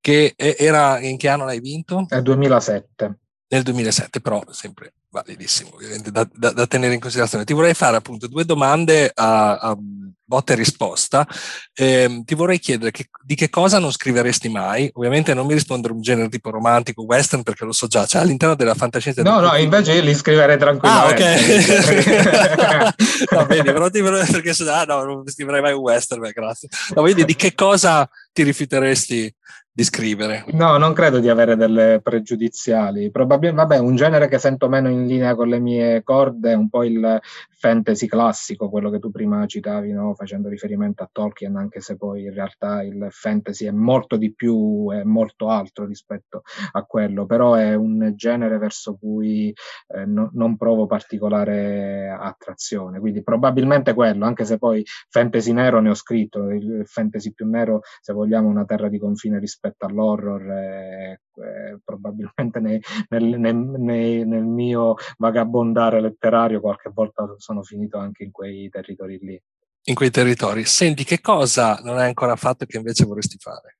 che 0.00 0.34
era, 0.36 1.00
in 1.00 1.16
che 1.16 1.28
anno 1.28 1.44
l'hai 1.44 1.60
vinto? 1.60 2.06
Nel 2.08 2.22
2007. 2.22 3.18
Nel 3.48 3.62
2007, 3.62 4.20
però 4.20 4.42
sempre 4.50 4.92
validissimo, 5.14 5.70
ovviamente 5.74 6.10
da, 6.10 6.28
da, 6.34 6.50
da, 6.50 6.66
tenere 6.66 6.94
in 6.94 7.00
considerazione. 7.00 7.44
Ti 7.44 7.52
vorrei 7.52 7.74
fare 7.74 7.96
appunto 7.96 8.26
due 8.26 8.44
domande 8.44 9.12
a, 9.14 9.54
a 9.54 9.76
botta 9.78 10.52
e 10.52 10.56
risposta. 10.56 11.26
Eh, 11.72 12.22
ti 12.24 12.34
vorrei 12.34 12.58
chiedere 12.58 12.90
che, 12.90 13.08
di 13.22 13.36
che 13.36 13.48
cosa 13.48 13.78
non 13.78 13.92
scriveresti 13.92 14.48
mai. 14.48 14.90
Ovviamente 14.94 15.32
non 15.32 15.46
mi 15.46 15.54
rispondere 15.54 15.92
un 15.92 16.00
genere 16.00 16.28
tipo 16.28 16.50
romantico, 16.50 17.04
western, 17.04 17.44
perché 17.44 17.64
lo 17.64 17.72
so 17.72 17.86
già, 17.86 18.04
cioè 18.06 18.22
all'interno 18.22 18.56
della 18.56 18.74
fantascienza. 18.74 19.22
No, 19.22 19.38
no, 19.38 19.54
invece 19.54 19.92
io 19.92 20.02
li 20.02 20.14
scriverei 20.14 20.58
tranquillamente. 20.58 21.24
Ah, 21.24 22.88
ok. 22.88 22.94
Va 23.30 23.44
bene, 23.44 23.72
però 23.72 23.88
ti 23.88 24.00
vorrei, 24.00 24.26
perché 24.26 24.52
se 24.52 24.68
ah, 24.68 24.82
no, 24.82 25.04
non 25.04 25.22
scriverei 25.28 25.60
mai 25.60 25.72
un 25.72 25.80
western, 25.80 26.20
beh, 26.20 26.32
grazie. 26.32 26.68
No, 26.94 27.02
quindi 27.02 27.24
di 27.24 27.36
che 27.36 27.54
cosa 27.54 28.08
ti 28.32 28.42
rifiuteresti 28.42 29.32
di 29.76 29.82
scrivere? 29.82 30.44
No, 30.52 30.76
non 30.78 30.92
credo 30.92 31.18
di 31.18 31.28
avere 31.28 31.56
delle 31.56 32.00
pregiudiziali. 32.00 33.10
Probabilmente, 33.10 33.66
vabbè, 33.66 33.78
un 33.84 33.96
genere 33.96 34.28
che 34.28 34.38
sento 34.38 34.68
meno 34.68 34.88
in 34.88 35.04
linea 35.04 35.34
con 35.34 35.48
le 35.48 35.58
mie 35.58 36.04
corde 36.04 36.52
è 36.52 36.54
un 36.54 36.68
po' 36.68 36.84
il 36.84 37.20
fantasy 37.64 38.06
classico, 38.06 38.68
quello 38.68 38.88
che 38.88 39.00
tu 39.00 39.10
prima 39.10 39.44
citavi, 39.46 39.90
no? 39.90 40.14
facendo 40.14 40.48
riferimento 40.48 41.02
a 41.02 41.08
Tolkien, 41.10 41.56
anche 41.56 41.80
se 41.80 41.96
poi 41.96 42.24
in 42.24 42.34
realtà 42.34 42.82
il 42.82 43.08
fantasy 43.10 43.66
è 43.66 43.72
molto 43.72 44.16
di 44.16 44.32
più, 44.32 44.90
è 44.92 45.02
molto 45.02 45.48
altro 45.48 45.86
rispetto 45.86 46.42
a 46.72 46.84
quello, 46.84 47.26
però 47.26 47.54
è 47.54 47.74
un 47.74 48.12
genere 48.14 48.58
verso 48.58 48.96
cui 48.96 49.52
eh, 49.88 50.04
no, 50.04 50.30
non 50.34 50.56
provo 50.56 50.86
particolare 50.86 52.16
attrazione. 52.16 53.00
Quindi 53.00 53.24
probabilmente 53.24 53.92
quello, 53.92 54.24
anche 54.24 54.44
se 54.44 54.56
poi 54.58 54.84
fantasy 55.08 55.52
nero 55.52 55.80
ne 55.80 55.88
ho 55.88 55.94
scritto, 55.94 56.50
il 56.50 56.82
fantasy 56.84 57.32
più 57.32 57.48
nero, 57.48 57.80
se 58.00 58.12
vogliamo, 58.12 58.46
una 58.46 58.66
terra 58.66 58.88
di 58.88 59.00
confine 59.00 59.38
rispetto 59.40 59.63
all'horror, 59.78 60.50
eh, 60.50 61.20
eh, 61.36 61.78
probabilmente 61.84 62.60
nei, 62.60 62.80
nel, 63.08 63.24
nel, 63.38 63.56
nei, 63.56 64.26
nel 64.26 64.44
mio 64.44 64.94
vagabondare 65.18 66.00
letterario 66.00 66.60
qualche 66.60 66.90
volta 66.92 67.34
sono 67.38 67.62
finito 67.62 67.98
anche 67.98 68.24
in 68.24 68.30
quei 68.30 68.68
territori 68.68 69.18
lì. 69.20 69.42
In 69.86 69.94
quei 69.94 70.10
territori. 70.10 70.64
Senti, 70.64 71.04
che 71.04 71.20
cosa 71.20 71.80
non 71.82 71.98
hai 71.98 72.06
ancora 72.06 72.36
fatto 72.36 72.64
che 72.64 72.76
invece 72.76 73.04
vorresti 73.04 73.36
fare? 73.38 73.78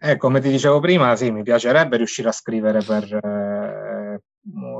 Eh, 0.00 0.16
come 0.16 0.40
ti 0.40 0.50
dicevo 0.50 0.78
prima, 0.78 1.16
sì, 1.16 1.30
mi 1.30 1.42
piacerebbe 1.42 1.96
riuscire 1.96 2.28
a 2.28 2.32
scrivere 2.32 2.80
per, 2.82 3.02
eh, 3.12 3.53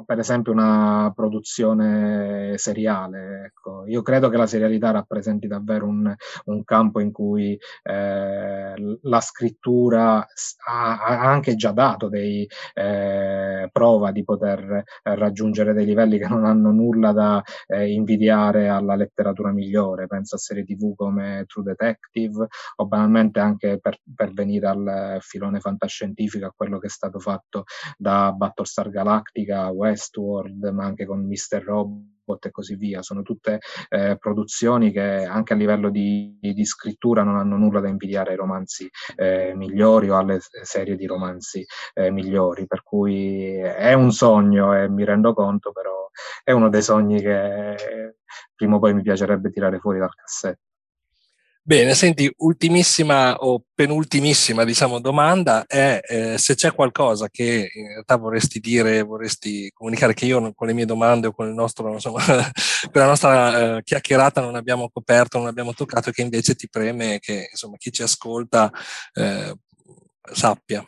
per 0.05 0.19
esempio 0.19 0.53
una 0.53 1.11
produzione 1.15 2.57
seriale. 2.59 3.45
Ecco. 3.47 3.85
Io 3.87 4.03
credo 4.03 4.29
che 4.29 4.37
la 4.37 4.47
serialità 4.47 4.91
rappresenti 4.91 5.47
davvero 5.47 5.87
un, 5.87 6.15
un 6.47 6.65
campo 6.65 7.01
in 7.01 7.13
cui 7.13 7.59
eh, 7.83 8.99
la 9.01 9.21
scrittura 9.21 10.19
ha, 10.67 10.99
ha, 10.99 11.31
anche 11.31 11.55
già 11.55 11.73
dato 11.73 12.09
dei 12.09 12.47
eh, 12.75 13.69
prova 13.73 14.11
di 14.11 14.23
poter 14.25 14.83
raggiungere 15.03 15.73
dei 15.73 15.87
livelli 15.87 16.19
che 16.19 16.29
non 16.29 16.45
hanno 16.45 16.71
nulla 16.71 17.13
da 17.13 17.43
eh, 17.67 17.91
invidiare 17.91 18.69
alla 18.69 18.97
letteratura 18.97 19.51
migliore. 19.51 20.07
Penso 20.07 20.35
a 20.35 20.39
serie 20.39 20.65
tv 20.65 20.95
come 20.95 21.45
True 21.47 21.65
Detective 21.65 22.47
o 22.77 22.87
banalmente 22.87 23.41
anche 23.41 23.79
per, 23.81 23.99
per 24.15 24.33
venire 24.33 24.67
al 24.67 25.19
filone 25.21 25.61
fantascientifico, 25.61 26.47
a 26.47 26.53
quello 26.55 26.79
che 26.79 26.87
è 26.89 26.91
stato 26.91 27.19
fatto 27.19 27.65
da 27.97 28.33
Battlestar 28.33 28.91
Galactica 28.91 29.54
Amiga, 29.55 29.69
Westworld, 29.69 30.65
ma 30.71 30.85
anche 30.85 31.07
con 31.07 31.25
Mr. 31.27 31.63
Robot 31.63 32.47
e 32.47 32.51
così 32.51 32.75
via. 32.75 33.03
Sono 33.03 33.23
tutte 33.23 33.61
eh, 33.89 34.17
produzioni 34.19 34.91
che 34.91 35.25
anche 35.25 35.53
a 35.53 35.57
livello 35.57 35.91
di, 35.91 36.37
di, 36.41 36.65
scrittura 36.65 37.23
non 37.23 37.37
hanno 37.37 37.57
nulla 37.57 37.81
da 37.81 37.89
invidiare 37.89 38.31
ai 38.31 38.37
romanzi 38.37 38.89
eh, 39.17 39.55
migliori 39.55 40.11
o 40.11 40.19
alle 40.19 40.41
serie 40.41 40.97
di 40.97 41.07
romanzi 41.07 41.65
eh, 41.95 42.11
migliori. 42.11 42.67
Per 42.67 42.83
cui 42.83 43.57
è 43.57 43.93
un 43.93 44.11
sogno 44.11 44.75
e 44.75 44.89
mi 44.89 45.05
rendo 45.05 45.33
conto, 45.33 45.73
però 45.73 46.09
è 46.43 46.51
uno 46.53 46.69
dei 46.69 46.83
sogni 46.83 47.21
che 47.21 48.17
prima 48.55 48.77
o 48.77 48.79
poi 48.79 48.95
mi 48.95 49.03
piacerebbe 49.03 49.51
tirare 49.51 49.79
fuori 49.79 49.99
dal 49.99 50.15
cassetto. 50.15 50.74
Bene, 51.67 51.95
senti, 51.95 52.31
ultimissima 52.41 53.37
o 53.37 53.65
penultimissima, 53.75 54.65
diciamo, 54.65 55.01
domanda 55.01 55.65
è 55.65 55.99
eh, 56.07 56.37
se 56.37 56.55
c'è 56.57 56.75
qualcosa 56.75 57.31
che 57.31 57.71
in 57.73 57.87
realtà 57.87 58.17
vorresti 58.17 58.61
dire, 58.61 59.03
vorresti 59.03 59.71
comunicare 59.73 60.13
che 60.13 60.27
io 60.27 60.53
con 60.53 60.67
le 60.67 60.75
mie 60.75 60.85
domande 60.85 61.29
o 61.29 61.33
con 61.33 61.51
nostro, 61.55 61.91
insomma, 61.91 62.21
con 62.93 63.01
la 63.01 63.07
nostra 63.07 63.77
eh, 63.79 63.83
chiacchierata 63.83 64.43
non 64.43 64.57
abbiamo 64.57 64.91
coperto, 64.93 65.39
non 65.39 65.47
abbiamo 65.47 65.73
toccato 65.73 66.11
e 66.11 66.13
che 66.13 66.21
invece 66.21 66.55
ti 66.55 66.69
preme 66.69 67.19
che, 67.19 67.49
insomma, 67.51 67.79
chi 67.79 67.91
ci 67.91 68.03
ascolta 68.03 68.71
eh, 69.15 69.55
sappia. 70.35 70.85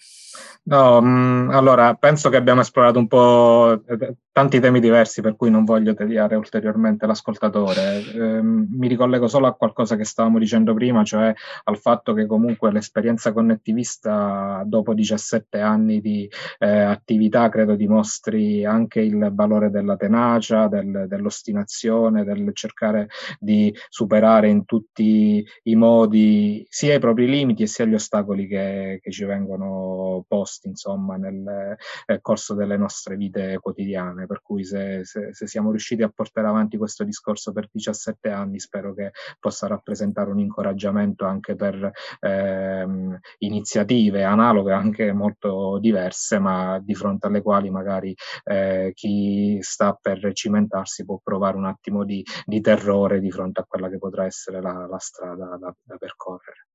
No, 0.64 1.00
mh, 1.00 1.06
mm, 1.06 1.50
allora 1.52 1.94
penso 1.94 2.28
che 2.28 2.36
abbiamo 2.36 2.60
esplorato 2.60 2.98
un 2.98 3.06
po' 3.06 3.82
eh, 3.86 4.16
tanti 4.36 4.60
temi 4.60 4.80
diversi, 4.80 5.22
per 5.22 5.34
cui 5.34 5.48
non 5.48 5.64
voglio 5.64 5.94
tediare 5.94 6.36
ulteriormente 6.36 7.06
l'ascoltatore. 7.06 8.00
Eh, 8.00 8.42
mi 8.42 8.86
ricollego 8.86 9.28
solo 9.28 9.46
a 9.46 9.54
qualcosa 9.54 9.96
che 9.96 10.04
stavamo 10.04 10.38
dicendo 10.38 10.74
prima, 10.74 11.02
cioè 11.04 11.32
al 11.64 11.78
fatto 11.78 12.12
che 12.12 12.26
comunque 12.26 12.70
l'esperienza 12.70 13.32
connettivista 13.32 14.62
dopo 14.66 14.92
17 14.92 15.58
anni 15.58 16.02
di 16.02 16.30
eh, 16.58 16.68
attività 16.68 17.48
credo 17.48 17.76
dimostri 17.76 18.62
anche 18.66 19.00
il 19.00 19.30
valore 19.32 19.70
della 19.70 19.96
tenacia, 19.96 20.68
del, 20.68 21.06
dell'ostinazione, 21.08 22.22
del 22.22 22.50
cercare 22.52 23.08
di 23.38 23.74
superare 23.88 24.50
in 24.50 24.66
tutti 24.66 25.42
i 25.62 25.74
modi 25.76 26.66
sia 26.68 26.94
i 26.94 26.98
propri 26.98 27.26
limiti 27.26 27.62
e 27.62 27.66
sia 27.68 27.86
gli 27.86 27.94
ostacoli 27.94 28.46
che, 28.46 28.98
che 29.00 29.10
ci 29.10 29.24
vengono 29.24 30.26
posti 30.28 30.68
insomma, 30.68 31.16
nel 31.16 31.74
eh, 32.04 32.20
corso 32.20 32.52
delle 32.52 32.76
nostre 32.76 33.16
vite 33.16 33.58
quotidiane. 33.62 34.25
Per 34.26 34.42
cui 34.42 34.64
se, 34.64 35.04
se, 35.04 35.32
se, 35.32 35.46
siamo 35.46 35.70
riusciti 35.70 36.02
a 36.02 36.10
portare 36.14 36.48
avanti 36.48 36.76
questo 36.76 37.04
discorso 37.04 37.52
per 37.52 37.68
17 37.70 38.28
anni, 38.30 38.58
spero 38.58 38.94
che 38.94 39.12
possa 39.38 39.66
rappresentare 39.66 40.30
un 40.30 40.38
incoraggiamento 40.40 41.24
anche 41.24 41.54
per 41.54 41.90
ehm, 42.20 43.18
iniziative 43.38 44.24
analoghe, 44.24 44.72
anche 44.72 45.12
molto 45.12 45.78
diverse, 45.78 46.38
ma 46.38 46.78
di 46.82 46.94
fronte 46.94 47.26
alle 47.26 47.42
quali 47.42 47.70
magari 47.70 48.14
eh, 48.44 48.92
chi 48.94 49.58
sta 49.60 49.96
per 50.00 50.32
cimentarsi 50.32 51.04
può 51.04 51.20
provare 51.22 51.56
un 51.56 51.66
attimo 51.66 52.04
di, 52.04 52.24
di, 52.44 52.60
terrore 52.60 53.20
di 53.20 53.30
fronte 53.30 53.60
a 53.60 53.64
quella 53.64 53.88
che 53.88 53.98
potrà 53.98 54.24
essere 54.24 54.60
la, 54.60 54.86
la 54.86 54.98
strada 54.98 55.56
da, 55.58 55.74
da 55.82 55.96
percorrere. 55.96 56.66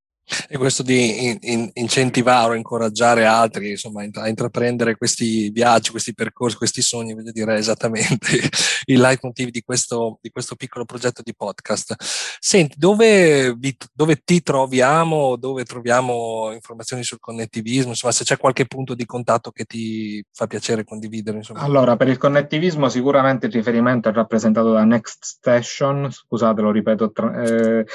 E 0.48 0.58
questo 0.58 0.84
di 0.84 1.28
in, 1.28 1.38
in, 1.42 1.70
incentivare 1.74 2.54
o 2.54 2.56
incoraggiare 2.56 3.26
altri 3.26 3.72
insomma, 3.72 4.04
a 4.14 4.28
intraprendere 4.28 4.96
questi 4.96 5.50
viaggi, 5.50 5.92
questi 5.92 6.14
percorsi, 6.14 6.58
questi 6.58 6.82
sogni, 6.82 7.14
voglio 7.14 7.32
dire, 7.32 7.56
è 7.56 7.58
esattamente 7.58 8.40
il 8.86 9.00
leitmotiv 9.00 9.50
di 9.50 9.62
questo, 9.62 10.20
di 10.22 10.30
questo 10.30 10.56
piccolo 10.56 10.86
progetto 10.86 11.22
di 11.24 11.34
podcast. 11.36 11.96
Senti, 12.40 12.76
dove, 12.78 13.58
dove, 13.94 14.22
ti 14.24 14.42
troviamo, 14.42 15.36
dove 15.36 15.64
troviamo 15.64 16.52
informazioni 16.54 17.04
sul 17.04 17.20
connettivismo, 17.20 17.90
insomma, 17.90 18.14
se 18.14 18.24
c'è 18.24 18.38
qualche 18.38 18.66
punto 18.66 18.94
di 18.94 19.06
contatto 19.06 19.52
che 19.52 19.66
ti 19.66 20.24
fa 20.32 20.48
piacere 20.48 20.84
condividere? 20.84 21.38
Insomma. 21.38 21.62
Allora, 21.62 21.98
per 21.98 22.08
il 22.08 22.18
connettivismo 22.18 22.90
sicuramente 22.90 23.48
il 23.48 23.54
riferimento 23.54 24.10
è 24.10 24.14
rappresentato 24.14 24.72
da 24.72 24.84
Next 24.84 25.24
Station, 25.24 26.10
scusate, 26.12 26.62
lo 26.62 26.72
ripeto, 26.72 27.14
eh, 27.44 27.86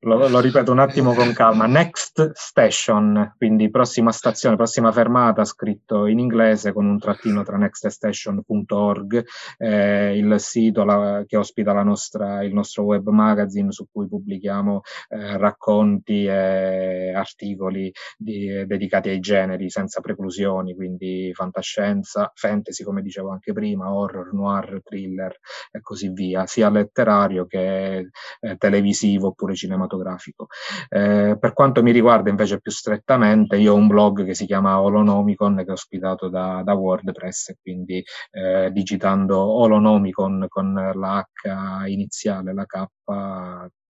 lo, 0.00 0.28
lo 0.28 0.40
ripeto 0.40 0.72
un 0.72 0.78
attimo 0.78 1.14
con 1.14 1.32
calma 1.32 1.66
Next 1.78 2.32
Station, 2.34 3.34
quindi 3.36 3.70
prossima 3.70 4.10
stazione, 4.10 4.56
prossima 4.56 4.90
fermata, 4.90 5.44
scritto 5.44 6.06
in 6.06 6.18
inglese 6.18 6.72
con 6.72 6.86
un 6.86 6.98
trattino 6.98 7.44
tra 7.44 7.56
nextstation.org, 7.56 9.24
eh, 9.58 10.18
il 10.18 10.40
sito 10.40 10.82
la, 10.82 11.22
che 11.24 11.36
ospita 11.36 11.72
nostra, 11.84 12.42
il 12.42 12.52
nostro 12.52 12.82
web 12.82 13.08
magazine 13.10 13.70
su 13.70 13.86
cui 13.92 14.08
pubblichiamo 14.08 14.80
eh, 15.10 15.36
racconti 15.36 16.24
e 16.24 17.12
articoli 17.14 17.92
di, 18.16 18.66
dedicati 18.66 19.10
ai 19.10 19.20
generi 19.20 19.70
senza 19.70 20.00
preclusioni, 20.00 20.74
quindi 20.74 21.30
fantascienza, 21.32 22.32
fantasy 22.34 22.82
come 22.82 23.02
dicevo 23.02 23.30
anche 23.30 23.52
prima, 23.52 23.94
horror, 23.94 24.34
noir, 24.34 24.80
thriller 24.82 25.32
e 25.70 25.80
così 25.80 26.08
via, 26.08 26.44
sia 26.46 26.70
letterario 26.70 27.46
che 27.46 28.08
eh, 28.40 28.56
televisivo 28.56 29.28
oppure 29.28 29.54
cinematografico. 29.54 30.48
Eh, 30.88 31.36
per 31.38 31.52
quanto 31.58 31.82
mi 31.82 31.90
riguarda 31.90 32.30
invece 32.30 32.60
più 32.60 32.70
strettamente, 32.70 33.56
io 33.56 33.72
ho 33.72 33.76
un 33.76 33.88
blog 33.88 34.24
che 34.24 34.32
si 34.32 34.46
chiama 34.46 34.80
Holonomicon 34.80 35.56
che 35.56 35.64
è 35.64 35.70
ospitato 35.72 36.28
da, 36.28 36.62
da 36.62 36.74
WordPress, 36.74 37.54
quindi 37.60 38.00
eh, 38.30 38.70
digitando 38.70 39.40
Holonomicon 39.40 40.46
con 40.46 40.72
la 40.72 41.18
H 41.18 41.88
iniziale, 41.88 42.54
la 42.54 42.64
K, 42.64 42.84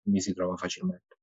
mi 0.05 0.21
si 0.21 0.33
trova 0.33 0.55
facilmente. 0.55 1.16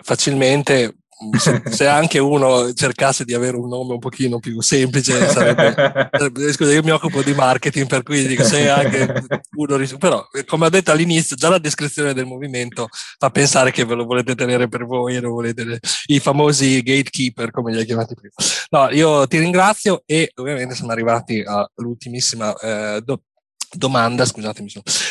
Facilmente, 0.00 0.96
se, 1.38 1.62
se, 1.70 1.86
anche 1.86 2.18
uno 2.18 2.72
cercasse 2.72 3.24
di 3.24 3.34
avere 3.34 3.56
un 3.56 3.68
nome 3.68 3.92
un 3.92 3.98
pochino 3.98 4.38
più 4.38 4.60
semplice, 4.60 5.28
sarebbe, 5.28 6.10
scusa, 6.52 6.72
io 6.72 6.82
mi 6.82 6.90
occupo 6.90 7.22
di 7.22 7.34
marketing, 7.34 7.86
per 7.86 8.02
cui 8.02 8.26
dico 8.26 8.42
se 8.42 8.68
anche 8.68 9.24
uno, 9.56 9.78
però 9.98 10.26
come 10.46 10.66
ho 10.66 10.70
detto 10.70 10.90
all'inizio, 10.90 11.36
già 11.36 11.48
la 11.48 11.58
descrizione 11.58 12.14
del 12.14 12.26
movimento 12.26 12.88
fa 13.18 13.30
pensare 13.30 13.70
che 13.70 13.84
ve 13.84 13.94
lo 13.94 14.04
volete 14.04 14.34
tenere 14.34 14.68
per 14.68 14.84
voi 14.84 15.16
e 15.16 15.20
lo 15.20 15.30
volete, 15.30 15.78
i 16.06 16.18
famosi 16.18 16.82
gatekeeper, 16.82 17.50
come 17.50 17.72
li 17.72 17.78
hai 17.78 17.86
chiamati 17.86 18.14
prima. 18.14 18.34
No, 18.70 18.90
io 18.90 19.26
ti 19.26 19.38
ringrazio 19.38 20.02
e 20.06 20.30
ovviamente 20.36 20.74
siamo 20.74 20.92
arrivati 20.92 21.42
all'ultimissima 21.44 22.54
eh, 22.56 23.00
do, 23.04 23.22
domanda, 23.70 24.24
scusatemi, 24.24 24.70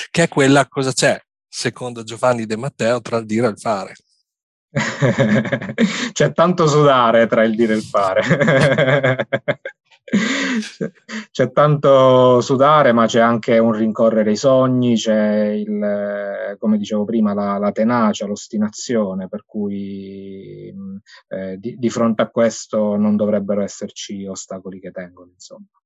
che 0.10 0.24
è 0.24 0.28
quella 0.28 0.68
cosa 0.68 0.92
c'è 0.92 1.20
secondo 1.54 2.04
Giovanni 2.04 2.46
De 2.46 2.56
Matteo 2.56 3.02
tra 3.02 3.18
il 3.18 3.26
dire 3.26 3.48
e 3.48 3.50
il 3.50 3.60
fare. 3.60 3.94
c'è 6.14 6.32
tanto 6.32 6.68
sudare 6.68 7.28
tra 7.28 7.44
il 7.44 7.56
dire 7.56 7.74
e 7.74 7.76
il 7.76 7.84
fare. 7.84 8.22
c'è 11.32 11.52
tanto 11.52 12.42
sudare, 12.42 12.92
ma 12.92 13.06
c'è 13.06 13.20
anche 13.20 13.58
un 13.58 13.72
rincorrere 13.74 14.32
i 14.32 14.36
sogni, 14.36 14.96
c'è 14.96 15.48
il, 15.48 16.56
come 16.58 16.78
dicevo 16.78 17.06
prima, 17.06 17.34
la, 17.34 17.58
la 17.58 17.72
tenacia, 17.72 18.26
l'ostinazione, 18.26 19.28
per 19.28 19.44
cui 19.46 20.74
eh, 21.30 21.58
di, 21.58 21.76
di 21.78 21.90
fronte 21.90 22.22
a 22.22 22.30
questo 22.30 22.96
non 22.96 23.16
dovrebbero 23.16 23.62
esserci 23.62 24.26
ostacoli 24.26 24.80
che 24.80 24.92
tengono, 24.92 25.32
insomma. 25.34 25.81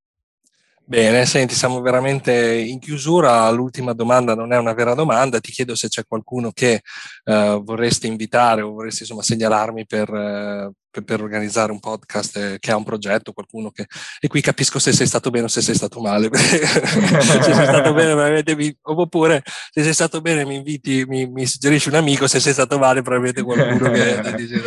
Bene, 0.87 1.25
senti, 1.25 1.55
siamo 1.55 1.81
veramente 1.81 2.53
in 2.53 2.77
chiusura. 2.79 3.49
L'ultima 3.49 3.93
domanda 3.93 4.35
non 4.35 4.53
è 4.53 4.57
una 4.57 4.73
vera 4.73 4.93
domanda. 4.93 5.39
Ti 5.39 5.51
chiedo 5.51 5.73
se 5.73 5.87
c'è 5.87 6.03
qualcuno 6.07 6.51
che 6.51 6.81
uh, 7.23 7.63
vorresti 7.63 8.05
invitare 8.05 8.61
o 8.61 8.71
vorresti 8.71 9.01
insomma, 9.01 9.23
segnalarmi 9.23 9.87
per, 9.87 10.09
uh, 10.11 10.71
per, 11.03 11.21
organizzare 11.21 11.71
un 11.71 11.79
podcast 11.79 12.37
eh, 12.37 12.57
che 12.59 12.71
ha 12.71 12.75
un 12.75 12.83
progetto, 12.83 13.33
qualcuno 13.33 13.71
che... 13.71 13.85
E 14.19 14.27
qui 14.27 14.41
capisco 14.41 14.79
se 14.79 14.91
sei 14.91 15.07
stato 15.07 15.29
bene 15.29 15.45
o 15.45 15.47
se 15.47 15.61
sei 15.61 15.75
stato 15.75 15.99
male. 15.99 16.29
se 16.35 16.65
sei 16.65 17.53
stato 17.53 17.93
bene, 17.93 18.13
veramente 18.13 18.55
mi... 18.55 18.75
oppure 18.81 19.43
se 19.71 19.83
sei 19.83 19.93
stato 19.93 20.21
bene 20.21 20.45
mi 20.45 20.55
inviti, 20.55 21.05
mi, 21.07 21.27
mi, 21.27 21.45
suggerisci 21.45 21.89
un 21.89 21.95
amico, 21.95 22.27
se 22.27 22.39
sei 22.39 22.53
stato 22.53 22.77
male 22.77 23.01
probabilmente 23.01 23.43
qualcuno 23.43 23.91
che 23.91 24.33
dice... 24.37 24.61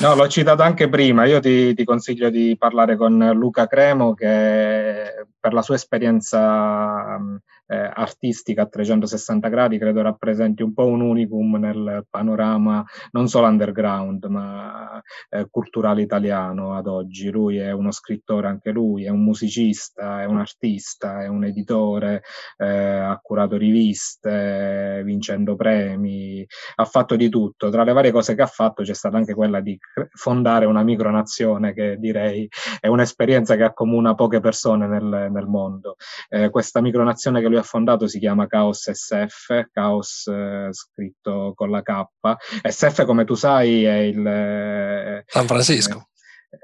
No, 0.00 0.14
l'ho 0.14 0.28
citato 0.28 0.62
anche 0.62 0.88
prima. 0.88 1.24
Io 1.24 1.40
ti, 1.40 1.74
ti 1.74 1.84
consiglio 1.84 2.30
di 2.30 2.56
parlare 2.58 2.96
con 2.96 3.32
Luca 3.34 3.66
Cremo 3.66 4.14
che 4.14 5.26
per 5.38 5.52
la 5.52 5.62
sua 5.62 5.74
esperienza 5.74 7.18
eh, 7.66 7.90
artistica 7.92 8.62
a 8.62 8.66
360 8.66 9.48
gradi 9.48 9.78
credo 9.78 10.02
rappresenti 10.02 10.62
un 10.62 10.74
po' 10.74 10.86
un 10.86 11.00
unicum 11.00 11.56
nel 11.56 12.06
panorama 12.08 12.84
non 13.12 13.28
solo 13.28 13.46
underground 13.46 14.24
ma 14.26 15.02
eh, 15.30 15.46
culturale 15.50 16.02
italiano 16.02 16.76
ad 16.76 16.86
oggi. 16.86 17.30
Lui 17.30 17.58
è 17.58 17.70
uno 17.70 17.90
scrittore 17.90 18.48
anche 18.48 18.70
lui, 18.70 19.04
è 19.04 19.08
un 19.08 19.22
musicista, 19.22 20.22
è 20.22 20.24
un 20.24 20.38
artista, 20.38 21.22
è 21.22 21.26
un 21.28 21.44
editore, 21.44 22.22
eh, 22.56 22.66
ha 22.66 23.18
curato 23.22 23.56
riviste, 23.56 25.02
vincendo 25.04 25.56
premi, 25.56 26.46
ha 26.76 26.84
fatto 26.84 27.16
di 27.16 27.28
tutto. 27.28 27.70
Tra 27.70 27.84
le 27.84 27.92
varie 27.92 28.10
cose 28.10 28.34
che 28.34 28.42
ha 28.42 28.46
fatto 28.46 28.82
c'è 28.82 28.94
stata 28.94 29.16
anche 29.16 29.34
quella 29.34 29.60
di 29.60 29.78
fondare 30.12 30.66
una 30.66 30.82
micronazione 30.82 31.72
che 31.72 31.96
direi 31.98 32.48
è 32.80 32.86
un'esperienza 32.88 33.56
che 33.56 33.64
accomuna 33.64 34.14
poche 34.14 34.40
persone 34.40 34.86
nel, 34.86 35.28
nel 35.30 35.46
mondo. 35.46 35.96
Eh, 36.28 36.50
questa 36.50 36.80
micronazione 36.80 37.40
che 37.40 37.48
lui 37.54 37.58
ha 37.58 37.62
fondato 37.62 38.06
si 38.06 38.18
chiama 38.18 38.46
Chaos 38.46 38.90
SF, 38.90 39.68
Chaos 39.72 40.26
eh, 40.26 40.68
scritto 40.72 41.52
con 41.54 41.70
la 41.70 41.82
K. 41.82 42.04
SF, 42.68 43.04
come 43.04 43.24
tu 43.24 43.34
sai, 43.34 43.84
è 43.84 43.96
il... 43.98 45.22
San 45.26 45.46
Francisco. 45.46 46.08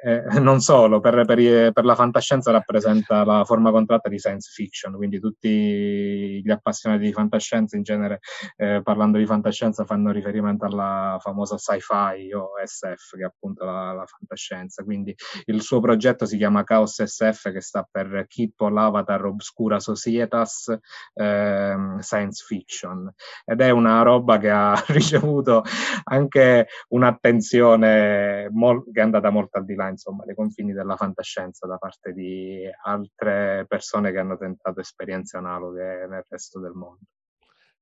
Eh, 0.02 0.22
non 0.40 0.60
solo, 0.60 1.00
per, 1.00 1.24
per, 1.24 1.72
per, 1.72 1.84
la 1.84 1.94
fantascienza 1.94 2.50
rappresenta 2.50 3.24
la 3.24 3.44
forma 3.44 3.70
contratta 3.70 4.08
di 4.08 4.18
science 4.18 4.50
fiction, 4.52 4.94
quindi 4.94 5.20
tutti 5.20 6.40
gli 6.42 6.50
appassionati 6.50 7.02
di 7.02 7.12
fantascienza 7.12 7.76
in 7.76 7.82
genere, 7.82 8.20
eh, 8.56 8.80
parlando 8.82 9.18
di 9.18 9.26
fantascienza, 9.26 9.84
fanno 9.84 10.10
riferimento 10.10 10.64
alla 10.64 11.18
famosa 11.20 11.56
sci-fi 11.56 12.32
o 12.32 12.52
SF, 12.64 13.16
che 13.16 13.22
è 13.22 13.26
appunto 13.26 13.64
la, 13.64 13.92
la, 13.92 14.06
fantascienza. 14.06 14.82
Quindi 14.82 15.14
il 15.46 15.62
suo 15.62 15.80
progetto 15.80 16.26
si 16.26 16.36
chiama 16.36 16.64
Chaos 16.64 17.02
SF, 17.02 17.52
che 17.52 17.60
sta 17.60 17.86
per 17.90 18.26
Keep 18.28 18.60
All 18.60 18.76
Avatar 18.76 19.24
Obscura 19.24 19.80
Societas 19.80 20.76
eh, 21.14 21.76
Science 22.00 22.44
Fiction. 22.46 23.12
Ed 23.44 23.60
è 23.60 23.70
una 23.70 24.02
roba 24.02 24.38
che 24.38 24.50
ha 24.50 24.74
ricevuto 24.88 25.62
anche 26.04 26.66
un'attenzione 26.88 28.48
mol- 28.50 28.84
che 28.92 29.00
è 29.00 29.02
andata 29.02 29.30
molto 29.30 29.58
al 29.58 29.64
di 29.64 29.74
là, 29.74 29.79
insomma, 29.88 30.24
dei 30.24 30.34
confini 30.34 30.72
della 30.72 30.96
fantascienza 30.96 31.66
da 31.66 31.76
parte 31.78 32.12
di 32.12 32.68
altre 32.84 33.64
persone 33.68 34.12
che 34.12 34.18
hanno 34.18 34.36
tentato 34.36 34.80
esperienze 34.80 35.36
analoghe 35.36 36.06
nel 36.06 36.24
resto 36.28 36.60
del 36.60 36.72
mondo. 36.72 37.04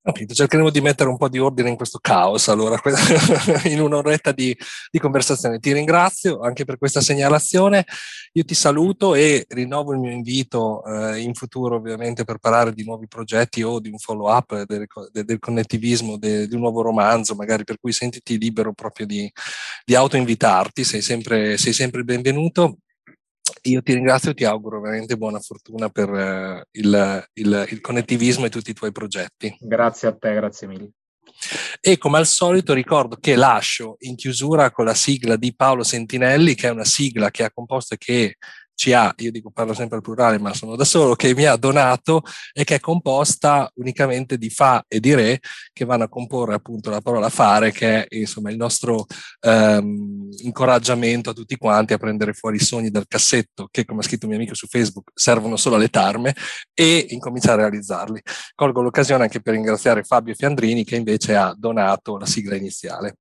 Capito, 0.01 0.33
cercheremo 0.33 0.71
di 0.71 0.81
mettere 0.81 1.11
un 1.11 1.19
po' 1.19 1.29
di 1.29 1.39
ordine 1.39 1.69
in 1.69 1.77
questo 1.77 1.99
caos 1.99 2.49
allora, 2.49 2.81
in 3.65 3.81
un'oretta 3.81 4.33
di, 4.33 4.57
di, 4.91 4.99
conversazione. 4.99 5.59
Ti 5.59 5.73
ringrazio 5.73 6.41
anche 6.41 6.65
per 6.65 6.79
questa 6.79 7.03
segnalazione, 7.03 7.85
io 8.33 8.45
ti 8.45 8.55
saluto 8.55 9.15
e 9.15 9.45
rinnovo 9.49 9.93
il 9.93 9.99
mio 9.99 10.11
invito 10.11 10.83
eh, 10.85 11.19
in 11.19 11.35
futuro 11.35 11.77
ovviamente 11.77 12.25
per 12.25 12.39
parlare 12.39 12.73
di 12.73 12.85
nuovi 12.85 13.07
progetti 13.07 13.63
o 13.63 13.81
di 13.81 13.91
un 13.91 13.99
follow 13.99 14.35
up 14.35 14.63
del, 14.63 14.87
del, 15.13 15.25
del 15.25 15.39
connettivismo, 15.39 16.17
de, 16.17 16.49
di 16.49 16.55
un 16.55 16.61
nuovo 16.61 16.81
romanzo, 16.81 17.35
magari 17.35 17.65
per 17.65 17.79
cui 17.79 17.93
sentiti 17.93 18.39
libero 18.39 18.73
proprio 18.73 19.05
di, 19.05 19.31
di 19.85 19.95
autoinvitarti, 19.95 20.85
sei 20.85 21.03
sempre, 21.03 21.59
sei 21.59 21.75
sempre 21.75 22.03
benvenuto 22.03 22.79
io 23.63 23.83
ti 23.83 23.95
ringrazio 23.95 24.31
e 24.31 24.35
ti 24.35 24.45
auguro 24.45 24.81
veramente 24.81 25.17
buona 25.17 25.41
fortuna 25.41 25.89
per 25.89 26.11
uh, 26.11 26.63
il, 26.73 27.29
il, 27.35 27.67
il 27.71 27.81
connettivismo 27.81 28.47
e 28.47 28.51
tutti 28.51 28.71
i 28.71 28.75
tuoi 28.75 28.93
progetti. 28.93 29.57
Grazie 29.61 30.09
a 30.09 30.17
te, 30.17 30.35
grazie 30.35 30.67
mille. 30.67 30.91
E 31.81 31.99
come 31.99 32.19
al 32.19 32.27
solito 32.27 32.73
ricordo 32.73 33.17
che 33.21 33.37
lascio 33.37 33.97
in 34.01 34.17
chiusura 34.17 34.71
con 34.71 34.85
la 34.85 34.95
sigla 34.95 35.37
di 35.37 35.55
Paolo 35.55 35.85
Sentinelli, 35.85 36.55
che 36.55 36.69
è 36.69 36.71
una 36.71 36.85
sigla 36.85 37.31
che 37.31 37.45
ha 37.45 37.53
composto 37.53 37.95
e 37.95 37.99
che 37.99 38.37
ci 38.79 38.93
ha, 38.93 39.13
io 39.17 39.33
dico 39.33 39.51
parlo 39.51 39.75
sempre 39.75 39.97
al 39.97 40.03
plurale, 40.03 40.39
ma 40.39 40.55
sono 40.55 40.77
da 40.77 40.85
solo, 40.85 41.17
che 41.17 41.35
mi 41.35 41.45
ha 41.47 41.57
donato 41.57 42.23
e 42.53 42.63
che 42.63 42.77
è 42.77 42.81
composta 42.81 43.69
unicamente 43.75 44.39
di 44.39 44.51
fa 44.51 44.85
e 44.87 45.01
di 45.01 45.15
re 45.15 45.41
che 45.73 45.85
vanno 45.85 46.05
a 46.05 46.09
comporre 46.09 46.55
appunto 46.55 46.89
la 46.89 47.01
parola 47.01 47.29
fare, 47.29 47.73
che 47.73 48.07
è 48.07 48.17
insomma 48.17 48.53
il 48.53 48.57
nostro 48.57 49.07
ehm, 49.41 50.29
incoraggiamento 50.43 51.31
a 51.31 51.33
tutti 51.33 51.57
quanti 51.57 51.93
a 51.93 51.99
prendere 51.99 52.35
fuori 52.35 52.55
i 52.55 52.61
sogni 52.61 52.91
dal 52.91 53.09
cassetto, 53.09 53.67
che 53.69 53.85
come 53.85 53.99
ha 53.99 54.05
scritto 54.05 54.27
un 54.27 54.31
mio 54.31 54.41
amico 54.41 54.55
su 54.55 54.69
Facebook 54.69 55.11
servono 55.13 55.57
solo 55.57 55.75
alle 55.75 55.89
tarme, 55.89 56.37
e 56.73 57.07
incominciare 57.09 57.63
a 57.63 57.69
realizzarli. 57.69 58.23
Colgo 58.55 58.81
l'occasione 58.81 59.25
anche 59.25 59.41
per 59.41 59.55
ringraziare 59.55 60.05
Fabio 60.05 60.35
Fiandrini 60.35 60.85
che 60.85 60.95
invece 60.95 61.35
ha 61.35 61.53
donato 61.59 62.17
la 62.17 62.27
sigla 62.27 62.55
iniziale. 62.55 63.17